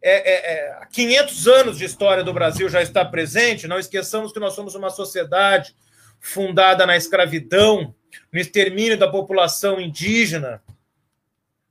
é, 0.03 0.79
é, 0.79 0.87
500 0.91 1.47
é, 1.47 1.61
anos 1.61 1.79
de 1.79 1.85
história 1.85 2.25
do 2.25 2.33
Brasil 2.33 2.69
já 2.69 2.83
está 2.83 3.05
presente. 3.05 3.69
Não 3.69 3.79
esqueçamos 3.79 4.33
que 4.33 4.41
nós 4.41 4.55
somos 4.55 4.75
uma 4.75 4.91
sociedade 4.91 5.75
fundada 6.19 6.87
na 6.87 6.97
escravidão, 6.97 7.95
no 8.33 8.41
extermínio 8.41 8.99
da 8.99 9.09
população 9.09 9.81
indígena, 9.81 10.63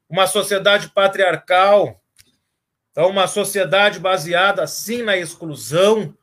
uma 0.09 0.25
sociedade 0.25 0.89
patriarcal, 0.89 2.01
então 2.91 3.09
uma 3.09 3.27
sociedade 3.27 3.99
baseada 3.99 4.65
sim 4.65 5.03
na 5.03 5.15
exclusão, 5.15 6.15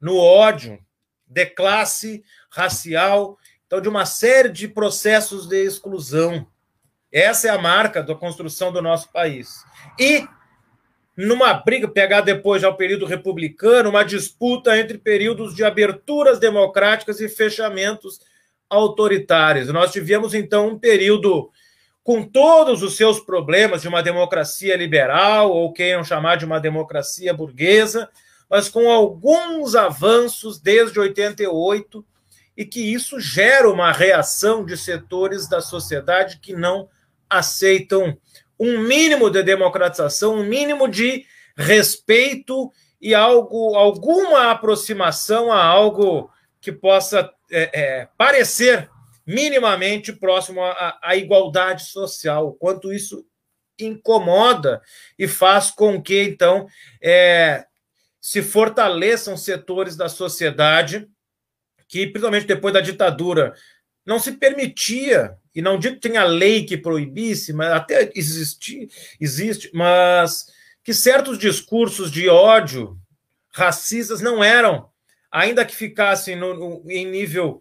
no 0.00 0.18
ódio 0.18 0.78
de 1.26 1.46
classe, 1.46 2.22
racial, 2.50 3.38
então 3.72 3.80
de 3.80 3.88
uma 3.88 4.04
série 4.04 4.50
de 4.50 4.68
processos 4.68 5.46
de 5.46 5.64
exclusão. 5.64 6.46
Essa 7.10 7.48
é 7.48 7.50
a 7.50 7.56
marca 7.56 8.02
da 8.02 8.14
construção 8.14 8.70
do 8.70 8.82
nosso 8.82 9.10
país. 9.10 9.64
E 9.98 10.28
numa 11.16 11.54
briga, 11.54 11.88
pegar 11.88 12.20
depois 12.20 12.60
já 12.60 12.68
o 12.68 12.76
período 12.76 13.06
republicano, 13.06 13.88
uma 13.88 14.04
disputa 14.04 14.78
entre 14.78 14.98
períodos 14.98 15.54
de 15.54 15.64
aberturas 15.64 16.38
democráticas 16.38 17.18
e 17.18 17.30
fechamentos 17.30 18.20
autoritários. 18.68 19.68
Nós 19.68 19.90
tivemos, 19.90 20.34
então, 20.34 20.68
um 20.68 20.78
período 20.78 21.50
com 22.04 22.22
todos 22.22 22.82
os 22.82 22.94
seus 22.94 23.20
problemas 23.20 23.80
de 23.80 23.88
uma 23.88 24.02
democracia 24.02 24.76
liberal, 24.76 25.50
ou 25.50 25.72
queiram 25.72 26.04
chamar 26.04 26.36
de 26.36 26.44
uma 26.44 26.60
democracia 26.60 27.32
burguesa, 27.32 28.10
mas 28.50 28.68
com 28.68 28.90
alguns 28.90 29.74
avanços 29.74 30.60
desde 30.60 31.00
88, 31.00 32.04
e 32.56 32.64
que 32.64 32.80
isso 32.80 33.18
gera 33.18 33.70
uma 33.70 33.92
reação 33.92 34.64
de 34.64 34.76
setores 34.76 35.48
da 35.48 35.60
sociedade 35.60 36.38
que 36.38 36.54
não 36.54 36.88
aceitam 37.28 38.16
um 38.58 38.78
mínimo 38.78 39.30
de 39.30 39.42
democratização, 39.42 40.34
um 40.34 40.44
mínimo 40.44 40.86
de 40.86 41.24
respeito 41.56 42.70
e 43.00 43.14
algo, 43.14 43.74
alguma 43.74 44.50
aproximação 44.50 45.50
a 45.50 45.62
algo 45.62 46.30
que 46.60 46.70
possa 46.70 47.28
é, 47.50 47.70
é, 47.72 48.08
parecer 48.16 48.88
minimamente 49.26 50.12
próximo 50.12 50.62
à, 50.62 51.16
igualdade 51.16 51.84
social, 51.86 52.48
o 52.48 52.52
quanto 52.52 52.92
isso 52.92 53.26
incomoda 53.78 54.80
e 55.18 55.26
faz 55.26 55.70
com 55.70 56.00
que, 56.00 56.22
então, 56.22 56.66
é, 57.02 57.64
se 58.20 58.42
fortaleçam 58.42 59.36
setores 59.36 59.96
da 59.96 60.08
sociedade 60.08 61.08
que, 61.92 62.06
principalmente 62.06 62.46
depois 62.46 62.72
da 62.72 62.80
ditadura, 62.80 63.52
não 64.04 64.18
se 64.18 64.32
permitia, 64.32 65.36
e 65.54 65.60
não 65.60 65.78
digo 65.78 65.96
que 65.96 66.08
tenha 66.08 66.24
lei 66.24 66.64
que 66.64 66.78
proibisse, 66.78 67.52
mas 67.52 67.70
até 67.70 68.10
existe, 68.14 68.88
existe, 69.20 69.70
mas 69.74 70.46
que 70.82 70.94
certos 70.94 71.38
discursos 71.38 72.10
de 72.10 72.30
ódio 72.30 72.98
racistas 73.52 74.22
não 74.22 74.42
eram, 74.42 74.88
ainda 75.30 75.66
que 75.66 75.76
ficassem 75.76 76.34
no, 76.34 76.54
no, 76.54 76.90
em 76.90 77.04
nível, 77.04 77.60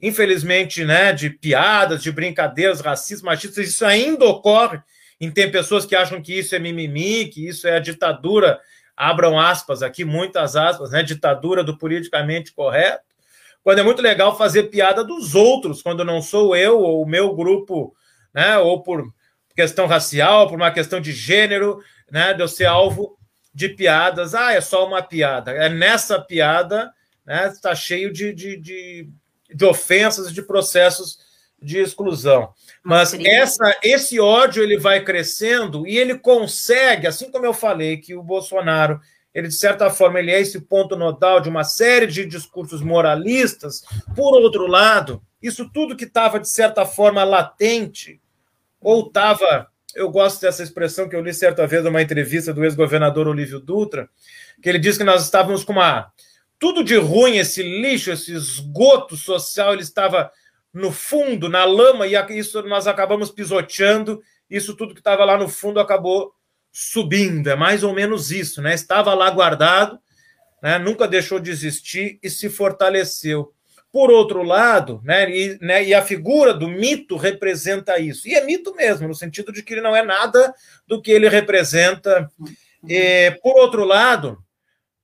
infelizmente, 0.00 0.84
né, 0.84 1.12
de 1.12 1.28
piadas, 1.28 2.04
de 2.04 2.12
brincadeiras 2.12 2.80
racistas, 2.80 3.22
machistas, 3.22 3.66
isso 3.66 3.84
ainda 3.84 4.24
ocorre. 4.26 4.78
E 5.20 5.28
tem 5.28 5.50
pessoas 5.50 5.84
que 5.84 5.96
acham 5.96 6.22
que 6.22 6.38
isso 6.38 6.54
é 6.54 6.60
mimimi, 6.60 7.26
que 7.26 7.48
isso 7.48 7.66
é 7.66 7.78
a 7.78 7.80
ditadura, 7.80 8.60
abram 8.96 9.40
aspas 9.40 9.82
aqui, 9.82 10.04
muitas 10.04 10.54
aspas, 10.54 10.92
né, 10.92 11.02
ditadura 11.02 11.64
do 11.64 11.76
politicamente 11.76 12.52
correto 12.52 13.11
quando 13.62 13.78
é 13.78 13.82
muito 13.82 14.02
legal 14.02 14.36
fazer 14.36 14.64
piada 14.64 15.04
dos 15.04 15.34
outros, 15.34 15.82
quando 15.82 16.04
não 16.04 16.20
sou 16.20 16.56
eu 16.56 16.78
ou 16.78 17.02
o 17.02 17.06
meu 17.06 17.34
grupo, 17.34 17.94
né, 18.34 18.58
ou 18.58 18.82
por 18.82 19.04
questão 19.54 19.86
racial, 19.86 20.48
por 20.48 20.56
uma 20.56 20.70
questão 20.70 21.00
de 21.00 21.12
gênero, 21.12 21.80
né, 22.10 22.34
de 22.34 22.42
eu 22.42 22.48
ser 22.48 22.64
alvo 22.66 23.16
de 23.54 23.68
piadas. 23.68 24.34
Ah, 24.34 24.52
é 24.52 24.60
só 24.60 24.86
uma 24.86 25.02
piada. 25.02 25.52
É 25.52 25.68
nessa 25.68 26.20
piada, 26.20 26.92
né, 27.24 27.48
está 27.48 27.74
cheio 27.74 28.12
de, 28.12 28.32
de, 28.32 28.56
de, 28.56 29.08
de 29.54 29.64
ofensas, 29.64 30.32
de 30.32 30.42
processos 30.42 31.18
de 31.60 31.78
exclusão. 31.78 32.52
Mas 32.82 33.14
essa, 33.14 33.78
esse 33.84 34.18
ódio 34.18 34.62
ele 34.62 34.76
vai 34.76 35.04
crescendo 35.04 35.86
e 35.86 35.96
ele 35.96 36.18
consegue, 36.18 37.06
assim 37.06 37.30
como 37.30 37.46
eu 37.46 37.54
falei 37.54 37.98
que 37.98 38.16
o 38.16 38.22
Bolsonaro 38.22 39.00
ele 39.34 39.48
de 39.48 39.54
certa 39.54 39.88
forma 39.90 40.18
ele 40.18 40.30
é 40.30 40.40
esse 40.40 40.60
ponto 40.60 40.96
nodal 40.96 41.40
de 41.40 41.48
uma 41.48 41.64
série 41.64 42.06
de 42.06 42.26
discursos 42.26 42.82
moralistas. 42.82 43.82
Por 44.14 44.34
outro 44.34 44.66
lado, 44.66 45.22
isso 45.42 45.70
tudo 45.72 45.96
que 45.96 46.04
estava 46.04 46.38
de 46.38 46.48
certa 46.48 46.84
forma 46.84 47.24
latente 47.24 48.20
ou 48.80 49.06
estava, 49.06 49.68
eu 49.94 50.10
gosto 50.10 50.40
dessa 50.40 50.62
expressão 50.62 51.08
que 51.08 51.16
eu 51.16 51.22
li 51.22 51.32
certa 51.32 51.66
vez 51.66 51.84
numa 51.84 52.02
entrevista 52.02 52.52
do 52.52 52.64
ex-governador 52.64 53.28
Olívio 53.28 53.60
Dutra, 53.60 54.08
que 54.60 54.68
ele 54.68 54.78
disse 54.78 54.98
que 54.98 55.04
nós 55.04 55.24
estávamos 55.24 55.64
com 55.64 55.72
uma 55.72 56.12
tudo 56.58 56.84
de 56.84 56.96
ruim, 56.96 57.38
esse 57.38 57.60
lixo, 57.60 58.12
esse 58.12 58.32
esgoto 58.32 59.16
social, 59.16 59.72
ele 59.72 59.82
estava 59.82 60.30
no 60.72 60.92
fundo, 60.92 61.48
na 61.48 61.64
lama, 61.64 62.06
e 62.06 62.14
isso 62.38 62.62
nós 62.62 62.86
acabamos 62.86 63.32
pisoteando, 63.32 64.22
isso 64.48 64.76
tudo 64.76 64.94
que 64.94 65.00
estava 65.00 65.24
lá 65.24 65.36
no 65.36 65.48
fundo 65.48 65.80
acabou 65.80 66.32
subindo, 66.72 67.50
é 67.50 67.54
mais 67.54 67.84
ou 67.84 67.92
menos 67.92 68.30
isso, 68.30 68.62
né? 68.62 68.72
Estava 68.72 69.12
lá 69.12 69.30
guardado, 69.30 70.00
né? 70.62 70.78
nunca 70.78 71.06
deixou 71.06 71.38
de 71.38 71.50
existir 71.50 72.18
e 72.22 72.30
se 72.30 72.48
fortaleceu. 72.48 73.52
Por 73.92 74.10
outro 74.10 74.42
lado, 74.42 75.02
né, 75.04 75.30
e, 75.30 75.58
né, 75.60 75.84
e 75.84 75.92
a 75.92 76.00
figura 76.00 76.54
do 76.54 76.66
mito 76.66 77.14
representa 77.14 77.98
isso. 77.98 78.26
E 78.26 78.34
é 78.34 78.42
mito 78.42 78.74
mesmo, 78.74 79.06
no 79.06 79.14
sentido 79.14 79.52
de 79.52 79.62
que 79.62 79.74
ele 79.74 79.82
não 79.82 79.94
é 79.94 80.02
nada 80.02 80.54
do 80.86 81.02
que 81.02 81.10
ele 81.10 81.28
representa. 81.28 82.26
E, 82.88 83.32
por 83.42 83.54
outro 83.60 83.84
lado, 83.84 84.42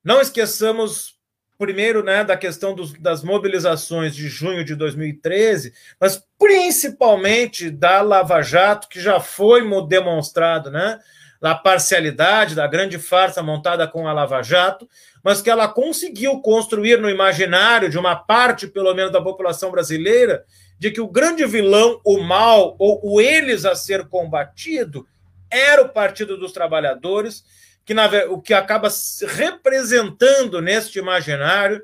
não 0.02 0.22
esqueçamos 0.22 1.18
primeiro 1.58 2.02
né, 2.02 2.24
da 2.24 2.34
questão 2.34 2.74
dos, 2.74 2.94
das 2.94 3.22
mobilizações 3.22 4.14
de 4.14 4.26
junho 4.28 4.64
de 4.64 4.74
2013, 4.74 5.74
mas 6.00 6.24
principalmente 6.38 7.68
da 7.68 8.00
Lava 8.00 8.40
Jato, 8.40 8.88
que 8.88 9.00
já 9.00 9.20
foi 9.20 9.60
demonstrado, 9.86 10.70
né? 10.70 10.98
Da 11.40 11.54
parcialidade, 11.54 12.54
da 12.54 12.66
grande 12.66 12.98
farsa 12.98 13.42
montada 13.42 13.86
com 13.86 14.08
a 14.08 14.12
Lava 14.12 14.42
Jato, 14.42 14.88
mas 15.22 15.40
que 15.40 15.50
ela 15.50 15.68
conseguiu 15.68 16.40
construir 16.40 17.00
no 17.00 17.08
imaginário 17.08 17.88
de 17.88 17.98
uma 17.98 18.16
parte, 18.16 18.66
pelo 18.66 18.92
menos, 18.94 19.12
da 19.12 19.22
população 19.22 19.70
brasileira, 19.70 20.44
de 20.78 20.90
que 20.90 21.00
o 21.00 21.08
grande 21.08 21.44
vilão, 21.46 22.00
o 22.04 22.20
mal, 22.20 22.76
ou 22.78 23.00
o 23.02 23.20
eles 23.20 23.64
a 23.64 23.74
ser 23.74 24.08
combatido, 24.08 25.06
era 25.50 25.82
o 25.82 25.88
Partido 25.88 26.36
dos 26.36 26.52
Trabalhadores, 26.52 27.44
que 27.84 27.94
na, 27.94 28.06
o 28.28 28.40
que 28.40 28.52
acaba 28.52 28.88
representando 29.28 30.60
neste 30.60 30.98
imaginário 30.98 31.82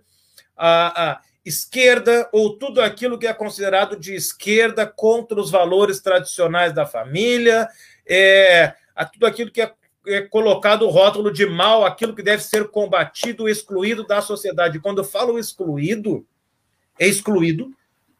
a, 0.56 1.12
a 1.12 1.20
esquerda 1.44 2.28
ou 2.32 2.58
tudo 2.58 2.80
aquilo 2.80 3.18
que 3.18 3.26
é 3.26 3.34
considerado 3.34 3.96
de 3.96 4.14
esquerda 4.14 4.86
contra 4.86 5.40
os 5.40 5.50
valores 5.50 6.00
tradicionais 6.00 6.72
da 6.72 6.86
família, 6.86 7.68
é, 8.06 8.74
a 8.94 9.04
tudo 9.04 9.26
aquilo 9.26 9.50
que 9.50 9.60
é, 9.60 9.72
é 10.06 10.20
colocado 10.22 10.86
o 10.86 10.90
rótulo 10.90 11.32
de 11.32 11.46
mal, 11.46 11.84
aquilo 11.84 12.14
que 12.14 12.22
deve 12.22 12.42
ser 12.42 12.68
combatido, 12.68 13.48
excluído 13.48 14.06
da 14.06 14.20
sociedade. 14.20 14.80
Quando 14.80 14.98
eu 14.98 15.04
falo 15.04 15.38
excluído, 15.38 16.26
é 16.98 17.06
excluído 17.06 17.70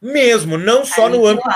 mesmo, 0.01 0.57
não 0.57 0.85
só 0.85 1.09
no 1.09 1.25
âmbito 1.25 1.49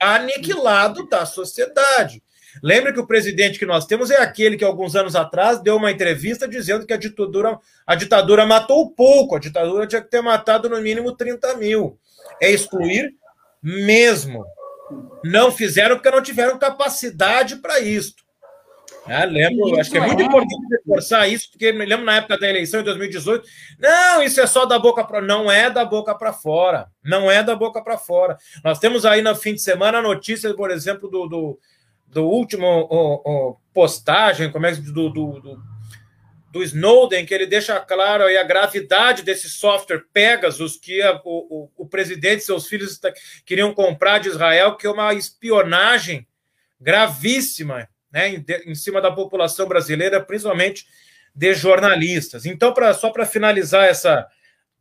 aniquilado 0.00 1.08
da 1.08 1.24
sociedade. 1.24 2.22
Lembre 2.62 2.92
que 2.92 3.00
o 3.00 3.06
presidente 3.06 3.58
que 3.58 3.64
nós 3.64 3.86
temos 3.86 4.10
é 4.10 4.20
aquele 4.20 4.56
que, 4.56 4.64
alguns 4.64 4.94
anos 4.94 5.16
atrás, 5.16 5.60
deu 5.60 5.76
uma 5.76 5.90
entrevista 5.90 6.46
dizendo 6.46 6.84
que 6.84 6.92
a 6.92 6.98
ditadura, 6.98 7.58
a 7.86 7.94
ditadura 7.94 8.44
matou 8.44 8.90
pouco, 8.90 9.36
a 9.36 9.38
ditadura 9.38 9.86
tinha 9.86 10.02
que 10.02 10.10
ter 10.10 10.20
matado 10.20 10.68
no 10.68 10.80
mínimo 10.80 11.16
30 11.16 11.56
mil. 11.56 11.98
É 12.40 12.50
excluir 12.50 13.14
mesmo. 13.62 14.44
Não 15.24 15.50
fizeram 15.50 15.96
porque 15.96 16.10
não 16.10 16.22
tiveram 16.22 16.58
capacidade 16.58 17.56
para 17.56 17.80
isso. 17.80 18.14
É, 19.06 19.24
lembro, 19.24 19.68
isso 19.68 19.80
acho 19.80 19.90
que 19.90 19.98
é 19.98 20.06
muito 20.06 20.22
é. 20.22 20.26
importante 20.26 20.68
reforçar 20.70 21.26
isso, 21.26 21.50
porque 21.50 21.72
me 21.72 21.84
lembro 21.84 22.04
na 22.04 22.16
época 22.16 22.38
da 22.38 22.48
eleição 22.48 22.80
em 22.80 22.84
2018. 22.84 23.44
Não, 23.78 24.22
isso 24.22 24.40
é 24.40 24.46
só 24.46 24.64
da 24.64 24.78
boca 24.78 25.04
para 25.04 25.20
não 25.20 25.50
é 25.50 25.68
da 25.68 25.84
boca 25.84 26.14
para 26.14 26.32
fora. 26.32 26.88
Não 27.04 27.30
é 27.30 27.42
da 27.42 27.56
boca 27.56 27.82
para 27.82 27.98
fora. 27.98 28.36
Nós 28.64 28.78
temos 28.78 29.04
aí 29.04 29.20
no 29.20 29.34
fim 29.34 29.54
de 29.54 29.60
semana 29.60 29.98
a 29.98 30.02
notícia, 30.02 30.54
por 30.54 30.70
exemplo, 30.70 31.08
do, 31.08 31.26
do, 31.26 31.58
do 32.06 32.24
último 32.24 32.66
o, 32.66 33.48
o 33.50 33.56
postagem, 33.74 34.52
como 34.52 34.66
é 34.66 34.72
do, 34.72 35.10
do, 35.10 35.40
do 35.40 35.71
do 36.52 36.62
Snowden, 36.62 37.24
que 37.24 37.32
ele 37.32 37.46
deixa 37.46 37.80
claro 37.80 38.24
a 38.24 38.42
gravidade 38.42 39.22
desse 39.22 39.48
software 39.48 40.04
Pegasus 40.12 40.76
que 40.76 41.00
a, 41.00 41.18
o, 41.24 41.70
o, 41.74 41.88
presidente 41.88 42.40
e 42.40 42.44
seus 42.44 42.66
filhos 42.66 43.00
queriam 43.46 43.72
comprar 43.72 44.18
de 44.18 44.28
Israel, 44.28 44.76
que 44.76 44.86
é 44.86 44.90
uma 44.90 45.14
espionagem 45.14 46.28
gravíssima 46.78 47.88
né, 48.12 48.28
em, 48.28 48.44
em 48.66 48.74
cima 48.74 49.00
da 49.00 49.10
população 49.10 49.66
brasileira, 49.66 50.22
principalmente 50.22 50.86
de 51.34 51.54
jornalistas. 51.54 52.44
Então, 52.44 52.74
pra, 52.74 52.92
só 52.92 53.08
para 53.08 53.24
finalizar 53.24 53.86
essa 53.86 54.28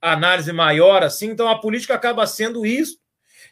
análise 0.01 0.51
maior, 0.51 1.03
assim, 1.03 1.27
então 1.27 1.47
a 1.47 1.61
política 1.61 1.93
acaba 1.93 2.27
sendo 2.27 2.65
isso. 2.65 2.99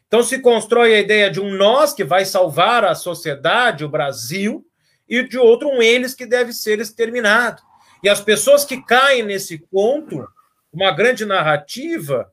Então 0.08 0.22
se 0.24 0.40
constrói 0.40 0.94
a 0.94 1.00
ideia 1.00 1.32
de 1.32 1.40
um 1.40 1.52
nós 1.52 1.94
que 1.94 2.04
vai 2.04 2.26
salvar 2.26 2.84
a 2.84 2.96
sociedade, 2.96 3.86
o 3.86 3.90
Brasil, 3.90 4.66
e 5.08 5.24
de 5.26 5.38
outro 5.38 5.70
um 5.70 5.82
eles 5.82 6.14
que 6.14 6.26
deve 6.26 6.52
ser 6.52 6.82
exterminado. 6.82 7.69
E 8.04 8.10
as 8.10 8.22
pessoas 8.22 8.66
que 8.66 8.82
caem 8.82 9.24
nesse 9.24 9.58
conto, 9.58 10.28
uma 10.72 10.92
grande 10.92 11.26
narrativa, 11.26 12.32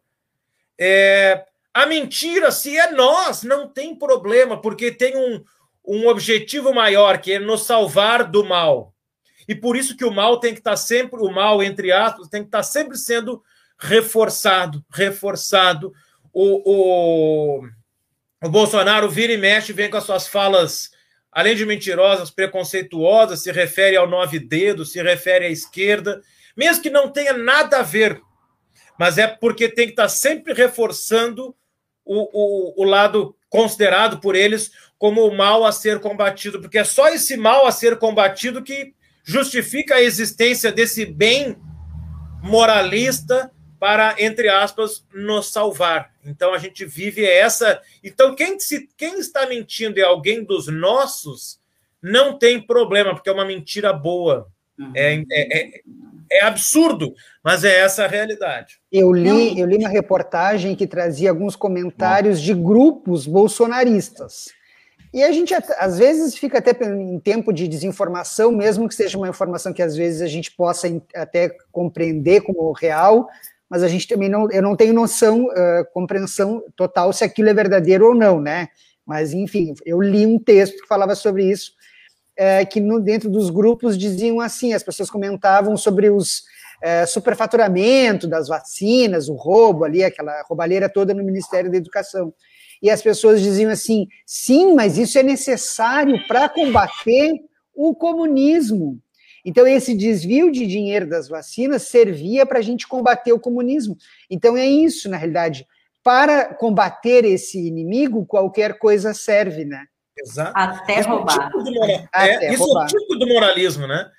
É, 0.79 1.47
a 1.73 1.87
mentira, 1.87 2.51
se 2.51 2.77
é 2.77 2.93
nós, 2.93 3.43
não 3.43 3.67
tem 3.67 3.97
problema, 3.97 4.61
porque 4.61 4.91
tem 4.93 5.17
um, 5.17 5.43
um 5.83 6.07
objetivo 6.07 6.75
maior, 6.75 7.19
que 7.19 7.33
é 7.33 7.39
nos 7.39 7.63
salvar 7.63 8.31
do 8.31 8.45
mal. 8.45 8.93
E 9.49 9.55
por 9.55 9.75
isso 9.75 9.97
que 9.97 10.05
o 10.05 10.11
mal 10.11 10.39
tem 10.39 10.53
que 10.53 10.61
estar 10.61 10.77
sempre, 10.77 11.19
o 11.21 11.31
mal, 11.31 11.63
entre 11.63 11.93
aspas, 11.93 12.29
tem 12.29 12.43
que 12.43 12.49
estar 12.49 12.63
sempre 12.63 12.99
sendo 12.99 13.43
reforçado, 13.79 14.85
reforçado. 14.93 15.93
O, 16.33 16.61
o, 16.71 17.67
o 18.43 18.51
Bolsonaro 18.51 19.09
vira 19.09 19.33
e 19.33 19.39
mexe, 19.39 19.73
vem 19.73 19.89
com 19.89 19.97
as 19.97 20.05
suas 20.05 20.29
falas, 20.29 20.91
além 21.37 21.55
de 21.55 21.67
mentirosas, 21.67 22.31
preconceituosas, 22.31 23.43
se 23.43 23.53
refere 23.53 23.95
ao 23.95 24.09
nove 24.09 24.39
dedos, 24.39 24.93
se 24.93 25.03
refere 25.03 25.45
à 25.45 25.51
esquerda, 25.51 26.23
mesmo 26.57 26.83
que 26.83 26.89
não 26.89 27.11
tenha 27.11 27.35
nada 27.35 27.81
a 27.81 27.83
ver, 27.83 28.23
mas 28.99 29.19
é 29.19 29.27
porque 29.27 29.69
tem 29.69 29.85
que 29.85 29.93
estar 29.93 30.09
sempre 30.09 30.55
reforçando 30.55 31.55
o, 32.03 32.81
o, 32.81 32.83
o 32.83 32.85
lado 32.85 33.37
considerado 33.51 34.19
por 34.19 34.35
eles 34.35 34.71
como 34.97 35.27
o 35.27 35.37
mal 35.37 35.67
a 35.67 35.73
ser 35.73 36.01
combatido, 36.01 36.59
porque 36.59 36.79
é 36.79 36.85
só 36.85 37.07
esse 37.09 37.37
mal 37.37 37.67
a 37.67 37.71
ser 37.71 37.99
combatido 37.99 38.63
que 38.63 38.95
justifica 39.23 39.97
a 39.97 40.03
existência 40.03 40.73
desse 40.73 41.05
bem 41.05 41.55
moralista 42.43 43.53
para, 43.79 44.15
entre 44.19 44.49
aspas, 44.49 45.05
nos 45.13 45.51
salvar. 45.51 46.11
Então 46.25 46.53
a 46.55 46.59
gente 46.59 46.85
vive 46.85 47.25
essa. 47.25 47.81
Então, 48.03 48.35
quem, 48.35 48.59
se, 48.59 48.89
quem 48.97 49.19
está 49.19 49.47
mentindo 49.47 49.99
é 49.99 50.03
alguém 50.03 50.43
dos 50.43 50.67
nossos, 50.67 51.59
não 52.03 52.39
tem 52.39 52.61
problema, 52.61 53.15
porque 53.15 53.29
é 53.29 53.33
uma 53.33 53.45
mentira 53.45 53.93
boa. 53.93 54.49
Uhum. 54.79 54.93
É, 54.95 55.15
é, 55.15 55.25
é, 55.31 55.81
é, 56.31 56.45
absurdo, 56.45 57.15
mas 57.43 57.65
é 57.65 57.81
essa 57.81 58.05
a 58.05 58.09
realidade. 58.09 58.79
Eu 58.93 59.11
li, 59.13 59.59
eu 59.59 59.67
li 59.67 59.77
uma 59.79 59.89
reportagem 59.89 60.75
que 60.75 60.87
trazia 60.87 61.31
alguns 61.31 61.57
comentários 61.57 62.41
de 62.43 62.53
grupos 62.53 63.27
bolsonaristas. 63.27 64.55
E 65.15 65.23
a 65.23 65.33
gente, 65.33 65.55
às 65.79 65.99
vezes, 65.99 66.37
fica 66.37 66.59
até 66.59 66.73
em 66.85 67.19
tempo 67.19 67.51
de 67.51 67.67
desinformação, 67.67 68.53
mesmo 68.53 68.87
que 68.87 68.95
seja 68.95 69.17
uma 69.17 69.29
informação 69.29 69.73
que 69.73 69.81
às 69.81 69.97
vezes 69.97 70.21
a 70.21 70.27
gente 70.27 70.51
possa 70.51 70.89
até 71.15 71.57
compreender 71.73 72.43
como 72.43 72.71
real, 72.73 73.27
mas 73.69 73.83
a 73.83 73.89
gente 73.89 74.07
também 74.07 74.29
não, 74.29 74.51
eu 74.51 74.63
não 74.63 74.77
tenho 74.77 74.95
noção, 74.95 75.47
uh, 75.47 75.85
compreensão 75.93 76.63
total 76.77 77.13
se 77.13 77.25
aquilo 77.25 77.49
é 77.49 77.55
verdadeiro 77.55 78.09
ou 78.09 78.15
não, 78.15 78.41
né? 78.41 78.69
Mas, 79.05 79.33
enfim, 79.33 79.75
eu 79.85 80.01
li 80.01 80.27
um 80.27 80.39
texto 80.39 80.81
que 80.81 80.89
falava 80.89 81.15
sobre 81.15 81.49
isso, 81.51 81.73
uh, 82.39 82.67
que 82.69 82.81
no, 82.81 83.01
dentro 83.01 83.31
dos 83.31 83.51
grupos 83.51 83.99
diziam 83.99 84.41
assim, 84.41 84.73
as 84.73 84.83
pessoas 84.83 85.11
comentavam 85.11 85.77
sobre 85.77 86.11
os 86.11 86.39
uh, 86.83 87.07
superfaturamento 87.07 88.29
das 88.29 88.49
vacinas, 88.49 89.29
o 89.29 89.35
roubo 89.35 89.85
ali, 89.85 90.05
aquela 90.05 90.43
roubalheira 90.43 90.89
toda 90.89 91.15
no 91.15 91.25
Ministério 91.25 91.71
da 91.71 91.77
Educação. 91.77 92.33
E 92.83 92.91
as 92.91 93.03
pessoas 93.03 93.41
diziam 93.41 93.71
assim, 93.71 94.07
sim, 94.25 94.75
mas 94.75 94.99
isso 94.99 95.19
é 95.19 95.23
necessário 95.23 96.27
para 96.29 96.49
combater 96.49 97.33
o 97.75 97.95
comunismo. 97.95 98.99
Então, 99.47 99.65
esse 99.65 99.95
desvio 99.95 100.51
de 100.51 100.67
dinheiro 100.67 101.09
das 101.09 101.29
vacinas 101.29 101.83
servia 101.83 102.45
para 102.45 102.59
a 102.59 102.63
gente 102.63 102.85
combater 102.85 103.33
o 103.33 103.39
comunismo. 103.39 103.97
Então, 104.29 104.57
é 104.57 104.67
isso, 104.67 105.09
na 105.09 105.17
realidade. 105.17 105.65
Para 106.03 106.53
combater 106.53 107.25
esse 107.25 107.65
inimigo, 107.65 108.27
qualquer 108.27 108.77
coisa 108.77 109.15
serve, 109.15 109.65
né? 109.65 109.85
Exato. 110.19 110.53
Até 110.53 110.99
isso 110.99 111.09
roubar. 111.09 111.37
É, 111.37 111.47
tipo 111.47 111.71
moral... 111.71 111.89
é, 111.89 112.09
Até 112.13 112.53
isso 112.53 112.65
roubar. 112.65 112.83
é 112.83 112.85
o 112.87 112.89
tipo 112.89 113.15
do 113.15 113.29
moralismo, 113.29 113.87
né? 113.87 114.11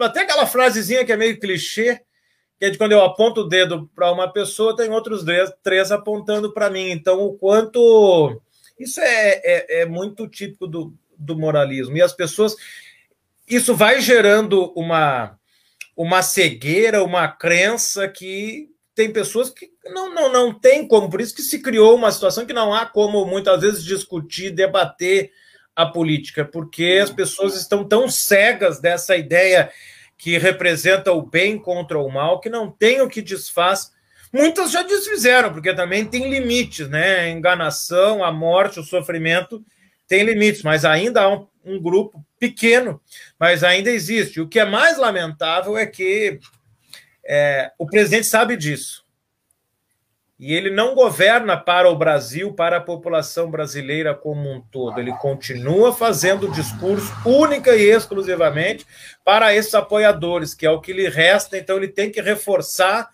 Até 0.00 0.20
aquela 0.20 0.46
frasezinha 0.46 1.04
que 1.04 1.10
é 1.10 1.16
meio 1.16 1.40
clichê, 1.40 2.00
que 2.56 2.66
é 2.66 2.70
de 2.70 2.78
quando 2.78 2.92
eu 2.92 3.02
aponto 3.02 3.40
o 3.40 3.48
dedo 3.48 3.90
para 3.92 4.12
uma 4.12 4.32
pessoa, 4.32 4.76
tem 4.76 4.88
outros 4.90 5.24
três, 5.24 5.52
três 5.64 5.90
apontando 5.90 6.52
para 6.54 6.70
mim. 6.70 6.90
Então, 6.90 7.20
o 7.22 7.34
quanto. 7.36 8.40
Isso 8.78 9.00
é, 9.00 9.40
é, 9.42 9.80
é 9.80 9.86
muito 9.86 10.28
típico 10.28 10.68
do, 10.68 10.94
do 11.18 11.36
moralismo. 11.36 11.96
E 11.96 12.02
as 12.02 12.12
pessoas 12.12 12.54
isso 13.48 13.74
vai 13.74 14.00
gerando 14.00 14.72
uma, 14.76 15.38
uma 15.96 16.22
cegueira, 16.22 17.04
uma 17.04 17.28
crença 17.28 18.08
que 18.08 18.68
tem 18.94 19.12
pessoas 19.12 19.50
que 19.50 19.68
não, 19.84 20.12
não, 20.12 20.32
não 20.32 20.58
tem 20.58 20.88
como, 20.88 21.10
por 21.10 21.20
isso 21.20 21.34
que 21.34 21.42
se 21.42 21.60
criou 21.60 21.94
uma 21.94 22.10
situação 22.10 22.46
que 22.46 22.52
não 22.52 22.72
há 22.72 22.86
como 22.86 23.24
muitas 23.26 23.60
vezes 23.60 23.84
discutir, 23.84 24.50
debater 24.50 25.30
a 25.76 25.84
política, 25.84 26.44
porque 26.44 26.98
as 27.02 27.10
pessoas 27.10 27.54
estão 27.54 27.84
tão 27.84 28.08
cegas 28.08 28.80
dessa 28.80 29.14
ideia 29.14 29.70
que 30.16 30.38
representa 30.38 31.12
o 31.12 31.20
bem 31.20 31.58
contra 31.58 31.98
o 31.98 32.08
mal, 32.08 32.40
que 32.40 32.48
não 32.48 32.70
tem 32.70 33.02
o 33.02 33.08
que 33.08 33.20
desfaz. 33.20 33.92
Muitas 34.32 34.70
já 34.70 34.82
desfizeram, 34.82 35.52
porque 35.52 35.74
também 35.74 36.06
tem 36.06 36.30
limites, 36.30 36.88
né? 36.88 37.20
A 37.20 37.28
enganação, 37.28 38.24
a 38.24 38.32
morte, 38.32 38.80
o 38.80 38.82
sofrimento 38.82 39.62
tem 40.08 40.24
limites, 40.24 40.62
mas 40.62 40.86
ainda 40.86 41.22
há 41.22 41.28
um, 41.28 41.46
um 41.62 41.80
grupo 41.80 42.24
pequeno, 42.38 43.00
mas 43.38 43.64
ainda 43.64 43.90
existe. 43.90 44.40
O 44.40 44.48
que 44.48 44.58
é 44.58 44.64
mais 44.64 44.98
lamentável 44.98 45.76
é 45.76 45.86
que 45.86 46.38
é, 47.24 47.72
o 47.78 47.86
presidente 47.86 48.26
sabe 48.26 48.56
disso. 48.56 49.04
E 50.38 50.52
ele 50.52 50.68
não 50.68 50.94
governa 50.94 51.56
para 51.56 51.90
o 51.90 51.96
Brasil, 51.96 52.52
para 52.52 52.76
a 52.76 52.80
população 52.80 53.50
brasileira 53.50 54.14
como 54.14 54.52
um 54.52 54.60
todo. 54.60 55.00
Ele 55.00 55.12
continua 55.12 55.94
fazendo 55.94 56.52
discurso 56.52 57.10
única 57.24 57.74
e 57.74 57.84
exclusivamente 57.84 58.86
para 59.24 59.54
esses 59.54 59.74
apoiadores, 59.74 60.52
que 60.52 60.66
é 60.66 60.70
o 60.70 60.80
que 60.80 60.92
lhe 60.92 61.08
resta. 61.08 61.56
Então, 61.56 61.78
ele 61.78 61.88
tem 61.88 62.10
que 62.10 62.20
reforçar 62.20 63.08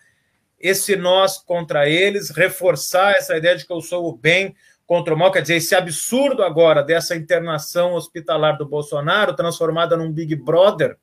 esse 0.59 0.97
nós 0.97 1.37
contra 1.37 1.87
eles, 1.87 2.29
reforçar 2.29 3.13
essa 3.13 3.37
ideia 3.37 3.55
de 3.55 3.65
que 3.65 3.71
eu 3.71 3.81
sou 3.81 4.05
o 4.09 4.17
bem 4.17 4.53
contra 4.85 5.13
o 5.13 5.17
mal, 5.17 5.31
quer 5.31 5.41
dizer, 5.41 5.55
esse 5.55 5.75
absurdo 5.75 6.43
agora 6.43 6.83
dessa 6.83 7.15
internação 7.15 7.93
hospitalar 7.93 8.57
do 8.57 8.65
Bolsonaro, 8.65 9.35
transformada 9.35 9.95
num 9.95 10.11
Big 10.11 10.35
Brother. 10.35 10.97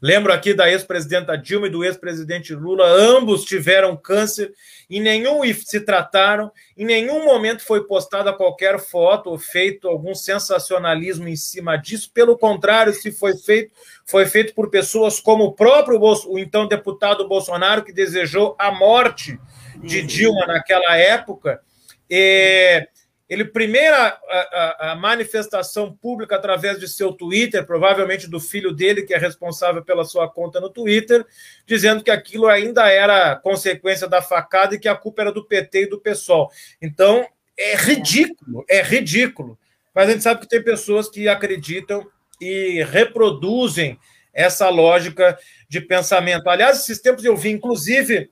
Lembro 0.00 0.32
aqui 0.32 0.54
da 0.54 0.70
ex-presidenta 0.70 1.36
Dilma 1.36 1.66
e 1.66 1.70
do 1.70 1.84
ex-presidente 1.84 2.54
Lula, 2.54 2.86
ambos 2.86 3.44
tiveram 3.44 3.96
câncer 3.96 4.52
e 4.88 5.00
nenhum 5.00 5.42
se 5.52 5.80
trataram, 5.80 6.50
em 6.76 6.84
nenhum 6.84 7.24
momento 7.24 7.62
foi 7.62 7.84
postada 7.84 8.32
qualquer 8.32 8.78
foto 8.78 9.30
ou 9.30 9.38
feito 9.38 9.88
algum 9.88 10.14
sensacionalismo 10.14 11.28
em 11.28 11.36
cima 11.36 11.76
disso. 11.76 12.10
Pelo 12.12 12.38
contrário, 12.38 12.92
se 12.92 13.10
foi 13.10 13.36
feito, 13.36 13.72
foi 14.06 14.24
feito 14.26 14.54
por 14.54 14.70
pessoas 14.70 15.20
como 15.20 15.44
o 15.44 15.52
próprio 15.52 16.00
o 16.00 16.38
então 16.38 16.66
deputado 16.66 17.28
Bolsonaro, 17.28 17.84
que 17.84 17.92
desejou 17.92 18.56
a 18.58 18.70
morte 18.70 19.38
de 19.82 20.02
Dilma 20.02 20.46
naquela 20.46 20.96
época. 20.96 21.60
E 22.08 22.86
ele 23.28 23.44
primeira 23.44 23.96
a, 23.96 24.20
a, 24.30 24.92
a, 24.92 24.96
manifestação 24.96 25.92
pública 25.92 26.36
através 26.36 26.78
de 26.78 26.88
seu 26.88 27.12
Twitter, 27.12 27.66
provavelmente 27.66 28.28
do 28.28 28.40
filho 28.40 28.72
dele, 28.72 29.02
que 29.02 29.12
é 29.12 29.18
responsável 29.18 29.84
pela 29.84 30.04
sua 30.04 30.28
conta 30.28 30.60
no 30.60 30.70
Twitter, 30.70 31.26
dizendo 31.66 32.02
que 32.02 32.10
aquilo 32.10 32.46
ainda 32.46 32.88
era 32.88 33.36
consequência 33.36 34.08
da 34.08 34.22
facada 34.22 34.74
e 34.74 34.78
que 34.78 34.88
a 34.88 34.96
culpa 34.96 35.22
era 35.22 35.32
do 35.32 35.44
PT 35.44 35.82
e 35.82 35.90
do 35.90 36.00
PSOL. 36.00 36.50
Então, 36.80 37.26
é 37.56 37.76
ridículo, 37.76 38.64
é 38.68 38.80
ridículo. 38.82 39.58
Mas 39.94 40.08
a 40.08 40.12
gente 40.12 40.22
sabe 40.22 40.40
que 40.40 40.48
tem 40.48 40.62
pessoas 40.62 41.08
que 41.10 41.28
acreditam 41.28 42.06
e 42.40 42.82
reproduzem 42.84 43.98
essa 44.32 44.68
lógica 44.68 45.36
de 45.68 45.80
pensamento. 45.80 46.48
Aliás, 46.48 46.78
esses 46.78 47.00
tempos 47.00 47.24
eu 47.24 47.36
vi, 47.36 47.50
inclusive, 47.50 48.30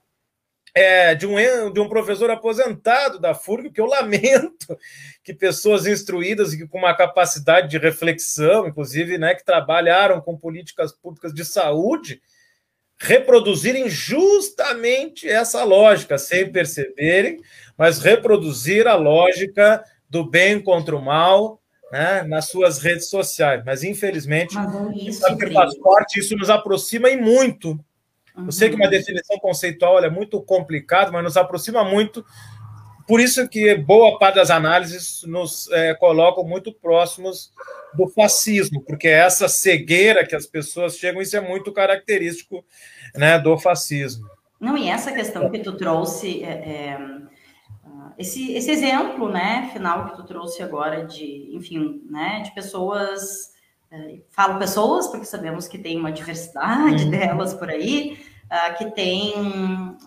é, 0.77 1.15
de, 1.15 1.25
um, 1.25 1.71
de 1.71 1.79
um 1.79 1.89
professor 1.89 2.29
aposentado 2.29 3.17
da 3.19 3.33
FURG, 3.33 3.71
que 3.71 3.81
eu 3.81 3.87
lamento 3.87 4.77
que 5.23 5.33
pessoas 5.33 5.87
instruídas 5.87 6.53
e 6.53 6.67
com 6.67 6.77
uma 6.77 6.95
capacidade 6.95 7.67
de 7.67 7.79
reflexão, 7.79 8.67
inclusive, 8.67 9.17
né, 9.17 9.33
que 9.33 9.43
trabalharam 9.43 10.21
com 10.21 10.37
políticas 10.37 10.91
públicas 10.91 11.33
de 11.33 11.43
saúde, 11.43 12.21
reproduzirem 12.99 13.89
justamente 13.89 15.27
essa 15.27 15.63
lógica, 15.63 16.17
sem 16.19 16.51
perceberem, 16.51 17.41
mas 17.75 17.99
reproduzir 17.99 18.87
a 18.87 18.95
lógica 18.95 19.83
do 20.07 20.23
bem 20.23 20.61
contra 20.61 20.95
o 20.95 21.01
mal 21.01 21.59
né, 21.91 22.21
nas 22.21 22.49
suas 22.49 22.79
redes 22.79 23.09
sociais. 23.09 23.63
Mas, 23.65 23.83
infelizmente, 23.83 24.55
mas 24.55 25.15
sabe 25.15 25.45
que 25.45 25.53
faz 25.53 25.75
parte, 25.79 26.19
isso 26.19 26.35
nos 26.37 26.51
aproxima 26.51 27.09
e 27.09 27.17
muito 27.17 27.79
eu 28.45 28.51
sei 28.51 28.69
que 28.69 28.75
uma 28.75 28.89
definição 28.89 29.37
conceitual 29.39 30.03
é 30.03 30.09
muito 30.09 30.41
complicada, 30.41 31.11
mas 31.11 31.23
nos 31.23 31.37
aproxima 31.37 31.83
muito. 31.83 32.23
Por 33.07 33.21
isso 33.21 33.47
que 33.47 33.73
boa 33.73 34.19
parte 34.19 34.35
das 34.35 34.51
análises 34.51 35.23
nos 35.25 35.71
é, 35.71 35.93
colocam 35.93 36.43
muito 36.43 36.73
próximos 36.73 37.53
do 37.93 38.07
fascismo, 38.09 38.81
porque 38.81 39.07
essa 39.07 39.47
cegueira 39.47 40.27
que 40.27 40.35
as 40.35 40.45
pessoas 40.45 40.97
chegam, 40.97 41.21
isso 41.21 41.37
é 41.37 41.39
muito 41.39 41.71
característico 41.71 42.65
né, 43.15 43.39
do 43.39 43.57
fascismo. 43.57 44.27
Não, 44.59 44.77
e 44.77 44.89
essa 44.89 45.13
questão 45.13 45.49
que 45.49 45.59
tu 45.59 45.77
trouxe, 45.77 46.43
é, 46.43 46.49
é, 46.49 46.99
esse, 48.17 48.51
esse 48.53 48.71
exemplo, 48.71 49.29
né, 49.29 49.69
final 49.71 50.09
que 50.09 50.17
tu 50.17 50.23
trouxe 50.25 50.61
agora 50.61 51.05
de, 51.05 51.49
enfim, 51.53 52.01
né, 52.09 52.41
de 52.43 52.53
pessoas, 52.53 53.53
é, 53.89 54.19
falo 54.31 54.59
pessoas 54.59 55.07
porque 55.07 55.25
sabemos 55.25 55.67
que 55.67 55.77
tem 55.77 55.97
uma 55.97 56.11
diversidade 56.11 57.05
uhum. 57.05 57.09
delas 57.09 57.53
por 57.53 57.69
aí, 57.69 58.17
uh, 58.51 58.77
que 58.77 58.91
tem 58.91 59.33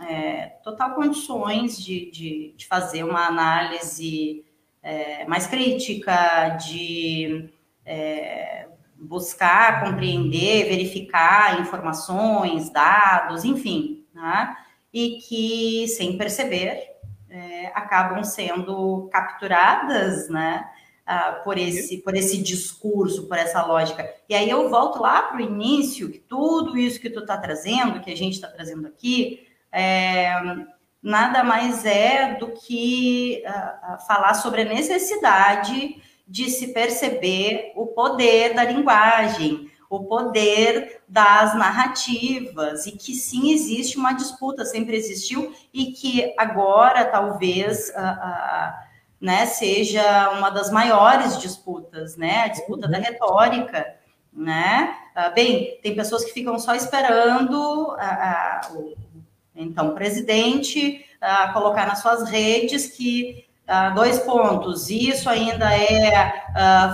é, 0.08 0.46
total 0.62 0.94
condições 0.94 1.82
de, 1.82 2.10
de, 2.10 2.54
de, 2.56 2.66
fazer 2.66 3.04
uma 3.04 3.26
análise 3.26 4.44
é, 4.82 5.24
mais 5.26 5.46
crítica, 5.46 6.48
de 6.50 7.50
é, 7.84 8.66
buscar 8.96 9.84
compreender, 9.84 10.68
verificar 10.68 11.60
informações, 11.60 12.70
dados, 12.70 13.44
enfim, 13.44 14.04
né? 14.14 14.56
e 14.92 15.18
que, 15.18 15.88
sem 15.88 16.18
perceber, 16.18 16.90
é, 17.28 17.66
acabam 17.74 18.24
sendo 18.24 19.08
capturadas, 19.12 20.28
né? 20.28 20.68
Uh, 21.10 21.42
por, 21.42 21.58
esse, 21.58 21.96
por 21.98 22.14
esse 22.14 22.40
discurso, 22.40 23.26
por 23.26 23.36
essa 23.36 23.66
lógica. 23.66 24.08
E 24.28 24.34
aí 24.34 24.48
eu 24.48 24.70
volto 24.70 25.00
lá 25.00 25.22
para 25.22 25.38
o 25.38 25.40
início, 25.40 26.08
que 26.08 26.20
tudo 26.20 26.78
isso 26.78 27.00
que 27.00 27.10
tu 27.10 27.18
está 27.18 27.36
trazendo, 27.36 28.00
que 28.00 28.12
a 28.12 28.16
gente 28.16 28.34
está 28.34 28.46
trazendo 28.46 28.86
aqui, 28.86 29.44
é, 29.72 30.32
nada 31.02 31.42
mais 31.42 31.84
é 31.84 32.34
do 32.34 32.52
que 32.52 33.42
uh, 33.44 34.06
falar 34.06 34.34
sobre 34.34 34.62
a 34.62 34.66
necessidade 34.66 36.00
de 36.28 36.48
se 36.48 36.68
perceber 36.68 37.72
o 37.74 37.88
poder 37.88 38.54
da 38.54 38.62
linguagem, 38.62 39.68
o 39.90 40.04
poder 40.04 41.02
das 41.08 41.56
narrativas, 41.56 42.86
e 42.86 42.92
que 42.92 43.14
sim 43.14 43.50
existe 43.50 43.98
uma 43.98 44.12
disputa, 44.12 44.64
sempre 44.64 44.96
existiu, 44.96 45.52
e 45.74 45.86
que 45.86 46.32
agora 46.38 47.04
talvez. 47.04 47.88
Uh, 47.88 48.89
né, 49.20 49.44
seja 49.44 50.30
uma 50.30 50.50
das 50.50 50.70
maiores 50.70 51.38
disputas, 51.38 52.16
né, 52.16 52.44
a 52.44 52.48
disputa 52.48 52.88
da 52.88 52.98
retórica, 52.98 53.94
né, 54.32 54.96
ah, 55.14 55.28
bem, 55.28 55.78
tem 55.82 55.94
pessoas 55.94 56.24
que 56.24 56.32
ficam 56.32 56.58
só 56.58 56.74
esperando 56.74 57.94
a, 57.98 58.06
a, 58.06 58.72
o 58.72 58.96
então 59.54 59.94
presidente 59.94 61.04
a, 61.20 61.44
ah, 61.44 61.52
colocar 61.52 61.86
nas 61.86 62.00
suas 62.00 62.30
redes 62.30 62.86
que 62.86 63.44
ah, 63.66 63.90
dois 63.90 64.20
pontos, 64.20 64.88
isso 64.88 65.28
ainda 65.28 65.70
é 65.76 66.32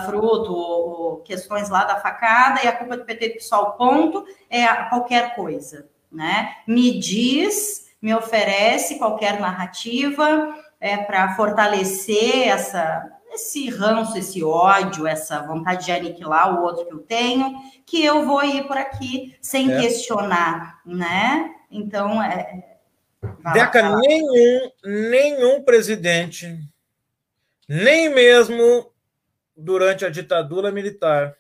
fruto 0.05 0.53
ou, 0.53 1.17
questões 1.19 1.69
lá 1.69 1.85
da 1.85 1.97
facada 1.97 2.63
e 2.63 2.69
a 2.69 2.73
culpa 2.73 2.97
do 2.97 3.05
PT 3.05 3.29
do 3.31 3.35
PSOL, 3.37 3.73
ponto, 3.73 4.25
é 4.51 4.67
qualquer 4.89 5.35
coisa, 5.35 5.89
né, 6.11 6.57
me 6.67 6.99
diz, 6.99 7.91
me 8.03 8.15
oferece 8.15 8.99
qualquer 8.99 9.41
narrativa, 9.41 10.55
é, 10.81 10.97
para 10.97 11.35
fortalecer 11.35 12.49
essa, 12.49 13.11
esse 13.33 13.69
ranço, 13.71 14.17
esse 14.17 14.43
ódio, 14.43 15.07
essa 15.07 15.41
vontade 15.43 15.87
de 15.87 15.93
aniquilar 15.93 16.55
o 16.55 16.63
outro 16.65 16.87
que 16.87 16.93
eu 16.93 16.99
tenho, 16.99 17.55
que 17.85 18.05
eu 18.05 18.25
vou 18.25 18.43
ir 18.45 18.67
por 18.67 18.77
aqui 18.77 19.37
sem 19.41 19.73
é. 19.73 19.81
questionar, 19.81 20.81
né? 20.85 21.55
Então, 21.71 22.23
é. 22.23 22.77
Deca, 23.53 23.97
nenhum, 23.97 24.71
nenhum 24.85 25.63
presidente, 25.63 26.59
nem 27.69 28.09
mesmo 28.09 28.93
durante 29.57 30.05
a 30.05 30.11
ditadura 30.11 30.71
militar, 30.71 31.35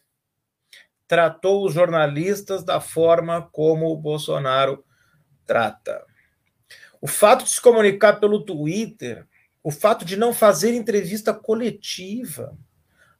tratou 1.06 1.64
os 1.64 1.74
jornalistas 1.74 2.64
da 2.64 2.80
forma 2.80 3.48
como 3.52 3.86
o 3.86 3.96
Bolsonaro 3.96 4.84
trata. 5.44 6.04
O 7.06 7.08
fato 7.08 7.44
de 7.44 7.50
se 7.50 7.60
comunicar 7.60 8.14
pelo 8.14 8.40
Twitter, 8.40 9.24
o 9.62 9.70
fato 9.70 10.04
de 10.04 10.16
não 10.16 10.34
fazer 10.34 10.74
entrevista 10.74 11.32
coletiva. 11.32 12.58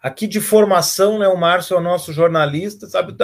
Aqui 0.02 0.26
de 0.26 0.40
formação, 0.40 1.20
né, 1.20 1.28
o 1.28 1.36
Márcio 1.36 1.76
é 1.76 1.78
o 1.78 1.80
nosso 1.80 2.12
jornalista, 2.12 2.88
sabe? 2.88 3.14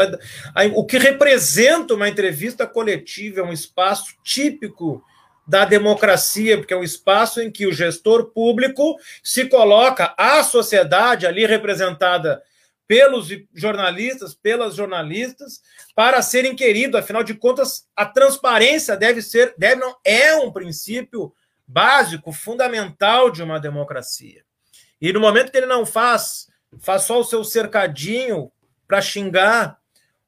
O 0.76 0.86
que 0.86 0.98
representa 0.98 1.94
uma 1.94 2.08
entrevista 2.08 2.64
coletiva 2.64 3.40
é 3.40 3.42
um 3.42 3.52
espaço 3.52 4.14
típico 4.22 5.02
da 5.44 5.64
democracia, 5.64 6.56
porque 6.56 6.72
é 6.72 6.76
um 6.76 6.84
espaço 6.84 7.40
em 7.40 7.50
que 7.50 7.66
o 7.66 7.72
gestor 7.72 8.26
público 8.26 8.96
se 9.20 9.46
coloca 9.46 10.14
a 10.16 10.44
sociedade 10.44 11.26
ali 11.26 11.44
representada 11.44 12.40
pelos 12.92 13.28
jornalistas, 13.54 14.34
pelas 14.34 14.74
jornalistas, 14.74 15.62
para 15.94 16.20
serem 16.20 16.54
queridos. 16.54 17.00
Afinal 17.00 17.24
de 17.24 17.32
contas, 17.32 17.88
a 17.96 18.04
transparência 18.04 18.94
deve 18.98 19.22
ser, 19.22 19.54
deve 19.56 19.76
não, 19.76 19.96
é 20.04 20.34
um 20.34 20.52
princípio 20.52 21.32
básico, 21.66 22.32
fundamental 22.32 23.30
de 23.30 23.42
uma 23.42 23.58
democracia. 23.58 24.44
E 25.00 25.10
no 25.10 25.20
momento 25.20 25.50
que 25.50 25.56
ele 25.56 25.64
não 25.64 25.86
faz, 25.86 26.48
faz 26.80 27.04
só 27.04 27.18
o 27.18 27.24
seu 27.24 27.42
cercadinho 27.44 28.52
para 28.86 29.00
xingar, 29.00 29.78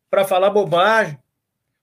para 0.08 0.24
falar 0.24 0.48
bobagem, 0.48 1.18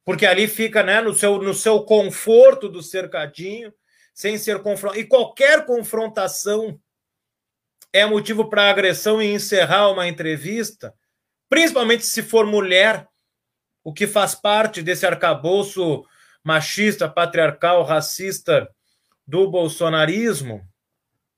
porque 0.03 0.25
ali 0.25 0.47
fica 0.47 0.81
né, 0.81 0.99
no, 0.99 1.13
seu, 1.13 1.37
no 1.37 1.53
seu 1.53 1.83
conforto 1.83 2.67
do 2.67 2.81
cercadinho, 2.81 3.71
sem 4.15 4.35
ser 4.35 4.63
confrontado. 4.63 4.99
E 4.99 5.05
qualquer 5.05 5.63
confrontação 5.63 6.79
é 7.93 8.05
motivo 8.05 8.49
para 8.49 8.69
agressão 8.69 9.21
e 9.21 9.33
encerrar 9.33 9.89
uma 9.89 10.07
entrevista, 10.07 10.93
principalmente 11.49 12.05
se 12.05 12.23
for 12.23 12.45
mulher, 12.45 13.07
o 13.83 13.91
que 13.91 14.07
faz 14.07 14.35
parte 14.35 14.81
desse 14.81 15.05
arcabouço 15.05 16.05
machista, 16.43 17.09
patriarcal, 17.09 17.83
racista 17.83 18.69
do 19.27 19.49
bolsonarismo, 19.49 20.61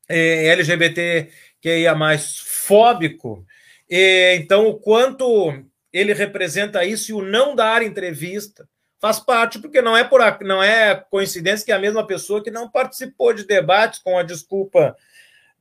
é, 0.08 0.48
LGBT 0.48 1.30
que 1.62 1.80
ia 1.80 1.96
mais 1.96 2.40
fóbico. 2.40 3.46
E, 3.90 4.36
então, 4.36 4.68
o 4.68 4.80
quanto 4.80 5.64
ele 5.92 6.14
representa 6.14 6.84
isso 6.84 7.12
e 7.12 7.14
o 7.14 7.22
não 7.22 7.56
dar 7.56 7.82
entrevista 7.82 8.68
faz 9.00 9.20
parte, 9.20 9.60
porque 9.60 9.82
não 9.82 9.98
é 9.98 10.04
por 10.04 10.22
não 10.42 10.64
é 10.64 10.96
coincidência 10.96 11.66
que 11.66 11.72
é 11.72 11.76
a 11.76 11.80
mesma 11.80 12.06
pessoa 12.08 12.44
que 12.44 12.50
não 12.50 12.70
participou 12.70 13.34
de 13.34 13.46
debates 13.46 14.00
com 14.00 14.18
a 14.18 14.24
desculpa 14.24 14.96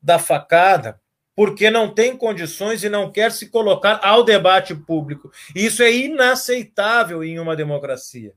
da 0.02 0.18
facada, 0.18 1.00
porque 1.34 1.70
não 1.70 1.92
tem 1.92 2.16
condições 2.16 2.84
e 2.84 2.88
não 2.88 3.10
quer 3.10 3.32
se 3.32 3.48
colocar 3.48 4.00
ao 4.02 4.24
debate 4.24 4.74
público. 4.74 5.30
Isso 5.54 5.82
é 5.82 5.92
inaceitável 5.92 7.24
em 7.24 7.38
uma 7.38 7.56
democracia. 7.56 8.34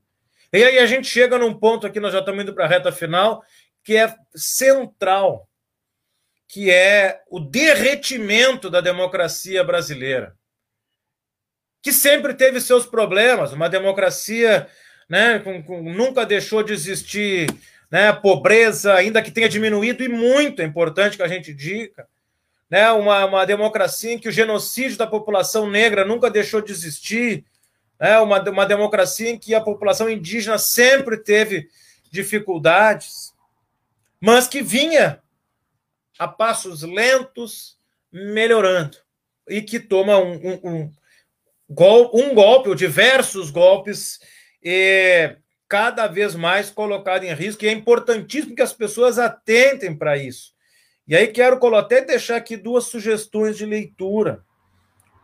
E 0.52 0.62
aí 0.62 0.78
a 0.78 0.86
gente 0.86 1.08
chega 1.08 1.38
num 1.38 1.52
ponto 1.52 1.86
aqui, 1.86 2.00
nós 2.00 2.12
já 2.12 2.20
estamos 2.20 2.42
indo 2.42 2.54
para 2.54 2.64
a 2.64 2.68
reta 2.68 2.92
final, 2.92 3.42
que 3.82 3.96
é 3.96 4.14
central, 4.34 5.48
que 6.48 6.70
é 6.70 7.22
o 7.28 7.40
derretimento 7.40 8.70
da 8.70 8.80
democracia 8.80 9.62
brasileira, 9.62 10.34
que 11.82 11.92
sempre 11.92 12.34
teve 12.34 12.60
seus 12.60 12.86
problemas, 12.86 13.52
uma 13.52 13.68
democracia 13.68 14.68
né, 15.08 15.38
com, 15.40 15.62
com, 15.62 15.82
nunca 15.82 16.24
deixou 16.24 16.62
de 16.62 16.72
existir 16.72 17.48
né, 17.90 18.12
pobreza, 18.12 18.94
ainda 18.94 19.22
que 19.22 19.30
tenha 19.30 19.48
diminuído, 19.48 20.02
e 20.02 20.08
muito 20.08 20.60
é 20.60 20.64
importante 20.64 21.16
que 21.16 21.22
a 21.22 21.28
gente 21.28 21.54
diga, 21.54 22.06
né, 22.68 22.90
uma, 22.92 23.24
uma 23.24 23.46
democracia 23.46 24.12
em 24.12 24.18
que 24.18 24.28
o 24.28 24.32
genocídio 24.32 24.98
da 24.98 25.06
população 25.06 25.70
negra 25.70 26.04
nunca 26.04 26.30
deixou 26.30 26.60
de 26.60 26.72
existir, 26.72 27.44
né, 27.98 28.18
uma, 28.18 28.40
uma 28.50 28.66
democracia 28.66 29.30
em 29.30 29.38
que 29.38 29.54
a 29.54 29.60
população 29.60 30.10
indígena 30.10 30.58
sempre 30.58 31.16
teve 31.16 31.68
dificuldades, 32.10 33.32
mas 34.20 34.48
que 34.48 34.62
vinha 34.62 35.22
a 36.18 36.26
passos 36.26 36.82
lentos 36.82 37.78
melhorando 38.10 38.96
e 39.48 39.62
que 39.62 39.78
toma 39.78 40.18
um, 40.18 40.34
um, 40.34 40.60
um, 40.64 40.92
um 42.12 42.34
golpe 42.34 42.68
ou 42.68 42.74
diversos 42.74 43.50
golpes 43.50 44.18
e 44.62 45.36
cada 45.68 46.06
vez 46.06 46.34
mais 46.34 46.70
colocado 46.70 47.24
em 47.24 47.34
risco, 47.34 47.64
e 47.64 47.68
é 47.68 47.72
importantíssimo 47.72 48.54
que 48.54 48.62
as 48.62 48.72
pessoas 48.72 49.18
atentem 49.18 49.96
para 49.96 50.16
isso. 50.16 50.54
E 51.06 51.14
aí 51.14 51.28
quero 51.28 51.64
até 51.76 52.04
deixar 52.04 52.36
aqui 52.36 52.56
duas 52.56 52.84
sugestões 52.84 53.56
de 53.56 53.64
leitura. 53.64 54.44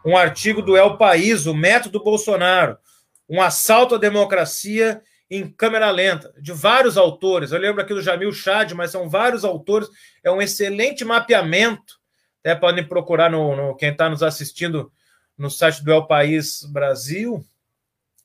Um 0.05 0.17
artigo 0.17 0.63
do 0.63 0.77
El 0.77 0.97
País, 0.97 1.47
o 1.47 1.55
método 1.55 2.03
Bolsonaro, 2.03 2.77
um 3.29 3.41
assalto 3.41 3.95
à 3.95 3.99
democracia 3.99 5.03
em 5.31 5.49
câmera 5.49 5.91
lenta, 5.91 6.35
de 6.39 6.53
vários 6.53 6.99
autores. 6.99 7.53
Eu 7.53 7.59
lembro 7.59 7.81
aqui 7.81 7.95
do 7.95 8.03
Jamil 8.03 8.33
Chad, 8.33 8.73
mas 8.73 8.91
são 8.91 9.09
vários 9.09 9.45
autores. 9.45 9.89
É 10.23 10.31
um 10.31 10.43
excelente 10.43 11.05
mapeamento. 11.05 11.99
Até 12.41 12.55
podem 12.55 12.87
procurar 12.87 13.31
no, 13.31 13.57
no 13.57 13.77
quem 13.77 13.91
está 13.91 14.11
nos 14.11 14.23
assistindo 14.23 14.93
no 15.39 15.49
site 15.49 15.83
do 15.83 15.93
El 15.93 16.07
País 16.07 16.65
Brasil. 16.65 17.43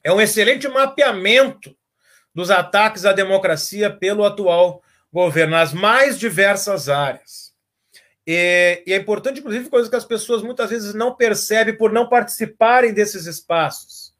É 0.03 0.11
um 0.11 0.19
excelente 0.19 0.67
mapeamento 0.67 1.75
dos 2.37 2.51
ataques 2.51 3.03
à 3.03 3.13
democracia 3.13 3.89
pelo 3.89 4.23
atual 4.23 4.83
governo, 5.11 5.53
nas 5.53 5.73
mais 5.73 6.19
diversas 6.19 6.87
áreas. 6.87 7.51
E, 8.27 8.83
e, 8.85 8.93
é 8.93 8.97
importante, 8.97 9.39
inclusive, 9.39 9.71
coisas 9.71 9.89
que 9.89 9.95
as 9.95 10.05
pessoas 10.05 10.43
muitas 10.43 10.69
vezes 10.69 10.93
não 10.93 11.15
percebem 11.15 11.75
por 11.75 11.91
não 11.91 12.07
participarem 12.07 12.93
desses 12.93 13.25
espaços, 13.25 14.13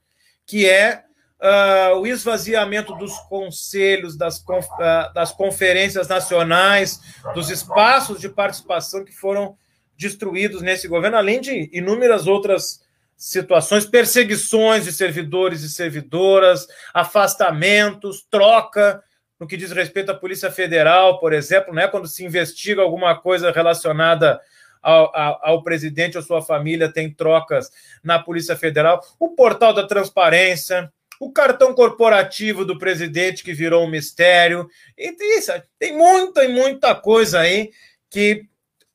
que 0.48 0.68
é 0.68 1.04
uh, 1.40 2.00
o 2.00 2.08
esvaziamento 2.08 2.96
dos 2.96 3.20
conselhos, 3.30 4.18
das, 4.18 4.40
uh, 4.40 5.14
das 5.14 5.32
conferências 5.32 6.08
nacionais, 6.08 7.00
dos 7.36 7.52
espaços 7.52 8.20
de 8.20 8.30
participação 8.30 9.06
que 9.06 9.14
foram 9.14 9.56
destruídos 9.96 10.64
nesse 10.64 10.88
governo, 10.88 11.18
além 11.18 11.40
de 11.40 11.70
inúmeras 11.72 12.26
outras 12.26 12.82
situações, 13.18 13.86
perseguições 13.86 14.86
de 14.86 14.94
servidores 14.94 15.64
e 15.64 15.70
servidoras, 15.70 16.68
afastamentos, 16.94 18.24
troca 18.30 19.04
no 19.40 19.48
que 19.48 19.58
diz 19.58 19.72
respeito 19.72 20.12
à 20.12 20.16
Polícia 20.16 20.52
Federal, 20.52 21.20
por 21.20 21.34
exemplo, 21.34 21.74
né, 21.74 21.88
quando 21.88 22.08
se 22.08 22.24
investiga 22.24 22.82
alguma 22.82 23.20
coisa 23.20 23.52
relacionada 23.52 24.40
ao, 24.82 25.16
ao, 25.16 25.40
ao, 25.44 25.64
presidente 25.64 26.18
ou 26.18 26.24
sua 26.24 26.42
família, 26.42 26.92
tem 26.92 27.14
trocas 27.14 27.70
na 28.04 28.18
Polícia 28.18 28.56
Federal, 28.56 29.02
o 29.20 29.36
portal 29.36 29.74
da 29.74 29.86
transparência, 29.86 30.92
o 31.20 31.32
cartão 31.32 31.74
corporativo 31.74 32.64
do 32.64 32.78
presidente 32.78 33.44
que 33.44 33.54
virou 33.54 33.86
um 33.86 33.90
mistério, 33.90 34.68
e 34.98 35.16
isso, 35.38 35.52
tem 35.78 35.96
muita 35.96 36.44
e 36.44 36.48
muita 36.48 36.96
coisa 36.96 37.40
aí 37.40 37.72
que 38.10 38.46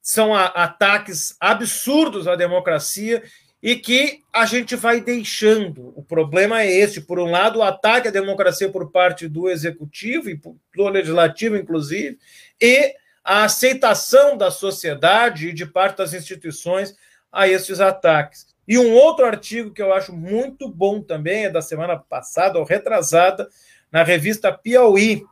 são 0.01 0.35
ataques 0.35 1.37
absurdos 1.39 2.27
à 2.27 2.35
democracia 2.35 3.23
e 3.63 3.77
que 3.77 4.23
a 4.33 4.45
gente 4.45 4.75
vai 4.75 5.01
deixando. 5.01 5.93
O 5.97 6.03
problema 6.03 6.63
é 6.63 6.71
este: 6.71 7.01
por 7.01 7.21
um 7.21 7.31
lado, 7.31 7.61
o 7.61 7.63
ataque 7.63 8.09
à 8.09 8.11
democracia 8.11 8.69
por 8.69 8.91
parte 8.91 9.29
do 9.29 9.49
executivo 9.49 10.29
e 10.29 10.41
do 10.75 10.89
legislativo, 10.89 11.57
inclusive, 11.57 12.19
e 12.61 12.95
a 13.25 13.45
aceitação 13.45 14.37
da 14.37 14.51
sociedade 14.51 15.49
e 15.49 15.53
de 15.53 15.65
parte 15.65 15.99
das 15.99 16.13
instituições 16.13 16.97
a 17.31 17.47
esses 17.47 17.81
ataques. 17.81 18.49
E 18.67 18.79
um 18.79 18.93
outro 18.95 19.25
artigo 19.25 19.73
que 19.73 19.83
eu 19.83 19.93
acho 19.93 20.13
muito 20.13 20.69
bom 20.69 21.01
também, 21.01 21.45
é 21.45 21.51
da 21.51 21.63
semana 21.63 21.97
passada 21.97 22.59
ou 22.59 22.65
retrasada, 22.65 23.49
na 23.93 24.03
revista 24.03 24.53
Piauí, 24.53 25.25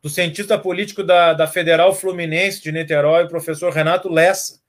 do 0.00 0.08
cientista 0.08 0.58
político 0.58 1.02
da, 1.02 1.34
da 1.34 1.46
Federal 1.46 1.94
Fluminense 1.94 2.62
de 2.62 2.72
Niterói, 2.72 3.28
professor 3.28 3.72
Renato 3.72 4.08
Lessa. 4.08 4.60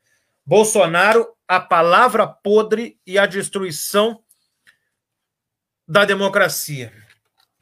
Bolsonaro 0.46 1.28
a 1.50 1.60
palavra 1.60 2.28
podre 2.28 3.00
e 3.08 3.18
a 3.18 3.26
destruição 3.26 4.22
da 5.88 6.06
democracia. 6.06 6.94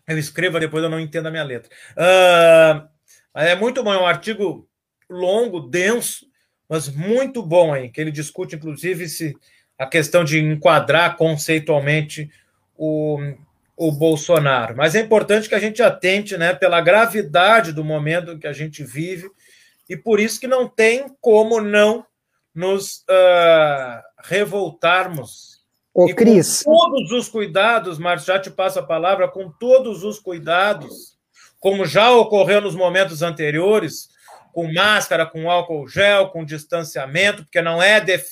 Eu 0.05 0.19
escrevo, 0.19 0.59
depois 0.59 0.83
eu 0.83 0.89
não 0.89 0.99
entendo 0.99 1.27
a 1.27 1.31
minha 1.31 1.43
letra. 1.45 1.71
Uh, 1.93 2.85
é 3.33 3.55
muito 3.55 3.81
bom, 3.81 3.93
é 3.93 3.97
um 3.97 4.05
artigo 4.05 4.69
longo, 5.09 5.61
denso, 5.61 6.25
mas 6.67 6.89
muito 6.89 7.41
bom 7.41 7.73
aí, 7.73 7.89
que 7.89 8.01
ele 8.01 8.11
discute, 8.11 8.57
inclusive, 8.57 9.07
se 9.07 9.33
a 9.79 9.85
questão 9.85 10.25
de 10.25 10.37
enquadrar 10.37 11.15
conceitualmente 11.15 12.29
o, 12.75 13.17
o 13.77 13.89
Bolsonaro. 13.89 14.75
Mas 14.75 14.95
é 14.95 14.99
importante 14.99 15.47
que 15.47 15.55
a 15.55 15.59
gente 15.59 15.81
atente 15.81 16.35
né, 16.35 16.53
pela 16.53 16.81
gravidade 16.81 17.71
do 17.71 17.85
momento 17.85 18.37
que 18.37 18.47
a 18.47 18.53
gente 18.53 18.83
vive, 18.83 19.29
e 19.87 19.95
por 19.95 20.19
isso 20.19 20.41
que 20.41 20.47
não 20.47 20.67
tem 20.67 21.05
como 21.21 21.61
não 21.61 22.05
nos 22.57 23.03
uh, 23.07 24.01
revoltarmos. 24.23 25.61
Ô, 25.93 26.07
Cris. 26.15 26.63
Com 26.63 26.75
todos 26.75 27.11
os 27.11 27.29
cuidados, 27.29 27.99
Márcio, 27.99 28.33
já 28.33 28.39
te 28.39 28.49
passo 28.49 28.79
a 28.79 28.83
palavra, 28.83 29.27
com 29.27 29.51
todos 29.51 30.03
os 30.03 30.19
cuidados, 30.19 31.15
como 31.59 31.85
já 31.85 32.09
ocorreu 32.09 32.59
nos 32.59 32.75
momentos 32.75 33.21
anteriores, 33.21 34.09
com 34.51 34.73
máscara, 34.73 35.23
com 35.23 35.51
álcool 35.51 35.87
gel, 35.87 36.29
com 36.29 36.43
distanciamento, 36.43 37.43
porque 37.43 37.61
não 37.61 37.81
é 37.81 38.01
def 38.01 38.25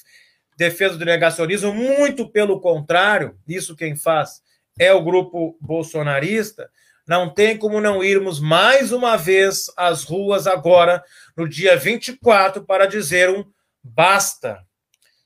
defesa 0.58 0.98
do 0.98 1.06
negacionismo, 1.06 1.74
muito 1.74 2.28
pelo 2.28 2.60
contrário, 2.62 3.38
isso 3.48 3.76
quem 3.76 3.96
faz 3.96 4.42
é 4.80 4.92
o 4.92 5.04
grupo 5.04 5.56
bolsonarista. 5.62 6.70
Não 7.08 7.32
tem 7.32 7.58
como 7.58 7.80
não 7.80 8.04
irmos 8.04 8.40
mais 8.40 8.92
uma 8.92 9.18
vez 9.18 9.72
às 9.78 10.04
ruas 10.04 10.48
agora, 10.48 11.04
no 11.38 11.48
dia 11.48 11.78
24, 11.78 12.64
para 12.64 12.88
dizer 12.88 13.30
um 13.30 13.44
basta, 13.86 14.60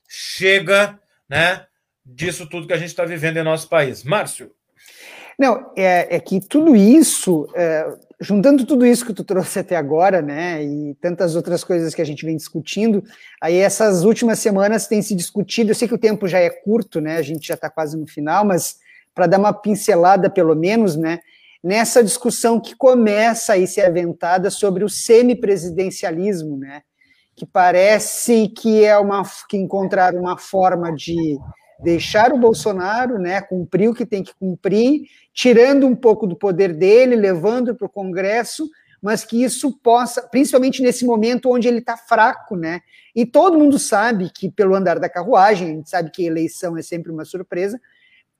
chega, 0.08 1.00
né, 1.28 1.64
disso 2.04 2.46
tudo 2.46 2.66
que 2.66 2.72
a 2.72 2.78
gente 2.78 2.88
está 2.88 3.04
vivendo 3.04 3.38
em 3.38 3.42
nosso 3.42 3.68
país. 3.68 4.04
Márcio. 4.04 4.50
Não, 5.38 5.72
é, 5.74 6.16
é 6.16 6.20
que 6.20 6.38
tudo 6.38 6.76
isso, 6.76 7.48
é, 7.54 7.86
juntando 8.20 8.66
tudo 8.66 8.84
isso 8.84 9.06
que 9.06 9.14
tu 9.14 9.24
trouxe 9.24 9.60
até 9.60 9.74
agora, 9.74 10.20
né, 10.20 10.62
e 10.62 10.94
tantas 11.00 11.34
outras 11.34 11.64
coisas 11.64 11.94
que 11.94 12.02
a 12.02 12.04
gente 12.04 12.26
vem 12.26 12.36
discutindo, 12.36 13.02
aí 13.40 13.56
essas 13.56 14.04
últimas 14.04 14.38
semanas 14.38 14.86
tem 14.86 15.00
se 15.00 15.14
discutido, 15.14 15.70
eu 15.70 15.74
sei 15.74 15.88
que 15.88 15.94
o 15.94 15.98
tempo 15.98 16.28
já 16.28 16.38
é 16.38 16.50
curto, 16.50 17.00
né, 17.00 17.16
a 17.16 17.22
gente 17.22 17.48
já 17.48 17.54
está 17.54 17.70
quase 17.70 17.96
no 17.96 18.06
final, 18.06 18.44
mas 18.44 18.76
para 19.14 19.26
dar 19.26 19.38
uma 19.38 19.54
pincelada, 19.54 20.28
pelo 20.28 20.54
menos, 20.54 20.94
né, 20.96 21.20
nessa 21.64 22.04
discussão 22.04 22.60
que 22.60 22.74
começa 22.76 23.54
a 23.54 23.66
ser 23.66 23.86
aventada 23.86 24.50
sobre 24.50 24.84
o 24.84 24.88
semipresidencialismo, 24.90 26.58
né, 26.58 26.82
que 27.40 27.46
parece 27.46 28.48
que 28.48 28.84
é 28.84 28.98
uma 28.98 29.22
que 29.48 29.56
encontrar 29.56 30.14
uma 30.14 30.36
forma 30.36 30.94
de 30.94 31.38
deixar 31.82 32.34
o 32.34 32.38
Bolsonaro, 32.38 33.18
né, 33.18 33.40
cumprir 33.40 33.88
o 33.88 33.94
que 33.94 34.04
tem 34.04 34.22
que 34.22 34.34
cumprir, 34.38 35.04
tirando 35.32 35.86
um 35.86 35.96
pouco 35.96 36.26
do 36.26 36.36
poder 36.36 36.74
dele, 36.74 37.16
levando 37.16 37.74
para 37.74 37.86
o 37.86 37.90
Congresso, 37.90 38.68
mas 39.00 39.24
que 39.24 39.42
isso 39.42 39.72
possa, 39.82 40.20
principalmente 40.20 40.82
nesse 40.82 41.06
momento 41.06 41.50
onde 41.50 41.66
ele 41.66 41.78
está 41.78 41.96
fraco, 41.96 42.54
né? 42.54 42.82
E 43.16 43.24
todo 43.24 43.58
mundo 43.58 43.78
sabe 43.78 44.28
que 44.28 44.50
pelo 44.50 44.74
andar 44.74 44.98
da 44.98 45.08
carruagem, 45.08 45.66
a 45.66 45.70
gente 45.76 45.88
sabe 45.88 46.10
que 46.10 46.26
eleição 46.26 46.76
é 46.76 46.82
sempre 46.82 47.10
uma 47.10 47.24
surpresa. 47.24 47.80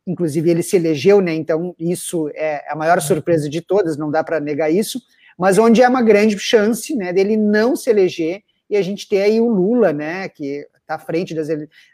Inclusive 0.07 0.51
ele 0.51 0.63
se 0.63 0.77
elegeu, 0.77 1.23
né? 1.23 1.33
Então 1.33 1.75
isso 1.79 2.29
é 2.35 2.71
a 2.71 2.77
maior 2.77 3.01
surpresa 3.01 3.49
de 3.49 3.63
todas, 3.63 3.97
não 3.97 4.11
dá 4.11 4.23
para 4.23 4.39
negar 4.41 4.71
isso. 4.71 5.01
Mas 5.39 5.57
onde 5.57 5.81
é 5.81 5.89
uma 5.89 6.03
grande 6.03 6.39
chance, 6.39 6.95
né, 6.95 7.15
dele 7.15 7.35
não 7.35 7.75
se 7.75 7.89
eleger 7.89 8.43
e 8.71 8.77
a 8.77 8.83
gente 8.83 9.09
tem 9.09 9.21
aí 9.21 9.41
o 9.41 9.49
Lula, 9.49 9.93
né, 9.93 10.29
que 10.29 10.65
está 10.81 10.95
à 10.95 10.99
frente 10.99 11.35
das, 11.35 11.49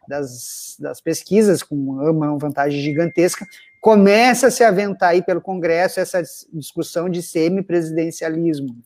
das, 0.07 0.77
das, 0.79 1.01
pesquisas 1.01 1.63
com 1.63 1.75
uma 1.75 2.39
vantagem 2.39 2.81
gigantesca, 2.81 3.47
começa 3.81 4.49
a 4.49 4.51
se 4.51 4.63
aventar 4.63 5.11
aí 5.11 5.23
pelo 5.23 5.41
Congresso 5.41 6.01
essa 6.01 6.23
discussão 6.53 7.09
de 7.09 7.23
semipresidencialismo. 7.23 8.77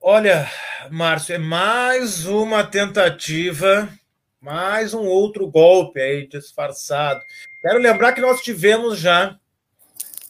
Olha, 0.00 0.48
Márcio, 0.90 1.36
é 1.36 1.38
mais 1.38 2.26
uma 2.26 2.64
tentativa, 2.64 3.88
mais 4.40 4.92
um 4.94 5.04
outro 5.06 5.48
golpe 5.48 6.00
aí 6.00 6.26
disfarçado. 6.26 7.20
Quero 7.60 7.78
lembrar 7.78 8.12
que 8.12 8.20
nós 8.20 8.40
tivemos 8.40 8.98
já 8.98 9.38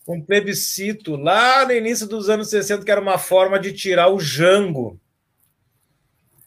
um 0.07 0.21
plebiscito 0.21 1.17
lá 1.17 1.65
no 1.65 1.73
início 1.73 2.07
dos 2.07 2.29
anos 2.29 2.51
60, 2.51 2.85
que 2.85 2.91
era 2.91 3.01
uma 3.01 3.17
forma 3.17 3.59
de 3.59 3.73
tirar 3.73 4.09
o 4.09 4.21
Jango 4.21 5.01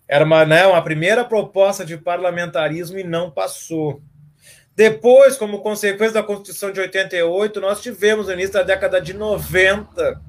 era 0.08 0.24
uma, 0.24 0.46
né, 0.46 0.66
uma 0.68 0.84
primeira 0.84 1.26
proposta 1.26 1.86
de 1.86 1.98
parlamentarismo 1.98 2.98
e 2.98 3.04
não 3.04 3.32
passou. 3.32 4.02
Depois, 4.76 5.38
como 5.38 5.62
consequência 5.62 6.16
da 6.16 6.24
Constituição 6.24 6.72
de 6.72 6.82
88, 6.82 7.62
nós 7.62 7.82
tivemos 7.82 8.28
no 8.28 8.34
início 8.34 8.54
da 8.54 8.64
década 8.64 9.00
de 9.00 9.14
90, 9.14 10.22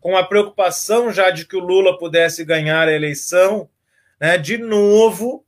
com 0.00 0.16
a 0.16 0.24
preocupação 0.24 1.12
já 1.12 1.30
de 1.30 1.46
que 1.46 1.56
o 1.56 1.60
Lula 1.60 1.96
pudesse 1.96 2.44
ganhar 2.44 2.88
a 2.88 2.92
eleição, 2.92 3.68
né, 4.20 4.36
de 4.36 4.58
novo, 4.58 5.44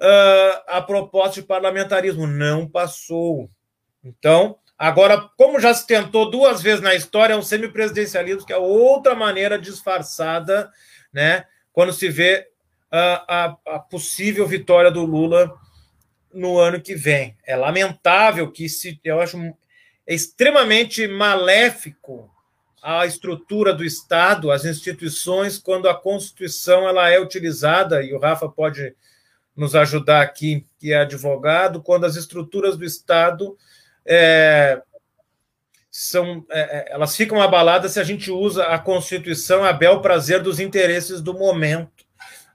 uh, 0.00 0.62
a 0.68 0.80
proposta 0.80 1.40
de 1.40 1.46
parlamentarismo 1.46 2.26
não 2.26 2.66
passou. 2.66 3.50
Então, 4.04 4.56
agora, 4.78 5.28
como 5.36 5.58
já 5.58 5.74
se 5.74 5.86
tentou 5.86 6.30
duas 6.30 6.62
vezes 6.62 6.80
na 6.80 6.94
história, 6.94 7.34
é 7.34 7.36
um 7.36 7.42
semipresidencialismo 7.42 8.46
que 8.46 8.52
é 8.52 8.56
outra 8.56 9.14
maneira 9.14 9.58
disfarçada, 9.58 10.70
né, 11.12 11.44
quando 11.72 11.92
se 11.92 12.08
vê 12.08 12.53
a, 12.96 13.56
a, 13.66 13.78
possível 13.78 14.46
vitória 14.46 14.90
do 14.90 15.04
Lula 15.04 15.52
no 16.32 16.58
ano 16.58 16.80
que 16.80 16.94
vem. 16.94 17.36
É 17.44 17.56
lamentável 17.56 18.50
que 18.50 18.68
se, 18.68 19.00
eu 19.02 19.20
acho 19.20 19.36
é 20.06 20.14
extremamente 20.14 21.08
maléfico 21.08 22.30
a 22.82 23.06
estrutura 23.06 23.72
do 23.72 23.84
Estado, 23.84 24.50
as 24.50 24.64
instituições, 24.64 25.58
quando 25.58 25.88
a 25.88 25.94
Constituição 25.94 26.86
ela 26.86 27.08
é 27.08 27.18
utilizada, 27.18 28.02
e 28.02 28.12
o 28.12 28.18
Rafa 28.18 28.46
pode 28.46 28.94
nos 29.56 29.74
ajudar 29.74 30.20
aqui, 30.20 30.66
que 30.78 30.92
é 30.92 30.98
advogado, 30.98 31.82
quando 31.82 32.04
as 32.04 32.14
estruturas 32.14 32.76
do 32.76 32.84
Estado 32.84 33.56
é, 34.04 34.82
são, 35.90 36.44
é, 36.50 36.60
é 36.60 36.92
elas 36.92 37.16
ficam 37.16 37.40
abaladas 37.40 37.92
se 37.92 38.00
a 38.00 38.04
gente 38.04 38.30
usa 38.30 38.66
a 38.66 38.78
Constituição 38.78 39.64
a 39.64 39.72
bel 39.72 40.02
prazer 40.02 40.42
dos 40.42 40.60
interesses 40.60 41.22
do 41.22 41.32
momento 41.32 42.03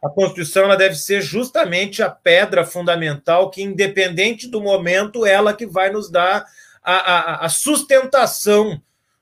a 0.03 0.09
Constituição 0.09 0.63
ela 0.63 0.77
deve 0.77 0.95
ser 0.95 1.21
justamente 1.21 2.01
a 2.01 2.09
pedra 2.09 2.65
fundamental 2.65 3.49
que, 3.49 3.61
independente 3.61 4.47
do 4.47 4.61
momento, 4.61 5.25
ela 5.25 5.53
que 5.53 5.65
vai 5.65 5.89
nos 5.89 6.09
dar 6.09 6.45
a, 6.81 6.93
a, 6.93 7.45
a 7.45 7.49
sustentação 7.49 8.81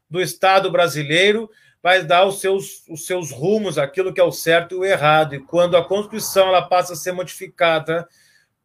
do 0.10 0.22
Estado 0.22 0.72
brasileiro, 0.72 1.50
vai 1.82 2.04
dar 2.04 2.26
os 2.26 2.40
seus, 2.40 2.84
os 2.88 3.06
seus 3.06 3.32
rumos, 3.32 3.78
aquilo 3.78 4.14
que 4.14 4.22
é 4.22 4.24
o 4.24 4.32
certo 4.32 4.76
e 4.76 4.78
o 4.78 4.86
errado. 4.86 5.36
E 5.36 5.40
quando 5.40 5.76
a 5.76 5.84
Constituição 5.84 6.48
ela 6.48 6.62
passa 6.62 6.94
a 6.94 6.96
ser 6.96 7.12
modificada 7.12 8.08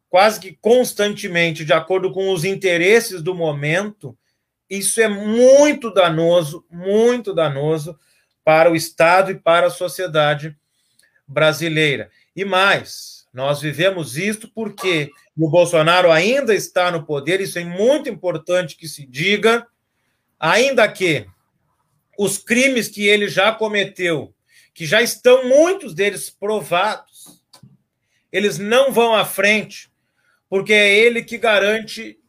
quase 0.09 0.39
que 0.39 0.57
constantemente, 0.61 1.65
de 1.65 1.73
acordo 1.73 2.11
com 2.11 2.31
os 2.31 2.45
interesses 2.45 3.23
do 3.23 3.33
momento, 3.33 4.15
isso 4.69 5.01
é 5.01 5.07
muito 5.07 5.91
danoso, 5.91 6.63
muito 6.69 7.33
danoso 7.33 7.97
para 8.43 8.71
o 8.71 8.75
Estado 8.75 9.31
e 9.31 9.35
para 9.35 9.67
a 9.67 9.71
sociedade 9.71 10.55
brasileira. 11.27 12.09
E 12.35 12.43
mais, 12.45 13.23
Nós 13.33 13.59
vivemos 13.59 14.15
isto 14.15 14.47
porque 14.53 15.09
o 15.35 15.49
Bolsonaro 15.49 16.11
ainda 16.11 16.53
está 16.53 16.91
no 16.91 17.03
poder, 17.03 17.41
isso 17.41 17.57
é 17.57 17.65
muito 17.65 18.07
importante 18.07 18.77
que 18.77 18.87
se 18.87 19.07
diga, 19.07 19.65
ainda 20.39 20.87
que 20.87 21.25
os 22.15 22.37
crimes 22.37 22.87
que 22.87 23.07
ele 23.07 23.27
já 23.27 23.51
cometeu, 23.51 24.35
que 24.71 24.85
já 24.85 25.01
estão 25.01 25.47
muitos 25.47 25.95
deles 25.95 26.29
provados, 26.29 27.41
eles 28.31 28.59
não 28.59 28.91
vão 28.91 29.15
à 29.15 29.25
frente, 29.25 29.91
porque 30.47 30.73
é 30.73 30.95
ele 30.95 31.23
que 31.23 31.39
garante 31.39 32.19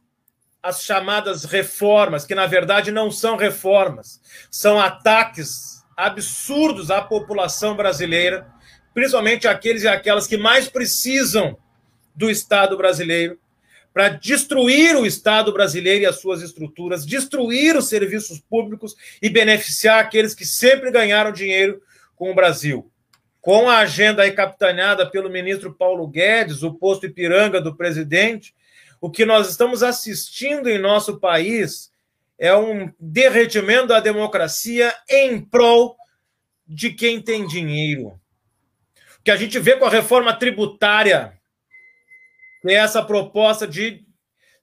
as 0.62 0.82
chamadas 0.82 1.45
reformas, 1.45 2.24
que 2.24 2.34
na 2.34 2.47
verdade 2.47 2.90
não 2.90 3.11
são 3.11 3.36
reformas, 3.36 4.22
são 4.51 4.80
ataques 4.80 5.84
absurdos 5.95 6.90
à 6.90 7.03
população 7.03 7.76
brasileira, 7.76 8.51
principalmente 8.95 9.49
aqueles 9.49 9.82
e 9.82 9.88
aquelas 9.88 10.26
que 10.26 10.36
mais 10.36 10.68
precisam 10.68 11.59
do 12.14 12.30
Estado 12.30 12.76
brasileiro, 12.76 13.38
para 13.92 14.09
destruir 14.09 14.97
o 14.97 15.05
Estado 15.05 15.53
brasileiro 15.53 16.05
e 16.05 16.07
as 16.07 16.20
suas 16.20 16.42
estruturas, 16.42 17.05
destruir 17.05 17.76
os 17.76 17.88
serviços 17.88 18.40
públicos 18.40 18.97
e 19.20 19.28
beneficiar 19.28 20.01
aqueles 20.01 20.34
que 20.34 20.45
sempre 20.45 20.90
ganharam 20.90 21.30
dinheiro 21.30 21.82
com 22.16 22.30
o 22.30 22.34
Brasil. 22.34 22.90
Com 23.40 23.68
a 23.68 23.78
agenda 23.78 24.22
aí 24.22 24.32
capitaneada 24.32 25.09
pelo 25.09 25.30
ministro 25.30 25.74
Paulo 25.74 26.09
Guedes, 26.09 26.62
o 26.62 26.74
posto 26.74 27.07
Ipiranga 27.07 27.61
do 27.61 27.76
presidente, 27.76 28.55
o 29.01 29.11
que 29.11 29.24
nós 29.24 29.51
estamos 29.51 29.82
assistindo 29.82 30.68
em 30.68 30.78
nosso 30.78 31.20
país 31.20 31.92
é 32.38 32.57
um 32.57 32.90
derretimento 32.99 33.88
da 33.88 34.01
democracia 34.01 34.95
em 35.09 35.40
prol 35.40 35.97
de 36.66 36.90
quem 36.90 37.20
tem 37.20 37.47
dinheiro. 37.47 38.18
Que 39.24 39.30
a 39.30 39.36
gente 39.36 39.58
vê 39.58 39.76
com 39.76 39.86
a 39.86 39.90
reforma 39.90 40.34
tributária 40.34 41.32
tem 42.62 42.76
essa 42.76 43.02
proposta 43.02 43.66
de 43.66 44.02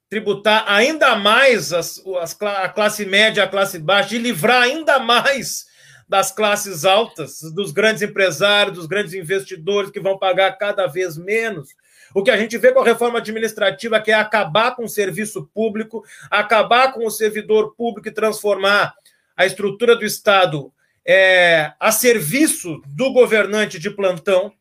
tributar 0.10 0.66
ainda 0.68 1.16
mais 1.16 1.72
as, 1.72 2.02
as, 2.20 2.36
a 2.42 2.68
classe 2.68 3.06
média, 3.06 3.44
a 3.44 3.48
classe 3.48 3.78
baixa, 3.78 4.10
de 4.10 4.18
livrar 4.18 4.64
ainda 4.64 5.00
mais 5.00 5.66
das 6.10 6.32
classes 6.32 6.84
altas, 6.84 7.40
dos 7.54 7.72
grandes 7.72 8.02
empresários, 8.02 8.76
dos 8.76 8.88
grandes 8.88 9.14
investidores 9.14 9.92
que 9.92 10.00
vão 10.00 10.18
pagar 10.18 10.52
cada 10.58 10.88
vez 10.88 11.18
menos. 11.18 11.70
O 12.14 12.24
que 12.24 12.32
a 12.32 12.36
gente 12.36 12.58
vê 12.58 12.74
com 12.74 12.82
a 12.82 12.86
reforma 12.86 13.20
administrativa 13.20 14.02
que 14.02 14.12
é 14.12 14.16
acabar 14.16 14.76
com 14.76 14.84
o 14.84 14.90
serviço 14.90 15.50
público, 15.54 16.04
acabar 16.30 16.92
com 16.92 17.06
o 17.06 17.12
servidor 17.12 17.74
público 17.76 18.10
e 18.10 18.14
transformar 18.14 18.94
a 19.38 19.46
estrutura 19.46 19.96
do 19.96 20.04
Estado 20.04 20.74
é, 21.06 21.74
a 21.80 21.92
serviço 21.92 22.82
do 22.88 23.12
governante 23.12 23.80
de 23.80 23.90
plantão 23.90 24.54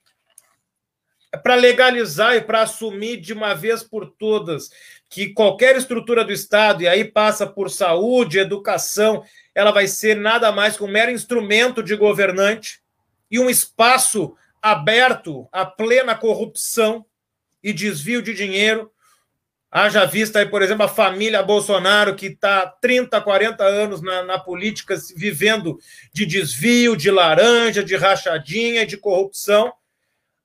para 1.42 1.54
legalizar 1.54 2.34
e 2.34 2.40
para 2.40 2.62
assumir 2.62 3.18
de 3.18 3.32
uma 3.32 3.54
vez 3.54 3.82
por 3.82 4.06
todas 4.06 4.70
que 5.08 5.32
qualquer 5.32 5.76
estrutura 5.76 6.24
do 6.24 6.32
Estado, 6.32 6.82
e 6.82 6.88
aí 6.88 7.04
passa 7.04 7.44
por 7.44 7.68
saúde, 7.68 8.38
educação, 8.38 9.24
ela 9.52 9.72
vai 9.72 9.88
ser 9.88 10.16
nada 10.16 10.52
mais 10.52 10.76
que 10.76 10.84
um 10.84 10.90
mero 10.90 11.10
instrumento 11.10 11.82
de 11.82 11.96
governante 11.96 12.80
e 13.28 13.38
um 13.38 13.50
espaço 13.50 14.36
aberto 14.62 15.48
à 15.50 15.66
plena 15.66 16.14
corrupção 16.14 17.04
e 17.62 17.72
desvio 17.72 18.22
de 18.22 18.32
dinheiro. 18.32 18.90
Haja 19.70 20.04
vista 20.04 20.40
aí, 20.40 20.46
por 20.46 20.62
exemplo, 20.62 20.84
a 20.84 20.88
família 20.88 21.42
Bolsonaro, 21.42 22.16
que 22.16 22.26
está 22.26 22.66
30, 22.66 23.20
40 23.20 23.62
anos 23.64 24.02
na, 24.02 24.24
na 24.24 24.38
política, 24.38 24.96
vivendo 25.14 25.78
de 26.12 26.26
desvio, 26.26 26.96
de 26.96 27.10
laranja, 27.10 27.84
de 27.84 27.94
rachadinha, 27.96 28.84
de 28.84 28.96
corrupção 28.96 29.72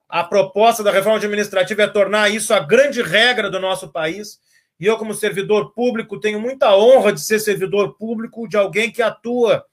a 0.08 0.24
proposta 0.24 0.84
da 0.84 0.92
reforma 0.92 1.18
administrativa 1.18 1.84
é 1.84 1.88
tornar 1.88 2.30
isso 2.30 2.54
a 2.54 2.60
grande 2.60 3.02
regra 3.02 3.50
do 3.50 3.60
nosso 3.60 3.92
país. 3.92 4.40
E 4.80 4.86
eu, 4.86 4.98
como 4.98 5.14
servidor 5.14 5.74
público, 5.74 6.20
tenho 6.20 6.40
muita 6.40 6.76
honra 6.76 7.14
de 7.14 7.22
ser 7.22 7.40
servidor 7.40 7.96
público 7.98 8.48
de 8.48 8.58
alguém 8.58 8.92
que 8.92 9.02
atua 9.02 9.66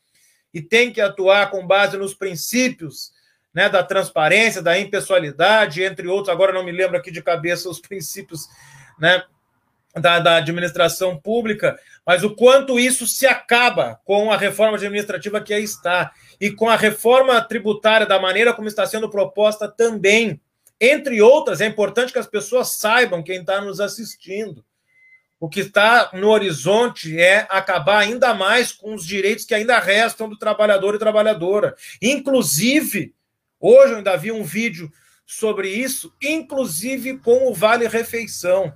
e 0.55 0.61
tem 0.61 0.93
que 0.93 1.01
atuar 1.01 1.51
com 1.51 1.67
base 1.67 1.97
nos 1.97 2.15
princípios 2.15 3.13
né, 3.53 3.69
da 3.69 3.83
transparência, 3.83 4.63
da 4.63 4.79
impessoalidade, 4.79 5.83
entre 5.83 6.09
outros. 6.09 6.31
Agora 6.31 6.53
não 6.53 6.65
me 6.65 6.73
lembro 6.73 6.97
aqui 6.97 7.11
de 7.11 7.23
cabeça 7.23 7.69
os 7.69 7.79
princípios 7.81 8.49
né, 8.99 9.23
da, 9.95 10.19
da 10.19 10.37
administração 10.37 11.19
pública, 11.19 11.79
mas 12.07 12.25
o 12.25 12.35
quanto 12.35 12.79
isso 12.79 13.07
se 13.07 13.27
acaba 13.27 14.01
com 14.05 14.33
a 14.33 14.37
reforma 14.37 14.77
administrativa 14.77 15.41
que 15.41 15.53
aí 15.53 15.63
está 15.63 16.13
e 16.41 16.51
com 16.51 16.69
a 16.69 16.77
reforma 16.77 17.41
tributária 17.43 18.07
da 18.07 18.19
maneira 18.19 18.53
como 18.53 18.69
está 18.69 18.87
sendo 18.87 19.11
proposta 19.11 19.69
também. 19.69 20.41
Entre 20.81 21.23
outras, 21.23 21.61
é 21.61 21.67
importante 21.67 22.13
que 22.13 22.19
as 22.19 22.27
pessoas 22.27 22.77
saibam, 22.77 23.23
quem 23.23 23.41
está 23.41 23.61
nos 23.61 23.81
assistindo, 23.81 24.65
o 25.39 25.49
que 25.49 25.61
está 25.61 26.11
no 26.13 26.29
horizonte 26.29 27.19
é 27.19 27.47
acabar 27.51 27.99
ainda 27.99 28.33
mais 28.33 28.73
com 28.73 28.95
os 28.95 29.05
direitos 29.05 29.45
que 29.45 29.55
ainda 29.55 29.79
restam 29.79 30.29
do 30.29 30.39
trabalhador 30.39 30.95
e 30.95 30.99
trabalhadora. 30.99 31.75
Inclusive, 32.01 33.13
hoje 33.61 33.93
eu 33.93 33.97
ainda 33.99 34.17
vi 34.17 34.33
um 34.33 34.45
vídeo 34.45 34.91
sobre 35.27 35.69
isso, 35.69 36.15
inclusive 36.23 37.19
com 37.19 37.49
o 37.49 37.55
Vale 37.55 37.89
Refeição. 37.89 38.73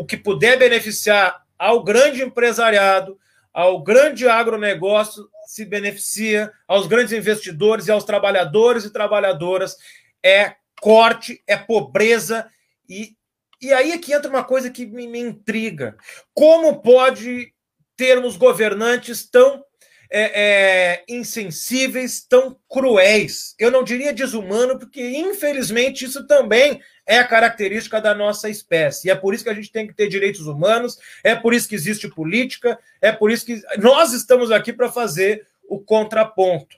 O 0.00 0.06
que 0.06 0.16
puder 0.16 0.58
beneficiar 0.58 1.44
ao 1.58 1.84
grande 1.84 2.22
empresariado, 2.22 3.18
ao 3.52 3.82
grande 3.82 4.26
agronegócio, 4.26 5.28
se 5.46 5.62
beneficia, 5.66 6.50
aos 6.66 6.86
grandes 6.86 7.12
investidores 7.12 7.86
e 7.86 7.90
aos 7.90 8.02
trabalhadores 8.02 8.86
e 8.86 8.90
trabalhadoras. 8.90 9.76
É 10.24 10.54
corte, 10.80 11.42
é 11.46 11.54
pobreza. 11.54 12.50
E, 12.88 13.14
e 13.60 13.74
aí 13.74 13.92
é 13.92 13.98
que 13.98 14.14
entra 14.14 14.30
uma 14.30 14.42
coisa 14.42 14.70
que 14.70 14.86
me, 14.86 15.06
me 15.06 15.18
intriga. 15.20 15.98
Como 16.32 16.80
pode 16.80 17.52
termos 17.94 18.38
governantes 18.38 19.28
tão 19.28 19.62
é, 20.10 21.02
é, 21.02 21.04
insensíveis, 21.10 22.24
tão 22.26 22.58
cruéis. 22.66 23.54
Eu 23.58 23.70
não 23.70 23.84
diria 23.84 24.14
desumano, 24.14 24.78
porque 24.78 25.06
infelizmente 25.10 26.06
isso 26.06 26.26
também 26.26 26.80
é 27.10 27.18
a 27.18 27.26
característica 27.26 28.00
da 28.00 28.14
nossa 28.14 28.48
espécie. 28.48 29.08
E 29.08 29.10
é 29.10 29.16
por 29.16 29.34
isso 29.34 29.42
que 29.42 29.50
a 29.50 29.54
gente 29.54 29.72
tem 29.72 29.84
que 29.84 29.92
ter 29.92 30.06
direitos 30.06 30.46
humanos, 30.46 30.96
é 31.24 31.34
por 31.34 31.52
isso 31.52 31.68
que 31.68 31.74
existe 31.74 32.06
política, 32.06 32.78
é 33.02 33.10
por 33.10 33.32
isso 33.32 33.44
que 33.44 33.60
nós 33.78 34.12
estamos 34.12 34.52
aqui 34.52 34.72
para 34.72 34.92
fazer 34.92 35.44
o 35.68 35.80
contraponto. 35.80 36.76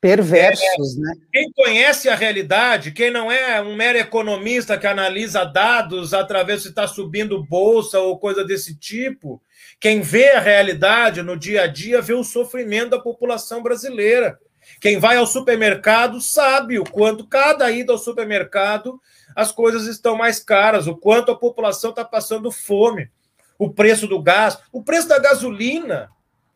Perversos, 0.00 0.96
é, 0.96 1.00
né? 1.00 1.14
Quem 1.30 1.52
conhece 1.52 2.08
a 2.08 2.14
realidade, 2.14 2.92
quem 2.92 3.10
não 3.10 3.30
é 3.30 3.60
um 3.60 3.76
mero 3.76 3.98
economista 3.98 4.78
que 4.78 4.86
analisa 4.86 5.44
dados 5.44 6.14
através 6.14 6.62
se 6.62 6.68
está 6.68 6.86
subindo 6.86 7.44
bolsa 7.44 8.00
ou 8.00 8.18
coisa 8.18 8.42
desse 8.42 8.74
tipo, 8.78 9.42
quem 9.78 10.00
vê 10.00 10.30
a 10.30 10.40
realidade 10.40 11.20
no 11.22 11.36
dia 11.36 11.64
a 11.64 11.66
dia 11.66 12.00
vê 12.00 12.14
o 12.14 12.24
sofrimento 12.24 12.90
da 12.90 12.98
população 12.98 13.62
brasileira. 13.62 14.38
Quem 14.80 14.98
vai 14.98 15.18
ao 15.18 15.26
supermercado 15.26 16.22
sabe 16.22 16.78
o 16.78 16.84
quanto 16.84 17.26
cada 17.26 17.70
ida 17.70 17.92
ao 17.92 17.98
supermercado 17.98 18.98
as 19.34 19.52
coisas 19.52 19.86
estão 19.86 20.16
mais 20.16 20.40
caras, 20.40 20.86
o 20.86 20.96
quanto 20.96 21.32
a 21.32 21.36
população 21.36 21.90
está 21.90 22.04
passando 22.04 22.50
fome, 22.50 23.10
o 23.58 23.72
preço 23.72 24.06
do 24.06 24.20
gás, 24.22 24.58
o 24.72 24.82
preço 24.82 25.08
da 25.08 25.18
gasolina. 25.18 26.10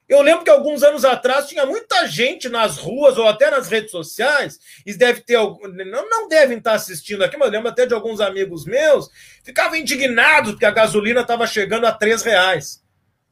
Eu 0.08 0.22
lembro 0.22 0.42
que 0.42 0.50
alguns 0.50 0.82
anos 0.82 1.04
atrás 1.04 1.46
tinha 1.46 1.66
muita 1.66 2.06
gente 2.06 2.48
nas 2.48 2.78
ruas 2.78 3.18
ou 3.18 3.28
até 3.28 3.50
nas 3.50 3.68
redes 3.68 3.90
sociais, 3.90 4.58
e 4.86 4.94
deve 4.94 5.20
ter 5.20 5.36
não, 5.36 6.08
não 6.08 6.28
devem 6.28 6.58
estar 6.58 6.72
assistindo 6.72 7.22
aqui, 7.22 7.36
mas 7.36 7.48
eu 7.48 7.52
lembro 7.52 7.68
até 7.68 7.84
de 7.84 7.92
alguns 7.92 8.20
amigos 8.20 8.64
meus, 8.64 9.10
ficavam 9.44 9.76
indignados 9.76 10.52
porque 10.52 10.64
a 10.64 10.70
gasolina 10.70 11.20
estava 11.20 11.46
chegando 11.46 11.86
a 11.86 11.92
três 11.92 12.22
reais. 12.22 12.82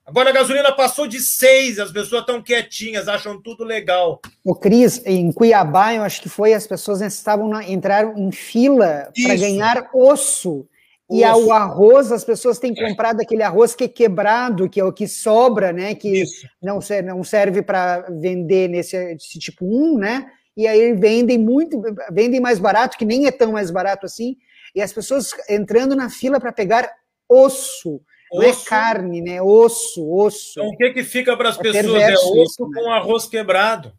Agora 0.07 0.31
a 0.31 0.33
gasolina 0.33 0.71
passou 0.71 1.09
de 1.09 1.19
seis, 1.19 1.81
as 1.81 1.91
pessoas 1.91 2.21
estão 2.21 2.41
quietinhas, 2.41 3.09
acham 3.09 3.43
tudo 3.43 3.65
legal. 3.65 4.21
O 4.45 4.55
Cris, 4.55 5.03
em 5.05 5.33
Cuiabá, 5.33 5.95
eu 5.95 6.05
acho 6.05 6.23
que 6.23 6.29
foi, 6.29 6.55
as 6.55 6.65
pessoas 6.65 7.01
estavam 7.01 7.49
na, 7.49 7.69
entraram 7.69 8.17
em 8.17 8.31
fila 8.31 9.11
para 9.21 9.35
ganhar 9.35 9.91
osso. 9.93 10.65
E 11.11 11.25
o 11.25 11.53
arroz, 11.53 12.11
as 12.11 12.25
pessoas 12.25 12.59
têm 12.59 12.75
comprado 12.75 13.21
aquele 13.21 13.43
arroz 13.43 13.75
que 13.75 13.85
é 13.85 13.89
quebrado, 13.89 14.69
que 14.69 14.81
é 14.81 14.85
o 14.85 14.93
que 14.93 15.09
sobra, 15.09 15.73
né? 15.73 15.95
Que 15.95 16.25
não 16.63 16.81
serve, 16.81 17.09
não 17.09 17.25
serve 17.25 17.63
para 17.63 18.03
vender 18.11 18.69
nesse, 18.69 18.97
nesse 19.15 19.39
tipo 19.41 19.65
1, 19.65 19.99
né? 19.99 20.27
E 20.57 20.67
aí 20.67 20.95
vendem 20.95 21.39
muito, 21.39 21.81
vendem 22.13 22.41
mais 22.41 22.59
barato, 22.59 22.97
que 22.97 23.05
nem 23.05 23.27
é 23.27 23.31
tão 23.33 23.53
mais 23.53 23.71
barato 23.71 24.07
assim. 24.07 24.37
E 24.75 24.81
as 24.81 24.93
pessoas 24.93 25.31
entrando 25.49 25.95
na 25.95 26.09
fila 26.11 26.41
para 26.41 26.53
pegar 26.53 26.91
osso. 27.29 28.01
Não 28.33 28.43
é 28.43 28.55
carne, 28.65 29.21
né? 29.21 29.41
Osso, 29.41 30.09
osso. 30.13 30.59
Então, 30.59 30.69
o 30.69 30.77
que, 30.77 30.91
que 30.91 31.05
fica 31.05 31.37
para 31.37 31.51
as 31.51 31.59
é 31.59 31.63
pessoas? 31.63 32.03
É 32.03 32.15
osso 32.15 32.69
né? 32.69 32.81
com 32.83 32.91
arroz 32.91 33.27
quebrado. 33.27 33.93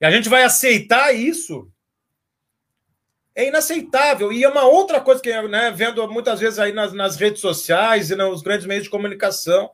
E 0.00 0.06
a 0.06 0.10
gente 0.10 0.28
vai 0.28 0.42
aceitar 0.42 1.14
isso? 1.14 1.70
É 3.34 3.46
inaceitável. 3.48 4.32
E 4.32 4.44
é 4.44 4.48
uma 4.48 4.64
outra 4.64 5.00
coisa 5.00 5.20
que, 5.20 5.30
né, 5.42 5.70
vendo 5.70 6.06
muitas 6.10 6.40
vezes 6.40 6.58
aí 6.58 6.72
nas, 6.72 6.92
nas 6.92 7.16
redes 7.16 7.40
sociais 7.40 8.10
e 8.10 8.16
nos 8.16 8.42
grandes 8.42 8.66
meios 8.66 8.84
de 8.84 8.90
comunicação, 8.90 9.70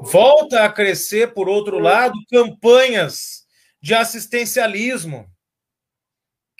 volta 0.00 0.64
a 0.64 0.72
crescer, 0.72 1.32
por 1.32 1.48
outro 1.48 1.78
lado, 1.78 2.14
campanhas 2.30 3.44
de 3.80 3.94
assistencialismo. 3.94 5.26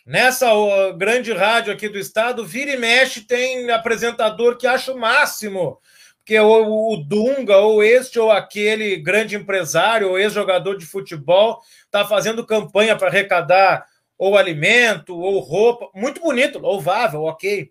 Nessa 0.06 0.50
grande 0.98 1.32
rádio 1.32 1.72
aqui 1.72 1.88
do 1.88 1.98
estado, 1.98 2.44
vira 2.44 2.72
e 2.72 2.76
mexe, 2.76 3.22
tem 3.22 3.70
apresentador 3.70 4.58
que 4.58 4.66
acha 4.66 4.92
o 4.92 4.98
máximo, 4.98 5.80
que 6.24 6.38
o, 6.38 6.92
o 6.92 6.96
Dunga, 6.96 7.58
ou 7.58 7.82
este 7.82 8.18
ou 8.18 8.30
aquele 8.30 8.96
grande 8.96 9.36
empresário, 9.36 10.08
ou 10.08 10.18
ex-jogador 10.18 10.76
de 10.76 10.86
futebol, 10.86 11.60
está 11.84 12.04
fazendo 12.04 12.46
campanha 12.46 12.96
para 12.96 13.08
arrecadar 13.08 13.86
ou 14.16 14.36
alimento, 14.36 15.18
ou 15.18 15.38
roupa. 15.40 15.90
Muito 15.94 16.20
bonito, 16.20 16.58
louvável, 16.58 17.22
ok. 17.22 17.70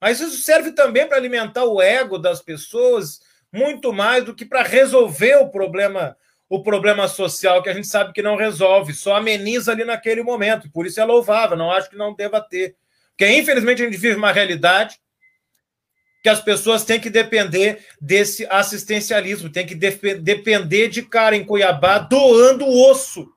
Mas 0.00 0.20
isso 0.20 0.42
serve 0.42 0.72
também 0.72 1.06
para 1.06 1.16
alimentar 1.16 1.64
o 1.64 1.80
ego 1.80 2.18
das 2.18 2.42
pessoas, 2.42 3.20
muito 3.52 3.92
mais 3.92 4.24
do 4.24 4.34
que 4.34 4.44
para 4.44 4.62
resolver 4.62 5.36
o 5.36 5.48
problema 5.48 6.16
o 6.46 6.62
problema 6.62 7.08
social 7.08 7.62
que 7.62 7.70
a 7.70 7.72
gente 7.72 7.86
sabe 7.86 8.12
que 8.12 8.22
não 8.22 8.36
resolve, 8.36 8.92
só 8.92 9.16
ameniza 9.16 9.72
ali 9.72 9.84
naquele 9.84 10.22
momento. 10.22 10.70
Por 10.70 10.86
isso 10.86 11.00
é 11.00 11.04
louvável, 11.04 11.56
não 11.56 11.70
acho 11.70 11.90
que 11.90 11.96
não 11.96 12.14
deva 12.14 12.40
ter. 12.40 12.76
Porque, 13.10 13.26
infelizmente, 13.28 13.82
a 13.82 13.86
gente 13.86 13.96
vive 13.96 14.16
uma 14.16 14.30
realidade 14.30 15.00
que 16.24 16.28
as 16.30 16.40
pessoas 16.40 16.82
têm 16.84 16.98
que 16.98 17.10
depender 17.10 17.84
desse 18.00 18.46
assistencialismo, 18.46 19.50
tem 19.50 19.66
que 19.66 19.74
depender 19.74 20.88
de 20.88 21.02
cara 21.02 21.36
em 21.36 21.44
Cuiabá 21.44 21.98
doando 21.98 22.66
osso. 22.66 23.28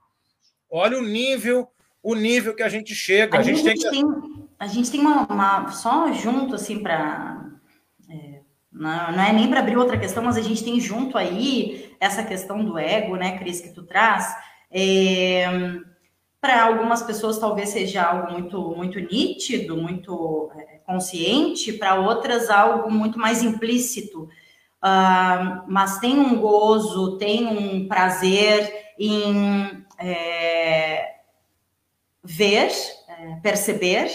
Olha 0.72 0.98
o 0.98 1.02
nível, 1.02 1.68
o 2.02 2.16
nível 2.16 2.56
que 2.56 2.64
a 2.64 2.70
gente 2.70 2.96
chega. 2.96 3.36
A, 3.36 3.42
a 3.42 3.44
gente, 3.44 3.62
gente, 3.62 3.82
tem, 3.82 4.06
que... 4.06 4.22
tem, 4.22 4.48
a 4.58 4.68
gente 4.68 4.90
tem 4.90 5.02
uma, 5.02 5.28
uma 5.28 5.70
só 5.72 6.14
junto 6.14 6.56
assim 6.56 6.80
para 6.80 7.46
é, 8.10 8.40
não, 8.72 9.12
não 9.12 9.22
é 9.22 9.34
nem 9.34 9.50
para 9.50 9.60
abrir 9.60 9.76
outra 9.76 10.00
questão, 10.00 10.24
mas 10.24 10.38
a 10.38 10.42
gente 10.42 10.64
tem 10.64 10.80
junto 10.80 11.18
aí 11.18 11.94
essa 12.00 12.24
questão 12.24 12.64
do 12.64 12.78
ego, 12.80 13.18
né, 13.18 13.38
Cris, 13.38 13.60
que 13.60 13.74
tu 13.74 13.84
traz. 13.84 14.34
É, 14.72 15.46
para 16.40 16.64
algumas 16.64 17.02
pessoas 17.02 17.40
talvez 17.40 17.70
seja 17.70 18.04
algo 18.04 18.32
muito 18.32 18.62
muito 18.76 19.00
nítido, 19.00 19.76
muito 19.76 20.52
é, 20.56 20.80
consciente, 20.86 21.74
para 21.74 21.96
outras 21.96 22.50
algo 22.50 22.92
muito 22.92 23.18
mais 23.20 23.44
implícito. 23.44 24.30
Uh, 24.78 25.64
mas 25.68 26.00
tem 26.00 26.20
um 26.20 26.40
gozo, 26.40 27.18
tem 27.18 27.48
um 27.48 27.88
prazer 27.88 28.94
em 29.00 29.86
é, 29.98 31.16
ver, 32.24 32.72
é, 33.08 33.36
perceber 33.42 34.12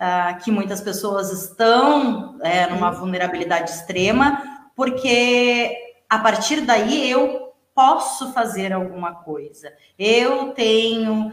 uh, 0.00 0.38
que 0.42 0.50
muitas 0.50 0.80
pessoas 0.80 1.32
estão 1.32 2.38
é, 2.42 2.66
numa 2.66 2.90
vulnerabilidade 2.90 3.70
extrema, 3.70 4.42
porque 4.74 5.74
a 6.08 6.18
partir 6.18 6.60
daí 6.60 7.10
eu 7.10 7.54
posso 7.74 8.32
fazer 8.32 8.72
alguma 8.72 9.14
coisa, 9.14 9.72
eu 9.98 10.52
tenho 10.52 11.32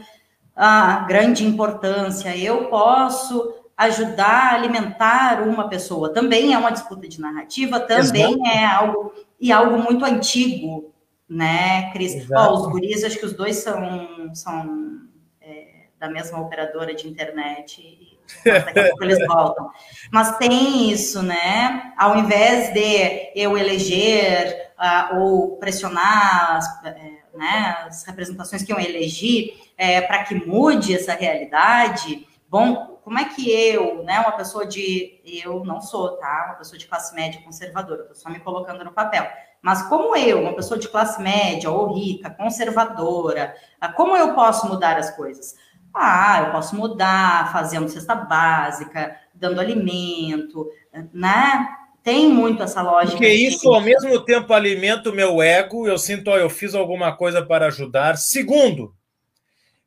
a 0.55 0.99
grande 1.07 1.45
importância, 1.45 2.35
eu 2.37 2.65
posso 2.65 3.55
ajudar 3.75 4.51
a 4.51 4.55
alimentar 4.55 5.41
uma 5.41 5.67
pessoa. 5.67 6.13
Também 6.13 6.53
é 6.53 6.57
uma 6.57 6.71
disputa 6.71 7.07
de 7.07 7.19
narrativa, 7.19 7.79
também 7.79 8.33
Exato. 8.33 8.47
é 8.47 8.65
algo 8.65 9.13
e 9.39 9.51
algo 9.51 9.77
muito 9.77 10.05
antigo, 10.05 10.93
né, 11.27 11.91
Cris? 11.91 12.29
Os 12.29 12.67
guris, 12.67 13.03
acho 13.03 13.17
que 13.17 13.25
os 13.25 13.33
dois 13.33 13.57
são, 13.57 14.33
são 14.33 15.01
é, 15.41 15.87
da 15.99 16.09
mesma 16.09 16.39
operadora 16.39 16.93
de 16.93 17.07
internet 17.07 18.13
daqui 18.45 18.79
a 18.79 18.87
pouco 18.89 19.03
eles 19.03 19.19
voltam. 19.27 19.69
Mas 20.11 20.37
tem 20.37 20.91
isso, 20.91 21.21
né? 21.21 21.93
Ao 21.97 22.17
invés 22.17 22.73
de 22.73 23.31
eu 23.35 23.57
eleger 23.57 24.71
uh, 24.79 25.19
ou 25.19 25.57
pressionar 25.57 26.57
as, 26.57 26.67
uh, 26.81 27.37
né, 27.37 27.77
as 27.85 28.03
representações 28.03 28.63
que 28.63 28.71
eu 28.71 28.79
elegi 28.79 29.53
uh, 29.83 30.07
para 30.07 30.23
que 30.23 30.35
mude 30.35 30.95
essa 30.95 31.13
realidade, 31.13 32.27
bom, 32.49 32.93
como 33.03 33.19
é 33.19 33.25
que 33.25 33.51
eu, 33.51 34.03
né, 34.03 34.19
uma 34.19 34.31
pessoa 34.31 34.65
de. 34.65 35.19
Eu 35.25 35.65
não 35.65 35.81
sou, 35.81 36.11
tá? 36.17 36.45
Uma 36.47 36.55
pessoa 36.55 36.79
de 36.79 36.87
classe 36.87 37.13
média 37.13 37.41
conservadora, 37.43 38.03
estou 38.03 38.15
só 38.15 38.29
me 38.29 38.39
colocando 38.39 38.83
no 38.83 38.93
papel. 38.93 39.27
Mas 39.61 39.81
como 39.83 40.15
eu, 40.15 40.41
uma 40.41 40.53
pessoa 40.53 40.79
de 40.79 40.87
classe 40.87 41.21
média 41.21 41.69
ou 41.69 41.93
rica, 41.93 42.29
conservadora, 42.29 43.55
ah, 43.79 43.91
como 43.91 44.15
eu 44.15 44.33
posso 44.33 44.67
mudar 44.67 44.97
as 44.97 45.15
coisas? 45.15 45.55
Ah, 45.93 46.43
eu 46.45 46.51
posso 46.51 46.75
mudar, 46.75 47.51
fazendo 47.51 47.87
cesta 47.87 48.15
básica, 48.15 49.15
dando 49.33 49.59
alimento, 49.59 50.69
né? 51.13 51.67
Tem 52.03 52.27
muito 52.27 52.63
essa 52.63 52.81
lógica. 52.81 53.17
Porque 53.17 53.29
isso, 53.29 53.73
ao 53.73 53.79
mesmo 53.79 54.19
tempo, 54.25 54.53
alimenta 54.53 55.09
o 55.09 55.15
meu 55.15 55.41
ego, 55.41 55.87
eu 55.87 55.97
sinto, 55.97 56.29
ó, 56.29 56.37
eu 56.37 56.49
fiz 56.49 56.75
alguma 56.75 57.15
coisa 57.15 57.41
para 57.45 57.67
ajudar. 57.67 58.17
Segundo, 58.17 58.93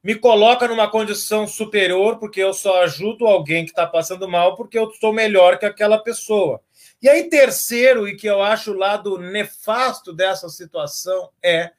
me 0.07 0.15
coloca 0.15 0.69
numa 0.69 0.89
condição 0.89 1.49
superior, 1.49 2.21
porque 2.21 2.41
eu 2.41 2.55
só 2.55 2.85
ajudo 2.85 3.27
alguém 3.27 3.65
que 3.65 3.73
está 3.73 3.85
passando 3.85 4.29
mal, 4.29 4.55
porque 4.55 4.79
eu 4.79 4.89
sou 4.93 5.13
melhor 5.13 5.59
que 5.59 5.67
aquela 5.67 5.99
pessoa. 5.99 6.61
E 7.03 7.09
aí, 7.09 7.29
terceiro, 7.29 8.07
e 8.07 8.15
que 8.15 8.29
eu 8.29 8.41
acho 8.41 8.71
o 8.71 8.79
lado 8.79 9.19
nefasto 9.19 10.13
dessa 10.13 10.49
situação, 10.49 11.31
é 11.43 11.73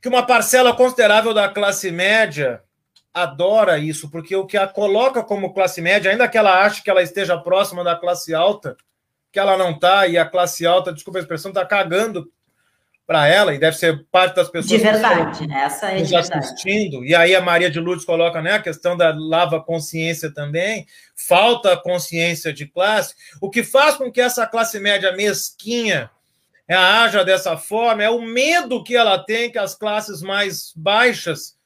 que 0.00 0.06
uma 0.06 0.24
parcela 0.24 0.72
considerável 0.72 1.34
da 1.34 1.48
classe 1.48 1.90
média 1.90 2.62
adora 3.12 3.76
isso, 3.76 4.08
porque 4.08 4.36
o 4.36 4.46
que 4.46 4.56
a 4.56 4.68
coloca 4.68 5.20
como 5.20 5.52
classe 5.52 5.80
média, 5.80 6.12
ainda 6.12 6.28
que 6.28 6.38
ela 6.38 6.64
ache 6.64 6.80
que 6.80 6.90
ela 6.90 7.02
esteja 7.02 7.36
próxima 7.36 7.82
da 7.82 7.96
classe 7.96 8.34
alta, 8.34 8.76
que 9.32 9.40
ela 9.40 9.56
não 9.56 9.72
está, 9.72 10.06
e 10.06 10.16
a 10.16 10.24
classe 10.24 10.64
alta, 10.64 10.92
desculpa 10.92 11.18
a 11.18 11.22
expressão, 11.22 11.50
está 11.50 11.66
cagando 11.66 12.30
para 13.06 13.28
ela, 13.28 13.54
e 13.54 13.58
deve 13.58 13.76
ser 13.76 14.04
parte 14.10 14.34
das 14.34 14.48
pessoas 14.48 14.80
de 14.80 14.84
verdade, 14.84 15.46
que 15.46 15.52
essa 15.52 15.92
é 15.92 16.02
de 16.02 16.16
assistindo. 16.16 17.04
E 17.04 17.14
aí 17.14 17.36
a 17.36 17.40
Maria 17.40 17.70
de 17.70 17.78
Lourdes 17.78 18.04
coloca 18.04 18.42
né, 18.42 18.54
a 18.54 18.62
questão 18.62 18.96
da 18.96 19.14
lava 19.16 19.62
consciência 19.62 20.32
também, 20.34 20.86
falta 21.14 21.76
consciência 21.76 22.52
de 22.52 22.66
classe, 22.66 23.14
o 23.40 23.48
que 23.48 23.62
faz 23.62 23.94
com 23.94 24.10
que 24.10 24.20
essa 24.20 24.44
classe 24.44 24.80
média 24.80 25.12
mesquinha 25.12 26.10
é, 26.68 26.74
haja 26.74 27.24
dessa 27.24 27.56
forma 27.56 28.02
é 28.02 28.10
o 28.10 28.20
medo 28.20 28.82
que 28.82 28.96
ela 28.96 29.18
tem 29.18 29.52
que 29.52 29.58
as 29.58 29.74
classes 29.74 30.20
mais 30.20 30.72
baixas 30.74 31.56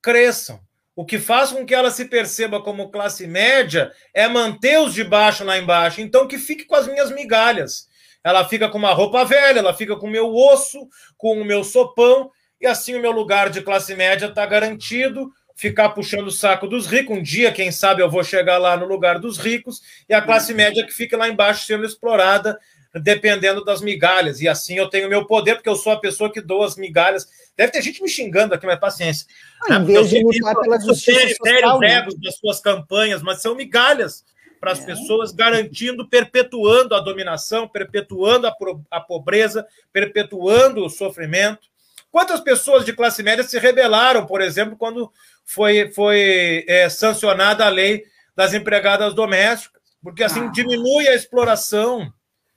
cresçam. 0.00 0.60
O 0.96 1.04
que 1.04 1.18
faz 1.18 1.50
com 1.50 1.66
que 1.66 1.74
ela 1.74 1.90
se 1.90 2.04
perceba 2.04 2.62
como 2.62 2.90
classe 2.90 3.26
média 3.26 3.90
é 4.12 4.28
manter 4.28 4.78
os 4.78 4.94
de 4.94 5.02
baixo 5.02 5.42
lá 5.42 5.58
embaixo. 5.58 6.00
Então, 6.00 6.28
que 6.28 6.38
fique 6.38 6.64
com 6.64 6.76
as 6.76 6.86
minhas 6.86 7.10
migalhas. 7.10 7.88
Ela 8.24 8.48
fica 8.48 8.70
com 8.70 8.78
uma 8.78 8.94
roupa 8.94 9.22
velha, 9.24 9.58
ela 9.58 9.74
fica 9.74 9.94
com 9.96 10.06
o 10.06 10.10
meu 10.10 10.34
osso, 10.34 10.88
com 11.18 11.38
o 11.38 11.44
meu 11.44 11.62
sopão, 11.62 12.30
e 12.58 12.66
assim 12.66 12.94
o 12.94 13.00
meu 13.00 13.12
lugar 13.12 13.50
de 13.50 13.60
classe 13.60 13.94
média 13.94 14.26
está 14.26 14.46
garantido. 14.46 15.30
Ficar 15.56 15.90
puxando 15.90 16.26
o 16.26 16.32
saco 16.32 16.66
dos 16.66 16.86
ricos. 16.86 17.16
Um 17.16 17.22
dia, 17.22 17.52
quem 17.52 17.70
sabe, 17.70 18.02
eu 18.02 18.10
vou 18.10 18.24
chegar 18.24 18.58
lá 18.58 18.76
no 18.76 18.86
lugar 18.86 19.20
dos 19.20 19.38
ricos, 19.38 19.82
e 20.08 20.14
a 20.14 20.20
classe 20.20 20.50
uhum. 20.50 20.56
média 20.56 20.84
que 20.84 20.92
fica 20.92 21.16
lá 21.16 21.28
embaixo 21.28 21.66
sendo 21.66 21.84
explorada 21.84 22.58
dependendo 23.02 23.64
das 23.64 23.80
migalhas. 23.80 24.40
E 24.40 24.48
assim 24.48 24.76
eu 24.76 24.88
tenho 24.88 25.08
meu 25.08 25.26
poder, 25.26 25.56
porque 25.56 25.68
eu 25.68 25.76
sou 25.76 25.92
a 25.92 26.00
pessoa 26.00 26.32
que 26.32 26.40
dou 26.40 26.62
as 26.62 26.76
migalhas. 26.76 27.26
Deve 27.56 27.72
ter 27.72 27.82
gente 27.82 28.02
me 28.02 28.08
xingando 28.08 28.54
aqui, 28.54 28.66
mas 28.66 28.78
paciência. 28.78 29.26
Ah, 29.68 29.76
em 29.76 29.84
vez 29.84 30.10
de 30.10 30.22
lutar 30.22 30.54
pela 30.56 30.80
justiça 30.80 31.34
social, 31.34 31.78
né? 31.80 32.06
das 32.22 32.36
suas 32.36 32.60
campanhas, 32.60 33.22
mas 33.22 33.42
são 33.42 33.54
migalhas 33.54 34.24
para 34.64 34.72
as 34.72 34.80
é. 34.80 34.86
pessoas, 34.86 35.30
garantindo, 35.30 36.08
perpetuando 36.08 36.94
a 36.94 37.00
dominação, 37.00 37.68
perpetuando 37.68 38.46
a, 38.46 38.56
a 38.90 38.98
pobreza, 38.98 39.66
perpetuando 39.92 40.82
o 40.82 40.88
sofrimento. 40.88 41.68
Quantas 42.10 42.40
pessoas 42.40 42.82
de 42.82 42.94
classe 42.94 43.22
média 43.22 43.44
se 43.44 43.58
rebelaram, 43.58 44.24
por 44.24 44.40
exemplo, 44.40 44.74
quando 44.74 45.12
foi, 45.44 45.90
foi 45.90 46.64
é, 46.66 46.88
sancionada 46.88 47.66
a 47.66 47.68
lei 47.68 48.04
das 48.34 48.54
empregadas 48.54 49.12
domésticas? 49.12 49.82
Porque 50.02 50.24
assim 50.24 50.46
ah. 50.46 50.50
diminui 50.50 51.08
a 51.08 51.14
exploração, 51.14 52.10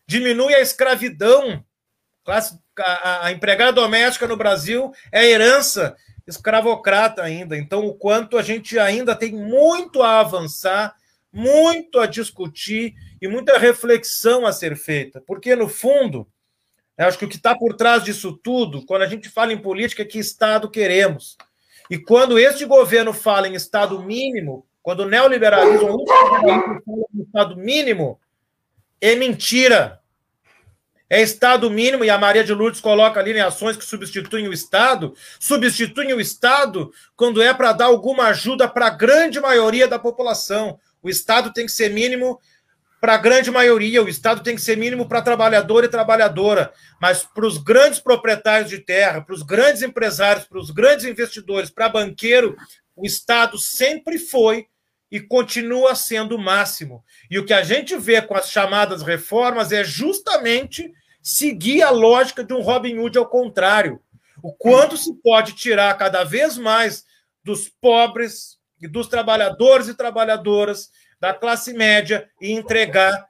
diminui 0.06 0.56
a 0.56 0.62
escravidão. 0.62 1.62
A, 2.26 3.26
a, 3.26 3.32
empregada 3.34 3.74
doméstica 3.74 4.28
no 4.28 4.38
Brasil 4.38 4.94
é 5.12 5.26
herança 5.30 5.98
escravocrata 6.26 7.22
ainda. 7.22 7.58
Então, 7.58 7.86
o 7.86 7.94
quanto 7.94 8.38
a 8.38 8.42
gente 8.42 8.80
ainda 8.80 9.14
tem 9.14 9.34
muito 9.34 10.02
a 10.02 10.22
avançar, 10.22 10.96
muito 11.38 12.00
a 12.00 12.08
discutir 12.08 12.96
e 13.22 13.28
muita 13.28 13.60
reflexão 13.60 14.48
a 14.48 14.52
ser 14.52 14.76
feita. 14.76 15.22
Porque, 15.22 15.56
no 15.56 15.70
fundo, 15.70 16.28
acho 16.98 17.20
que 17.20 17.26
o 17.26 17.30
que 17.30 17.36
está 17.36 17.56
por 17.56 17.76
trás 17.76 18.04
disso 18.04 18.34
tudo, 18.34 18.84
quando 18.84 19.04
a 19.04 19.08
gente 19.08 19.30
fala 19.30 19.54
em 19.54 19.58
política, 19.58 20.02
é 20.02 20.06
que 20.06 20.18
Estado 20.18 20.68
queremos. 20.68 21.38
E 21.92 21.98
quando 22.00 22.40
este 22.40 22.66
governo 22.66 23.14
fala 23.14 23.48
em 23.48 23.54
Estado 23.54 24.02
mínimo, 24.02 24.66
quando 24.82 25.02
o 25.02 25.06
neoliberalismo 25.08 26.04
fala 26.08 27.06
em 27.14 27.22
Estado 27.22 27.56
mínimo, 27.56 28.20
é 29.00 29.14
mentira. 29.16 30.02
É 31.08 31.22
Estado 31.22 31.70
mínimo, 31.70 32.04
e 32.04 32.10
a 32.10 32.18
Maria 32.18 32.44
de 32.44 32.54
Lourdes 32.54 32.82
coloca 32.82 33.20
ali 33.20 33.32
em 33.32 33.40
ações 33.40 33.78
que 33.78 33.86
substituem 33.86 34.48
o 34.48 34.54
Estado. 34.54 35.14
Substituem 35.40 36.14
o 36.14 36.20
Estado 36.20 36.92
quando 37.16 37.44
é 37.44 37.54
para 37.54 37.74
dar 37.74 37.86
alguma 37.86 38.26
ajuda 38.26 38.68
para 38.68 38.88
a 38.88 38.90
grande 38.90 39.40
maioria 39.40 39.88
da 39.88 40.00
população. 40.00 40.80
O 41.08 41.10
Estado 41.10 41.54
tem 41.54 41.66
que 41.66 41.72
ser 41.72 41.90
mínimo 41.90 42.38
para 43.00 43.14
a 43.14 43.18
grande 43.18 43.50
maioria, 43.50 44.04
o 44.04 44.10
Estado 44.10 44.44
tem 44.44 44.56
que 44.56 44.62
ser 44.62 44.76
mínimo 44.76 45.08
para 45.08 45.22
trabalhador 45.22 45.86
e 45.86 45.88
trabalhadora, 45.88 46.74
mas 47.02 47.24
para 47.24 47.46
os 47.46 47.58
grandes 47.58 48.00
proprietários 48.00 48.70
de 48.70 48.80
terra, 48.80 49.22
para 49.22 49.34
os 49.34 49.42
grandes 49.42 49.82
empresários, 49.84 50.46
para 50.46 50.60
os 50.60 50.70
grandes 50.70 51.06
investidores, 51.06 51.70
para 51.70 51.88
banqueiro, 51.88 52.58
o 52.94 53.06
Estado 53.06 53.58
sempre 53.58 54.18
foi 54.18 54.66
e 55.10 55.22
continua 55.22 55.96
sendo 55.96 56.36
o 56.36 56.42
máximo. 56.42 57.02
E 57.32 57.40
o 57.40 57.46
que 57.46 57.54
a 57.54 57.64
gente 57.64 57.96
vê 57.96 58.22
com 58.22 58.36
as 58.36 58.50
chamadas 58.50 59.02
reformas 59.02 59.72
é 59.72 59.84
justamente 59.84 60.92
seguir 61.24 61.84
a 61.84 61.90
lógica 61.90 62.44
de 62.44 62.54
um 62.54 62.62
Robin 62.62 62.98
Hood 62.98 63.18
ao 63.18 63.30
contrário. 63.30 64.02
O 64.44 64.52
quanto 64.52 64.98
se 64.98 65.14
pode 65.22 65.54
tirar 65.54 65.98
cada 65.98 66.26
vez 66.26 66.58
mais 66.58 67.06
dos 67.44 67.70
pobres, 67.70 68.57
dos 68.82 69.08
trabalhadores 69.08 69.88
e 69.88 69.94
trabalhadoras, 69.96 70.92
da 71.20 71.34
classe 71.34 71.74
média 71.74 72.30
e 72.42 72.52
entregar 72.52 73.26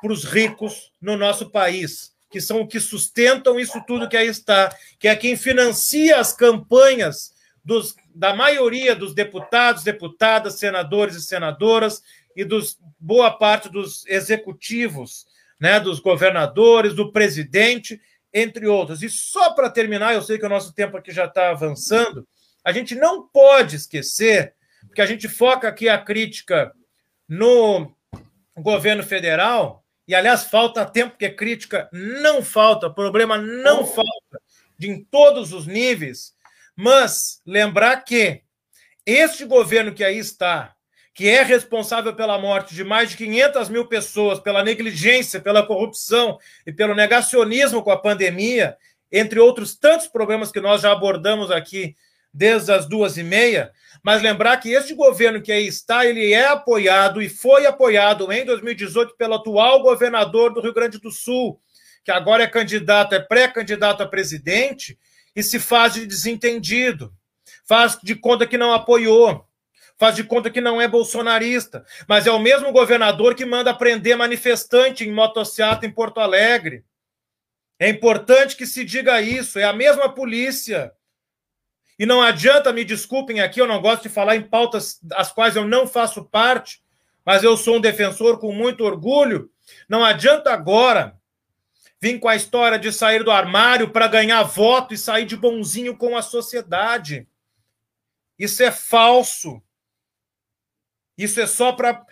para 0.00 0.12
os 0.12 0.24
ricos 0.24 0.90
no 1.00 1.16
nosso 1.16 1.50
país, 1.50 2.12
que 2.30 2.40
são 2.40 2.60
o 2.60 2.66
que 2.66 2.80
sustentam 2.80 3.60
isso 3.60 3.80
tudo 3.86 4.08
que 4.08 4.16
aí 4.16 4.26
está, 4.26 4.74
que 4.98 5.06
é 5.06 5.14
quem 5.14 5.36
financia 5.36 6.18
as 6.18 6.32
campanhas 6.32 7.32
dos, 7.64 7.94
da 8.12 8.34
maioria 8.34 8.96
dos 8.96 9.14
deputados, 9.14 9.84
deputadas, 9.84 10.58
senadores 10.58 11.14
e 11.14 11.22
senadoras 11.22 12.02
e 12.34 12.44
dos 12.44 12.78
boa 12.98 13.30
parte 13.30 13.68
dos 13.68 14.04
executivos, 14.06 15.26
né, 15.60 15.78
dos 15.78 16.00
governadores, 16.00 16.94
do 16.94 17.12
presidente, 17.12 18.00
entre 18.32 18.66
outros. 18.66 19.02
E 19.02 19.08
só 19.08 19.52
para 19.52 19.70
terminar, 19.70 20.14
eu 20.14 20.22
sei 20.22 20.38
que 20.38 20.46
o 20.46 20.48
nosso 20.48 20.74
tempo 20.74 20.96
aqui 20.96 21.12
já 21.12 21.26
está 21.26 21.50
avançando, 21.50 22.26
a 22.64 22.72
gente 22.72 22.94
não 22.94 23.28
pode 23.28 23.76
esquecer, 23.76 24.54
porque 24.92 25.00
a 25.00 25.06
gente 25.06 25.26
foca 25.26 25.68
aqui 25.68 25.88
a 25.88 25.96
crítica 25.96 26.70
no 27.26 27.90
governo 28.54 29.02
federal, 29.02 29.82
e 30.06 30.14
aliás, 30.14 30.44
falta 30.44 30.84
tempo, 30.84 31.12
porque 31.12 31.30
crítica 31.30 31.88
não 31.90 32.42
falta, 32.42 32.90
problema 32.90 33.38
não 33.38 33.86
falta, 33.86 34.38
de 34.78 34.90
em 34.90 35.02
todos 35.02 35.54
os 35.54 35.66
níveis, 35.66 36.34
mas 36.76 37.40
lembrar 37.46 38.04
que 38.04 38.42
este 39.06 39.46
governo 39.46 39.94
que 39.94 40.04
aí 40.04 40.18
está, 40.18 40.74
que 41.14 41.26
é 41.26 41.42
responsável 41.42 42.14
pela 42.14 42.38
morte 42.38 42.74
de 42.74 42.84
mais 42.84 43.08
de 43.08 43.16
500 43.16 43.70
mil 43.70 43.86
pessoas, 43.86 44.40
pela 44.40 44.62
negligência, 44.62 45.40
pela 45.40 45.66
corrupção 45.66 46.38
e 46.66 46.72
pelo 46.72 46.94
negacionismo 46.94 47.82
com 47.82 47.90
a 47.90 47.98
pandemia, 47.98 48.76
entre 49.10 49.40
outros 49.40 49.74
tantos 49.74 50.06
problemas 50.06 50.52
que 50.52 50.60
nós 50.60 50.82
já 50.82 50.92
abordamos 50.92 51.50
aqui 51.50 51.96
desde 52.32 52.72
as 52.72 52.86
duas 52.88 53.16
e 53.16 53.22
meia, 53.22 53.72
mas 54.02 54.22
lembrar 54.22 54.56
que 54.56 54.70
este 54.70 54.94
governo 54.94 55.42
que 55.42 55.52
aí 55.52 55.66
está, 55.66 56.04
ele 56.06 56.32
é 56.32 56.46
apoiado 56.46 57.22
e 57.22 57.28
foi 57.28 57.66
apoiado 57.66 58.32
em 58.32 58.44
2018 58.44 59.16
pelo 59.16 59.34
atual 59.34 59.82
governador 59.82 60.52
do 60.52 60.60
Rio 60.60 60.74
Grande 60.74 60.98
do 60.98 61.10
Sul, 61.10 61.60
que 62.04 62.10
agora 62.10 62.42
é 62.42 62.48
candidato, 62.48 63.14
é 63.14 63.20
pré-candidato 63.20 64.02
a 64.02 64.08
presidente, 64.08 64.98
e 65.36 65.42
se 65.42 65.58
faz 65.58 65.94
de 65.94 66.06
desentendido, 66.06 67.12
faz 67.64 67.98
de 68.02 68.14
conta 68.14 68.46
que 68.46 68.58
não 68.58 68.72
apoiou, 68.72 69.46
faz 69.98 70.16
de 70.16 70.24
conta 70.24 70.50
que 70.50 70.60
não 70.60 70.80
é 70.80 70.88
bolsonarista, 70.88 71.84
mas 72.08 72.26
é 72.26 72.32
o 72.32 72.38
mesmo 72.38 72.72
governador 72.72 73.34
que 73.34 73.44
manda 73.44 73.72
prender 73.72 74.16
manifestante 74.16 75.04
em 75.04 75.12
motocicleta 75.12 75.86
em 75.86 75.92
Porto 75.92 76.18
Alegre. 76.18 76.84
É 77.78 77.88
importante 77.88 78.56
que 78.56 78.66
se 78.66 78.84
diga 78.84 79.22
isso, 79.22 79.58
é 79.58 79.64
a 79.64 79.72
mesma 79.72 80.12
polícia. 80.12 80.92
E 81.98 82.06
não 82.06 82.22
adianta, 82.22 82.72
me 82.72 82.84
desculpem 82.84 83.40
aqui, 83.40 83.60
eu 83.60 83.66
não 83.66 83.80
gosto 83.80 84.04
de 84.04 84.08
falar 84.08 84.36
em 84.36 84.42
pautas 84.42 84.98
das 85.02 85.30
quais 85.30 85.56
eu 85.56 85.66
não 85.66 85.86
faço 85.86 86.24
parte, 86.24 86.82
mas 87.24 87.42
eu 87.42 87.56
sou 87.56 87.76
um 87.76 87.80
defensor 87.80 88.38
com 88.38 88.52
muito 88.52 88.84
orgulho. 88.84 89.50
Não 89.88 90.04
adianta 90.04 90.52
agora 90.52 91.16
vir 92.00 92.18
com 92.18 92.28
a 92.28 92.34
história 92.34 92.78
de 92.78 92.92
sair 92.92 93.22
do 93.22 93.30
armário 93.30 93.90
para 93.90 94.08
ganhar 94.08 94.42
voto 94.42 94.92
e 94.92 94.98
sair 94.98 95.24
de 95.24 95.36
bonzinho 95.36 95.96
com 95.96 96.16
a 96.16 96.22
sociedade. 96.22 97.28
Isso 98.36 98.60
é 98.62 98.72
falso. 98.72 99.62
Isso 101.16 101.40
é 101.40 101.46
só 101.46 101.70
para 101.70 102.04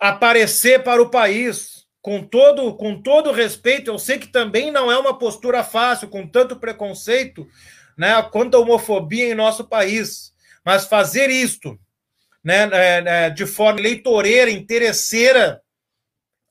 aparecer 0.00 0.82
para 0.82 1.02
o 1.02 1.10
país. 1.10 1.86
Com 2.00 2.24
todo, 2.24 2.74
com 2.74 3.00
todo 3.00 3.30
respeito, 3.30 3.88
eu 3.88 3.98
sei 3.98 4.18
que 4.18 4.26
também 4.26 4.72
não 4.72 4.90
é 4.90 4.98
uma 4.98 5.16
postura 5.16 5.62
fácil, 5.62 6.08
com 6.08 6.26
tanto 6.26 6.56
preconceito, 6.56 7.46
né, 7.96 8.22
quanto 8.30 8.56
a 8.56 8.60
homofobia 8.60 9.30
em 9.30 9.34
nosso 9.34 9.64
país. 9.64 10.32
Mas 10.64 10.86
fazer 10.86 11.30
isto 11.30 11.78
né, 12.42 12.68
é, 12.72 13.04
é, 13.06 13.30
de 13.30 13.46
forma 13.46 13.80
eleitoreira, 13.80 14.50
interesseira, 14.50 15.62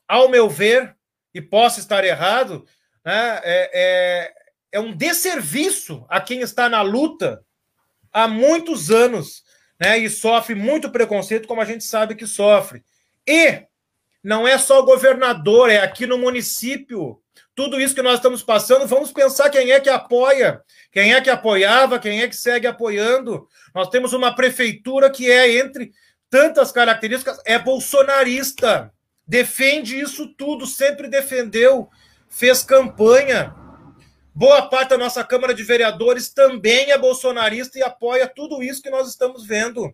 ao 0.07 0.29
meu 0.29 0.49
ver, 0.49 0.95
e 1.33 1.41
posso 1.41 1.79
estar 1.79 2.03
errado, 2.03 2.65
né, 3.05 3.39
é, 3.43 3.71
é, 3.73 4.33
é 4.73 4.79
um 4.79 4.95
desserviço 4.95 6.05
a 6.09 6.19
quem 6.19 6.41
está 6.41 6.67
na 6.67 6.81
luta 6.81 7.43
há 8.11 8.27
muitos 8.27 8.91
anos 8.91 9.43
né, 9.79 9.97
e 9.97 10.09
sofre 10.09 10.53
muito 10.53 10.91
preconceito, 10.91 11.47
como 11.47 11.61
a 11.61 11.65
gente 11.65 11.83
sabe 11.83 12.15
que 12.15 12.27
sofre. 12.27 12.83
E 13.27 13.65
não 14.23 14.47
é 14.47 14.57
só 14.57 14.79
o 14.79 14.85
governador, 14.85 15.69
é 15.69 15.79
aqui 15.79 16.05
no 16.05 16.17
município. 16.17 17.21
Tudo 17.61 17.79
isso 17.79 17.93
que 17.93 18.01
nós 18.01 18.15
estamos 18.15 18.41
passando, 18.41 18.87
vamos 18.87 19.11
pensar 19.11 19.47
quem 19.51 19.71
é 19.71 19.79
que 19.79 19.87
apoia, 19.87 20.63
quem 20.91 21.13
é 21.13 21.21
que 21.21 21.29
apoiava, 21.29 21.99
quem 21.99 22.23
é 22.23 22.27
que 22.27 22.35
segue 22.35 22.65
apoiando. 22.65 23.47
Nós 23.71 23.87
temos 23.87 24.13
uma 24.13 24.33
prefeitura 24.33 25.11
que 25.11 25.29
é, 25.29 25.59
entre 25.59 25.91
tantas 26.27 26.71
características, 26.71 27.39
é 27.45 27.59
bolsonarista 27.59 28.91
defende 29.27 29.99
isso 29.99 30.27
tudo, 30.35 30.65
sempre 30.65 31.07
defendeu, 31.07 31.87
fez 32.27 32.63
campanha. 32.63 33.53
Boa 34.33 34.67
parte 34.67 34.89
da 34.89 34.97
nossa 34.97 35.23
Câmara 35.23 35.53
de 35.53 35.61
Vereadores 35.61 36.33
também 36.33 36.89
é 36.89 36.97
bolsonarista 36.97 37.77
e 37.77 37.83
apoia 37.83 38.27
tudo 38.27 38.63
isso 38.63 38.81
que 38.81 38.89
nós 38.89 39.07
estamos 39.07 39.45
vendo. 39.45 39.93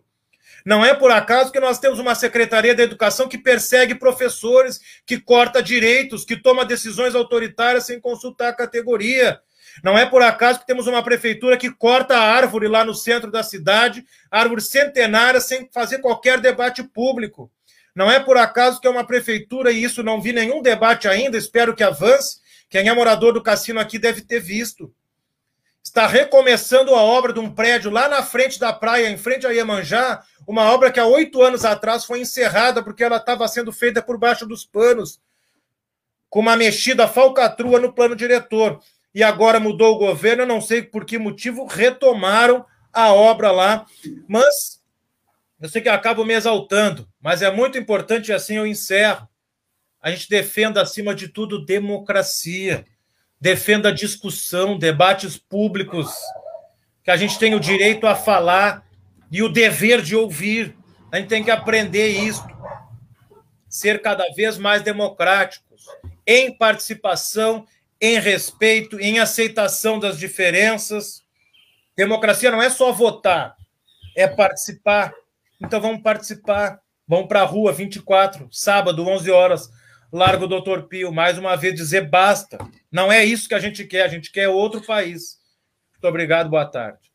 Não 0.68 0.84
é 0.84 0.92
por 0.92 1.10
acaso 1.10 1.50
que 1.50 1.58
nós 1.58 1.78
temos 1.78 1.98
uma 1.98 2.14
Secretaria 2.14 2.74
da 2.74 2.82
Educação 2.82 3.26
que 3.26 3.38
persegue 3.38 3.94
professores, 3.94 4.78
que 5.06 5.18
corta 5.18 5.62
direitos, 5.62 6.26
que 6.26 6.36
toma 6.36 6.62
decisões 6.62 7.14
autoritárias 7.14 7.86
sem 7.86 7.98
consultar 7.98 8.50
a 8.50 8.52
categoria. 8.52 9.40
Não 9.82 9.96
é 9.96 10.04
por 10.04 10.20
acaso 10.20 10.60
que 10.60 10.66
temos 10.66 10.86
uma 10.86 11.02
prefeitura 11.02 11.56
que 11.56 11.70
corta 11.70 12.18
a 12.18 12.22
árvore 12.22 12.68
lá 12.68 12.84
no 12.84 12.92
centro 12.92 13.30
da 13.30 13.42
cidade, 13.42 14.04
árvore 14.30 14.60
centenária, 14.60 15.40
sem 15.40 15.70
fazer 15.72 16.02
qualquer 16.02 16.38
debate 16.38 16.82
público. 16.82 17.50
Não 17.94 18.10
é 18.10 18.20
por 18.20 18.36
acaso 18.36 18.78
que 18.78 18.86
é 18.86 18.90
uma 18.90 19.06
prefeitura, 19.06 19.72
e 19.72 19.82
isso 19.82 20.02
não 20.02 20.20
vi 20.20 20.34
nenhum 20.34 20.60
debate 20.60 21.08
ainda, 21.08 21.38
espero 21.38 21.74
que 21.74 21.82
avance. 21.82 22.40
Quem 22.68 22.90
é 22.90 22.94
morador 22.94 23.32
do 23.32 23.42
cassino 23.42 23.80
aqui 23.80 23.98
deve 23.98 24.20
ter 24.20 24.40
visto. 24.40 24.92
Está 25.88 26.06
recomeçando 26.06 26.94
a 26.94 27.02
obra 27.02 27.32
de 27.32 27.40
um 27.40 27.50
prédio 27.50 27.90
lá 27.90 28.10
na 28.10 28.22
frente 28.22 28.60
da 28.60 28.74
praia, 28.74 29.08
em 29.08 29.16
frente 29.16 29.46
a 29.46 29.50
Iemanjá, 29.50 30.22
uma 30.48 30.72
obra 30.72 30.90
que 30.90 30.98
há 30.98 31.04
oito 31.04 31.42
anos 31.42 31.62
atrás 31.66 32.06
foi 32.06 32.20
encerrada 32.22 32.82
porque 32.82 33.04
ela 33.04 33.18
estava 33.18 33.46
sendo 33.46 33.70
feita 33.70 34.00
por 34.00 34.16
baixo 34.16 34.46
dos 34.46 34.64
panos, 34.64 35.20
com 36.30 36.40
uma 36.40 36.56
mexida 36.56 37.06
falcatrua 37.06 37.78
no 37.78 37.92
plano 37.92 38.16
diretor. 38.16 38.80
E 39.14 39.22
agora 39.22 39.60
mudou 39.60 39.94
o 39.94 39.98
governo, 39.98 40.46
não 40.46 40.58
sei 40.58 40.82
por 40.82 41.04
que 41.04 41.18
motivo, 41.18 41.66
retomaram 41.66 42.64
a 42.90 43.12
obra 43.12 43.50
lá. 43.50 43.84
Mas 44.26 44.82
eu 45.60 45.68
sei 45.68 45.82
que 45.82 45.88
eu 45.90 45.92
acabo 45.92 46.24
me 46.24 46.32
exaltando, 46.32 47.06
mas 47.20 47.42
é 47.42 47.50
muito 47.50 47.76
importante, 47.76 48.28
e 48.28 48.32
assim 48.32 48.56
eu 48.56 48.66
encerro. 48.66 49.28
A 50.00 50.10
gente 50.10 50.30
defenda, 50.30 50.80
acima 50.80 51.14
de 51.14 51.28
tudo, 51.28 51.62
democracia. 51.62 52.86
Defenda 53.38 53.92
discussão, 53.92 54.78
debates 54.78 55.36
públicos, 55.36 56.10
que 57.04 57.10
a 57.10 57.18
gente 57.18 57.38
tem 57.38 57.54
o 57.54 57.60
direito 57.60 58.06
a 58.06 58.16
falar 58.16 58.87
e 59.30 59.42
o 59.42 59.48
dever 59.48 60.02
de 60.02 60.16
ouvir. 60.16 60.76
A 61.12 61.18
gente 61.18 61.28
tem 61.28 61.42
que 61.42 61.50
aprender 61.50 62.08
isso. 62.08 62.44
Ser 63.68 64.00
cada 64.00 64.24
vez 64.34 64.58
mais 64.58 64.82
democráticos, 64.82 65.86
em 66.26 66.56
participação, 66.56 67.66
em 68.00 68.18
respeito, 68.18 68.98
em 69.00 69.18
aceitação 69.18 69.98
das 69.98 70.18
diferenças. 70.18 71.22
Democracia 71.96 72.50
não 72.50 72.62
é 72.62 72.70
só 72.70 72.92
votar, 72.92 73.56
é 74.16 74.26
participar, 74.26 75.12
então 75.60 75.80
vamos 75.80 76.02
participar. 76.02 76.80
Vamos 77.06 77.26
para 77.26 77.40
a 77.40 77.44
rua 77.44 77.72
24, 77.72 78.48
sábado, 78.52 79.06
11 79.08 79.30
horas. 79.30 79.70
Largo 80.12 80.46
Doutor 80.46 80.88
Pio, 80.88 81.10
mais 81.10 81.38
uma 81.38 81.56
vez 81.56 81.74
dizer 81.74 82.08
basta. 82.08 82.58
Não 82.92 83.10
é 83.10 83.24
isso 83.24 83.48
que 83.48 83.54
a 83.54 83.58
gente 83.58 83.84
quer, 83.84 84.02
a 84.02 84.08
gente 84.08 84.30
quer 84.30 84.48
outro 84.48 84.82
país. 84.82 85.38
Muito 85.92 86.06
obrigado, 86.06 86.50
boa 86.50 86.66
tarde. 86.66 87.07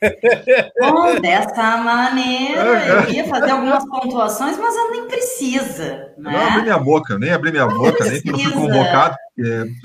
Bom, 0.80 1.20
dessa 1.20 1.76
maneira, 1.76 2.62
eu 2.62 3.10
ia 3.10 3.28
fazer 3.28 3.50
algumas 3.50 3.84
pontuações, 3.86 4.56
mas 4.58 4.74
eu 4.74 4.90
nem 4.90 5.06
precisa. 5.06 6.12
Né? 6.16 6.32
Não 6.32 6.46
abri 6.46 6.62
minha 6.62 6.78
boca, 6.78 7.18
nem 7.18 7.30
abri 7.30 7.50
minha 7.50 7.66
boca, 7.66 8.04
nem 8.04 8.22
que 8.22 8.30
eu 8.30 8.38
fui 8.38 8.52
convocado, 8.52 9.16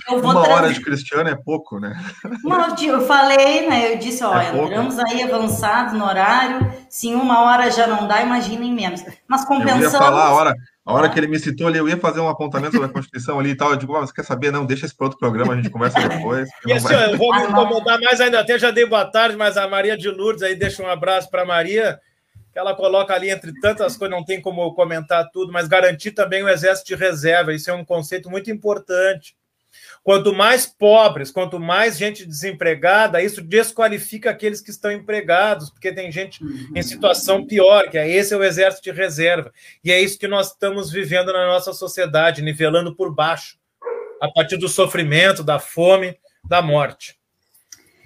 uma 0.10 0.34
trazer... 0.34 0.52
hora 0.52 0.74
de 0.74 0.82
Cristiano 0.82 1.30
é 1.30 1.36
pouco, 1.36 1.80
né? 1.80 1.96
eu 2.88 3.02
falei, 3.02 3.68
né? 3.68 3.94
Eu 3.94 3.98
disse, 3.98 4.24
ó, 4.24 4.38
é 4.38 4.50
entramos 4.50 4.98
aí 5.00 5.22
avançado 5.24 5.98
no 5.98 6.06
horário, 6.06 6.72
se 6.90 7.10
em 7.10 7.16
uma 7.16 7.44
hora 7.44 7.70
já 7.70 7.88
não 7.88 8.08
dá, 8.08 8.22
imaginem 8.22 8.74
menos. 8.74 9.04
Mas 9.28 9.46
compensando. 9.46 9.84
Eu 9.84 9.92
ia 9.92 9.98
falar 9.98 10.28
a 10.28 10.34
hora, 10.34 10.56
a 10.86 10.94
hora 10.94 11.10
que 11.10 11.20
ele 11.20 11.26
me 11.26 11.40
citou 11.40 11.68
ali, 11.68 11.80
eu 11.80 11.90
ia 11.90 11.98
fazer 11.98 12.20
um 12.20 12.30
apontamento 12.30 12.80
da 12.80 12.88
Constituição 12.88 13.40
ali 13.40 13.50
e 13.50 13.56
tal. 13.56 13.72
Eu 13.72 13.76
digo, 13.76 13.96
ah, 13.96 14.02
você 14.02 14.14
quer 14.14 14.24
saber? 14.24 14.52
Não, 14.52 14.68
deixa 14.68 14.86
esse 14.86 14.96
para 14.96 15.08
outro 15.08 15.18
programa, 15.18 15.54
a 15.54 15.56
gente 15.56 15.72
conversa 15.72 16.00
depois. 16.08 16.48
Vai... 16.84 17.14
eu 17.14 17.18
vou 17.18 17.34
me 17.34 17.44
incomodar 17.44 18.00
mais 18.00 18.22
ainda, 18.22 18.40
até 18.40 18.60
já 18.60 18.70
dei 18.70 18.86
boa 18.86 19.04
tarde, 19.04 19.36
mas 19.36 19.58
a 19.58 19.68
Maria 19.68 19.98
de 19.98 20.10
Lourdes 20.10 20.44
aí 20.44 20.56
deixa 20.56 20.84
um 20.84 20.88
abraço 20.88 21.32
para 21.32 21.42
a 21.42 21.46
Maria. 21.46 22.00
que 22.54 22.60
ela 22.60 22.76
coloca 22.76 23.16
ali 23.16 23.32
entre 23.32 23.52
tantas 23.60 23.98
coisas, 23.98 24.16
não 24.16 24.24
tem 24.24 24.40
como 24.40 24.76
comentar 24.76 25.28
tudo, 25.34 25.52
mas 25.52 25.68
garantir 25.68 26.12
também 26.12 26.44
o 26.44 26.50
exército 26.50 26.90
de 26.90 26.96
reserva. 26.96 27.52
Isso 27.52 27.72
é 27.72 27.74
um 27.74 27.84
conceito 27.84 28.30
muito 28.30 28.52
importante. 28.52 29.36
Quanto 30.06 30.32
mais 30.32 30.68
pobres, 30.68 31.32
quanto 31.32 31.60
mais 31.60 31.98
gente 31.98 32.28
desempregada, 32.28 33.24
isso 33.24 33.42
desqualifica 33.42 34.30
aqueles 34.30 34.62
que 34.62 34.70
estão 34.70 34.92
empregados, 34.92 35.72
porque 35.72 35.92
tem 35.92 36.12
gente 36.12 36.40
em 36.76 36.84
situação 36.84 37.44
pior, 37.44 37.90
que 37.90 37.98
é 37.98 38.08
esse 38.08 38.32
é 38.32 38.38
o 38.38 38.44
exército 38.44 38.84
de 38.84 38.92
reserva. 38.92 39.52
E 39.84 39.92
é 39.92 40.00
isso 40.00 40.20
que 40.20 40.28
nós 40.28 40.52
estamos 40.52 40.92
vivendo 40.92 41.34
na 41.34 41.48
nossa 41.48 41.74
sociedade, 41.74 42.44
nivelando 42.44 42.96
por 42.96 43.12
baixo, 43.12 43.58
a 44.22 44.32
partir 44.32 44.58
do 44.58 44.70
sofrimento, 44.70 45.44
da 45.44 45.58
fome, 45.58 46.16
da 46.48 46.62
morte. 46.62 47.18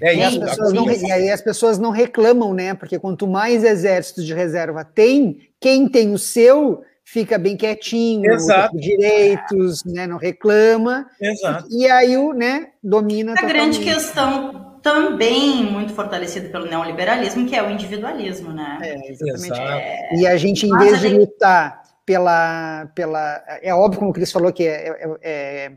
É 0.01 0.15
e, 0.15 0.25
isso, 0.25 0.41
as 0.41 0.71
não, 0.71 0.89
e 0.89 1.11
aí 1.11 1.29
as 1.29 1.41
pessoas 1.41 1.77
não 1.77 1.91
reclamam, 1.91 2.53
né? 2.53 2.73
Porque 2.75 2.97
quanto 2.97 3.27
mais 3.27 3.65
exércitos 3.65 4.25
de 4.25 4.33
reserva 4.33 4.85
tem, 4.85 5.49
quem 5.59 5.89
tem 5.89 6.13
o 6.13 6.17
seu 6.17 6.81
fica 7.11 7.39
bem 7.39 7.57
quietinho, 7.57 8.31
Exato. 8.31 8.77
direitos, 8.77 9.83
né? 9.83 10.05
Não 10.05 10.17
reclama. 10.17 11.07
Exato. 11.19 11.67
E, 11.69 11.83
e 11.83 11.89
aí 11.89 12.15
o, 12.17 12.33
né? 12.33 12.67
Domina. 12.83 13.33
A 13.33 13.35
totalmente. 13.35 13.57
grande 13.57 13.79
questão 13.79 14.77
também 14.81 15.63
muito 15.63 15.93
fortalecida 15.93 16.49
pelo 16.49 16.67
neoliberalismo, 16.67 17.47
que 17.47 17.55
é 17.55 17.63
o 17.63 17.69
individualismo, 17.69 18.53
né? 18.53 18.77
É, 18.81 19.11
exatamente. 19.11 19.59
É... 19.59 20.15
E 20.15 20.27
a 20.27 20.37
gente, 20.37 20.67
em 20.67 20.77
vez 20.77 20.99
de 20.99 21.09
lutar 21.09 21.81
pela, 22.05 22.85
pela. 22.93 23.43
É 23.61 23.73
óbvio, 23.73 23.99
como 23.99 24.11
o 24.11 24.13
Cris 24.13 24.31
falou, 24.31 24.53
que 24.53 24.63
é, 24.63 24.89
é, 24.89 25.17
é 25.21 25.71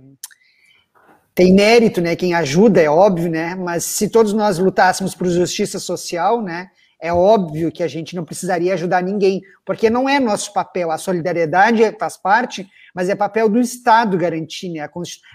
tem 1.35 1.55
mérito, 1.55 2.03
né? 2.03 2.15
Quem 2.15 2.35
ajuda 2.35 2.81
é 2.81 2.91
óbvio, 2.91 3.31
né? 3.31 3.55
Mas 3.55 3.85
se 3.85 4.11
todos 4.11 4.35
nós 4.35 4.59
lutássemos 4.59 5.15
por 5.15 5.27
justiça 5.29 5.79
social, 5.79 6.43
né? 6.43 6.71
É 7.05 7.13
óbvio 7.13 7.73
que 7.73 7.83
a 7.83 7.89
gente 7.89 8.15
não 8.15 8.25
precisaria 8.25 8.73
ajudar 8.75 9.03
ninguém, 9.03 9.43
porque 9.65 9.91
não 9.91 10.09
é 10.09 10.21
nosso 10.21 10.53
papel. 10.53 10.93
A 10.93 10.97
solidariedade 10.97 11.83
faz 11.99 12.17
parte, 12.17 12.65
mas 12.95 13.09
é 13.09 13.17
papel 13.17 13.49
do 13.49 13.59
Estado 13.59 14.17
garantir. 14.17 14.69
Né? 14.69 14.89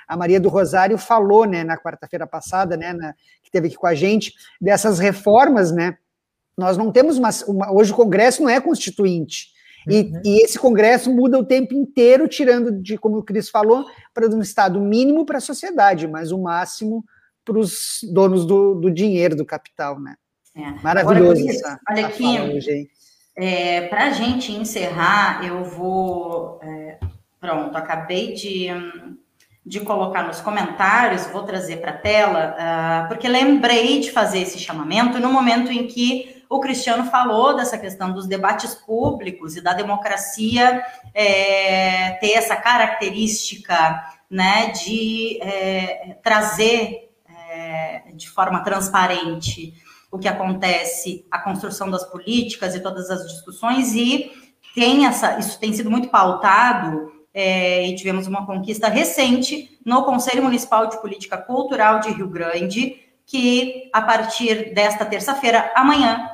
A, 0.07 0.15
Maria 0.15 0.39
do 0.39 0.47
Rosário 0.47 0.97
falou, 0.97 1.43
né, 1.43 1.65
na 1.65 1.77
quarta-feira 1.77 2.25
passada, 2.25 2.77
né, 2.77 2.93
na, 2.93 3.13
que 3.43 3.51
teve 3.51 3.67
aqui 3.67 3.75
com 3.75 3.85
a 3.85 3.93
gente, 3.93 4.33
dessas 4.61 4.97
reformas, 4.97 5.69
né? 5.69 5.97
Nós 6.57 6.77
não 6.77 6.89
temos 6.89 7.17
uma, 7.17 7.29
uma 7.49 7.73
hoje 7.73 7.91
o 7.91 7.95
Congresso 7.95 8.41
não 8.41 8.49
é 8.49 8.61
constituinte. 8.61 9.47
E, 9.89 10.03
uhum. 10.03 10.21
e, 10.23 10.43
esse 10.45 10.57
Congresso 10.57 11.13
muda 11.13 11.37
o 11.37 11.45
tempo 11.45 11.73
inteiro, 11.73 12.29
tirando 12.29 12.71
de, 12.71 12.97
como 12.97 13.17
o 13.17 13.23
Cris 13.23 13.49
falou, 13.49 13.85
para 14.13 14.25
um 14.27 14.41
Estado 14.41 14.79
mínimo 14.79 15.25
para 15.25 15.39
a 15.39 15.41
sociedade, 15.41 16.07
mas 16.07 16.31
o 16.31 16.41
máximo 16.41 17.03
para 17.43 17.59
os 17.59 17.99
donos 18.11 18.45
do, 18.45 18.75
do, 18.75 18.89
dinheiro, 18.89 19.35
do 19.35 19.45
capital, 19.45 19.99
né? 19.99 20.15
É. 20.57 20.71
Maravilhoso. 20.81 21.41
Agora, 21.41 21.51
essa, 21.51 21.79
olha 21.87 22.07
aqui, 22.07 22.89
é, 23.35 23.81
para 23.81 24.05
a 24.05 24.09
gente 24.09 24.51
encerrar, 24.51 25.45
eu 25.45 25.63
vou. 25.63 26.59
É, 26.63 26.97
pronto, 27.39 27.77
acabei 27.77 28.33
de, 28.33 28.67
de 29.63 29.79
colocar 29.81 30.23
nos 30.23 30.41
comentários, 30.41 31.27
vou 31.27 31.43
trazer 31.43 31.77
para 31.77 31.91
a 31.91 31.97
tela, 31.97 32.55
uh, 32.57 33.07
porque 33.07 33.27
lembrei 33.27 33.99
de 33.99 34.11
fazer 34.11 34.39
esse 34.39 34.57
chamamento 34.57 35.19
no 35.19 35.31
momento 35.31 35.71
em 35.71 35.85
que 35.85 36.43
o 36.49 36.59
Cristiano 36.59 37.11
falou 37.11 37.55
dessa 37.55 37.77
questão 37.77 38.11
dos 38.11 38.25
debates 38.25 38.73
públicos 38.73 39.55
e 39.55 39.61
da 39.61 39.73
democracia 39.73 40.83
é, 41.13 42.11
ter 42.13 42.31
essa 42.31 42.55
característica 42.55 44.01
né, 44.29 44.71
de 44.71 45.39
é, 45.41 46.17
trazer 46.23 47.11
é, 47.29 48.03
de 48.13 48.29
forma 48.29 48.63
transparente 48.63 49.73
o 50.11 50.17
que 50.17 50.27
acontece, 50.27 51.25
a 51.29 51.39
construção 51.39 51.89
das 51.89 52.05
políticas 52.05 52.75
e 52.75 52.79
todas 52.79 53.09
as 53.09 53.27
discussões, 53.27 53.93
e 53.93 54.31
tem 54.73 55.05
essa, 55.05 55.37
isso 55.39 55.59
tem 55.59 55.73
sido 55.73 55.89
muito 55.89 56.09
pautado, 56.09 57.11
é, 57.33 57.87
e 57.87 57.95
tivemos 57.95 58.25
uma 58.25 58.45
conquista 58.45 58.87
recente 58.87 59.77
no 59.85 60.03
Conselho 60.03 60.41
Municipal 60.41 60.87
de 60.87 60.99
Política 60.99 61.37
Cultural 61.37 61.99
de 61.99 62.09
Rio 62.09 62.27
Grande, 62.27 62.95
que 63.25 63.89
a 63.93 64.01
partir 64.01 64.73
desta 64.73 65.05
terça-feira, 65.05 65.71
amanhã, 65.75 66.29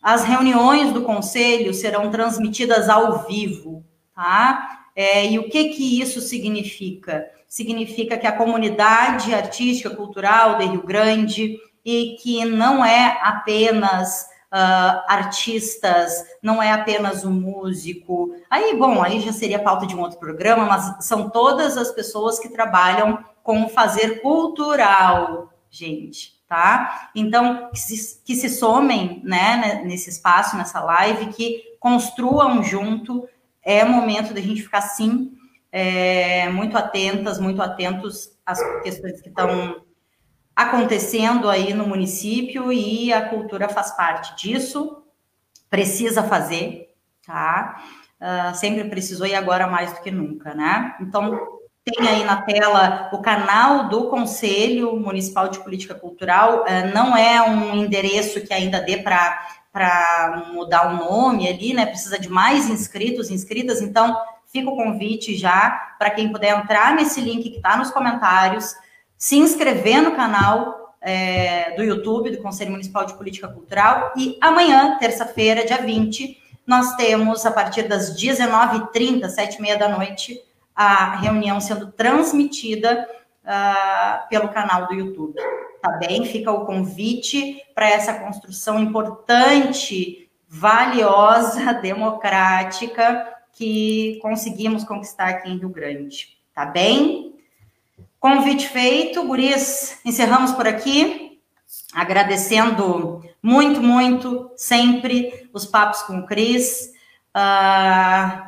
as 0.00 0.24
reuniões 0.24 0.92
do 0.92 1.02
conselho 1.02 1.74
serão 1.74 2.10
transmitidas 2.10 2.88
ao 2.88 3.26
vivo, 3.26 3.84
tá? 4.14 4.84
É, 4.94 5.26
e 5.26 5.38
o 5.38 5.50
que 5.50 5.70
que 5.70 6.00
isso 6.00 6.20
significa? 6.20 7.26
Significa 7.48 8.16
que 8.16 8.26
a 8.26 8.32
comunidade 8.32 9.34
artística, 9.34 9.90
cultural 9.90 10.56
de 10.56 10.64
Rio 10.64 10.82
Grande, 10.82 11.58
e 11.86 12.16
que 12.20 12.44
não 12.44 12.84
é 12.84 13.16
apenas 13.22 14.28
uh, 14.52 15.04
artistas, 15.06 16.12
não 16.42 16.60
é 16.60 16.72
apenas 16.72 17.24
um 17.24 17.30
músico. 17.30 18.34
Aí, 18.50 18.76
bom, 18.76 19.00
aí 19.00 19.20
já 19.20 19.32
seria 19.32 19.62
pauta 19.62 19.86
de 19.86 19.94
um 19.94 20.00
outro 20.00 20.18
programa, 20.18 20.66
mas 20.66 21.06
são 21.06 21.30
todas 21.30 21.76
as 21.76 21.92
pessoas 21.92 22.40
que 22.40 22.48
trabalham 22.48 23.24
com 23.42 23.68
fazer 23.68 24.20
cultural, 24.20 25.52
gente 25.70 26.36
tá? 26.48 27.10
Então, 27.14 27.70
que 27.70 27.78
se, 27.78 28.22
que 28.24 28.34
se 28.34 28.48
somem, 28.48 29.20
né, 29.24 29.82
nesse 29.84 30.10
espaço, 30.10 30.56
nessa 30.56 30.80
live, 30.80 31.26
que 31.32 31.76
construam 31.80 32.62
junto. 32.62 33.28
É 33.62 33.84
momento 33.84 34.32
da 34.32 34.40
gente 34.40 34.62
ficar, 34.62 34.80
sim, 34.80 35.32
é, 35.72 36.48
muito 36.50 36.78
atentas, 36.78 37.40
muito 37.40 37.60
atentos 37.60 38.30
às 38.44 38.60
questões 38.82 39.20
que 39.20 39.28
estão 39.28 39.84
acontecendo 40.56 41.50
aí 41.50 41.74
no 41.74 41.86
município 41.86 42.72
e 42.72 43.12
a 43.12 43.28
cultura 43.28 43.68
faz 43.68 43.94
parte 43.94 44.34
disso, 44.36 45.02
precisa 45.68 46.22
fazer, 46.22 46.94
tá? 47.26 47.84
Uh, 48.18 48.56
sempre 48.56 48.84
precisou 48.84 49.26
e 49.26 49.34
agora 49.34 49.66
mais 49.66 49.92
do 49.92 50.00
que 50.00 50.10
nunca, 50.10 50.54
né? 50.54 50.96
Então, 50.98 51.38
tem 51.84 52.08
aí 52.08 52.24
na 52.24 52.40
tela 52.40 53.10
o 53.12 53.18
canal 53.18 53.88
do 53.88 54.08
Conselho 54.08 54.96
Municipal 54.96 55.48
de 55.48 55.60
Política 55.60 55.94
Cultural. 55.94 56.64
É, 56.66 56.92
não 56.92 57.14
é 57.16 57.40
um 57.42 57.76
endereço 57.76 58.40
que 58.40 58.52
ainda 58.52 58.80
dê 58.80 58.96
para 58.96 60.50
mudar 60.52 60.88
o 60.88 60.96
nome 60.96 61.46
ali, 61.46 61.74
né? 61.74 61.86
Precisa 61.86 62.18
de 62.18 62.28
mais 62.28 62.68
inscritos, 62.68 63.30
inscritas. 63.30 63.82
Então, 63.82 64.18
fica 64.46 64.70
o 64.70 64.76
convite 64.76 65.36
já 65.36 65.70
para 65.98 66.10
quem 66.10 66.32
puder 66.32 66.58
entrar 66.58 66.94
nesse 66.94 67.20
link 67.20 67.50
que 67.50 67.58
está 67.58 67.76
nos 67.76 67.90
comentários, 67.90 68.74
se 69.16 69.36
inscrever 69.36 70.02
no 70.02 70.14
canal 70.14 70.96
é, 71.00 71.74
do 71.76 71.84
YouTube 71.84 72.30
do 72.30 72.42
Conselho 72.42 72.72
Municipal 72.72 73.06
de 73.06 73.14
Política 73.14 73.48
Cultural. 73.48 74.12
E 74.16 74.36
amanhã, 74.40 74.98
terça-feira, 74.98 75.64
dia 75.64 75.78
20, 75.78 76.36
nós 76.66 76.96
temos, 76.96 77.46
a 77.46 77.50
partir 77.50 77.84
das 77.84 78.20
19h30, 78.20 79.22
7h30 79.26 79.78
da 79.78 79.88
noite, 79.88 80.40
a 80.74 81.16
reunião 81.16 81.60
sendo 81.60 81.92
transmitida 81.92 83.08
uh, 83.44 84.28
pelo 84.28 84.48
canal 84.48 84.88
do 84.88 84.94
YouTube. 84.94 85.34
Tá 85.80 85.92
bem? 85.92 86.26
Fica 86.26 86.50
o 86.50 86.66
convite 86.66 87.62
para 87.74 87.88
essa 87.88 88.14
construção 88.14 88.80
importante, 88.80 90.28
valiosa, 90.48 91.72
democrática 91.80 93.32
que 93.52 94.18
conseguimos 94.20 94.84
conquistar 94.84 95.28
aqui 95.28 95.48
em 95.48 95.58
Rio 95.58 95.68
Grande. 95.68 96.36
Tá 96.52 96.66
bem? 96.66 97.35
Convite 98.26 98.68
feito, 98.68 99.24
Guris, 99.24 100.00
encerramos 100.04 100.50
por 100.50 100.66
aqui, 100.66 101.38
agradecendo 101.94 103.22
muito, 103.40 103.80
muito, 103.80 104.50
sempre 104.56 105.48
os 105.54 105.64
papos 105.64 106.02
com 106.02 106.18
o 106.18 106.26
Cris. 106.26 106.90
Uh, 107.28 108.46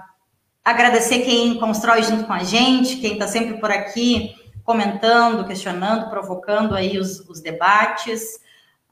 Agradecer 0.65 1.21
quem 1.21 1.61
constrói 1.61 2.03
junto 2.03 2.25
com 2.25 2.33
a 2.33 2.43
gente, 2.43 2.97
quem 2.97 3.13
está 3.13 3.29
sempre 3.29 3.61
por 3.61 3.71
aqui 3.71 4.35
comentando, 4.65 5.47
questionando, 5.47 6.11
provocando 6.11 6.75
aí 6.75 6.99
os, 6.99 7.21
os, 7.21 7.41
debates. 7.41 8.41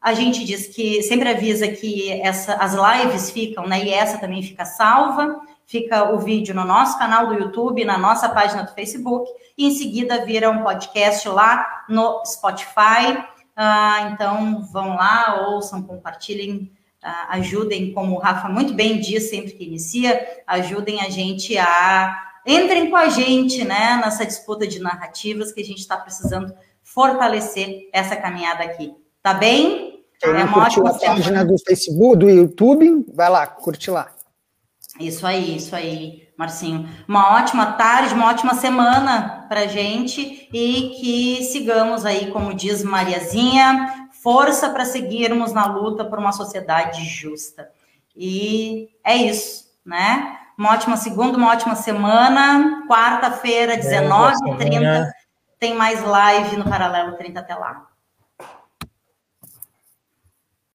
A 0.00 0.14
gente 0.14 0.44
diz 0.44 0.68
que 0.68 1.02
sempre 1.02 1.28
avisa 1.28 1.66
que 1.66 2.12
essa, 2.22 2.54
as 2.54 2.74
lives 2.74 3.32
ficam, 3.32 3.66
né? 3.66 3.84
E 3.84 3.92
essa 3.92 4.18
também 4.18 4.40
fica 4.40 4.64
salva. 4.64 5.40
Fica 5.66 6.14
o 6.14 6.18
vídeo 6.18 6.54
no 6.54 6.64
nosso 6.64 6.98
canal 6.98 7.26
do 7.26 7.34
YouTube, 7.34 7.84
na 7.84 7.98
nossa 7.98 8.28
página 8.28 8.62
do 8.62 8.72
Facebook, 8.72 9.28
e 9.58 9.66
em 9.66 9.70
seguida 9.72 10.24
vira 10.24 10.50
um 10.50 10.62
podcast 10.62 11.28
lá 11.28 11.84
no 11.88 12.22
Spotify. 12.24 13.24
Ah, 13.54 14.10
então 14.12 14.62
vão 14.72 14.96
lá, 14.96 15.46
ouçam, 15.48 15.82
compartilhem 15.82 16.70
ajudem, 17.28 17.92
como 17.92 18.16
o 18.16 18.18
Rafa 18.18 18.48
muito 18.48 18.74
bem 18.74 18.98
diz 18.98 19.30
sempre 19.30 19.52
que 19.52 19.64
inicia, 19.64 20.42
ajudem 20.46 21.00
a 21.00 21.08
gente 21.08 21.56
a 21.56 22.22
entrem 22.46 22.90
com 22.90 22.96
a 22.96 23.08
gente, 23.08 23.64
né, 23.64 24.00
nessa 24.02 24.24
disputa 24.24 24.66
de 24.66 24.78
narrativas 24.78 25.52
que 25.52 25.60
a 25.60 25.64
gente 25.64 25.80
está 25.80 25.96
precisando 25.96 26.54
fortalecer 26.82 27.88
essa 27.92 28.14
caminhada 28.14 28.62
aqui. 28.62 28.94
Tá 29.20 29.34
bem? 29.34 30.04
Quem 30.20 30.30
é 30.30 30.44
uma 30.44 30.64
ótima 30.64 30.90
a 30.90 30.94
página 30.94 31.44
do 31.44 31.56
Facebook, 31.58 32.16
do 32.16 32.30
YouTube, 32.30 33.04
vai 33.12 33.28
lá, 33.28 33.46
curte 33.46 33.90
lá. 33.90 34.15
Isso 34.98 35.26
aí, 35.26 35.56
isso 35.56 35.74
aí, 35.74 36.28
Marcinho. 36.36 36.88
Uma 37.06 37.36
ótima 37.36 37.72
tarde, 37.72 38.14
uma 38.14 38.28
ótima 38.28 38.54
semana 38.54 39.46
para 39.48 39.66
gente 39.66 40.48
e 40.52 40.90
que 41.00 41.44
sigamos 41.44 42.04
aí, 42.04 42.30
como 42.30 42.54
diz 42.54 42.82
Mariazinha, 42.82 44.08
força 44.22 44.70
para 44.70 44.84
seguirmos 44.84 45.52
na 45.52 45.66
luta 45.66 46.04
por 46.04 46.18
uma 46.18 46.32
sociedade 46.32 47.04
justa. 47.04 47.70
E 48.16 48.88
é 49.04 49.14
isso, 49.14 49.66
né? 49.84 50.38
Uma 50.56 50.72
ótima 50.72 50.96
segunda, 50.96 51.36
uma 51.36 51.50
ótima 51.50 51.74
semana. 51.74 52.84
Quarta-feira, 52.88 53.76
19h30, 53.76 55.10
tem 55.58 55.74
mais 55.74 56.02
live 56.02 56.56
no 56.56 56.64
Paralelo 56.64 57.16
30 57.16 57.40
até 57.40 57.54
lá. 57.54 57.86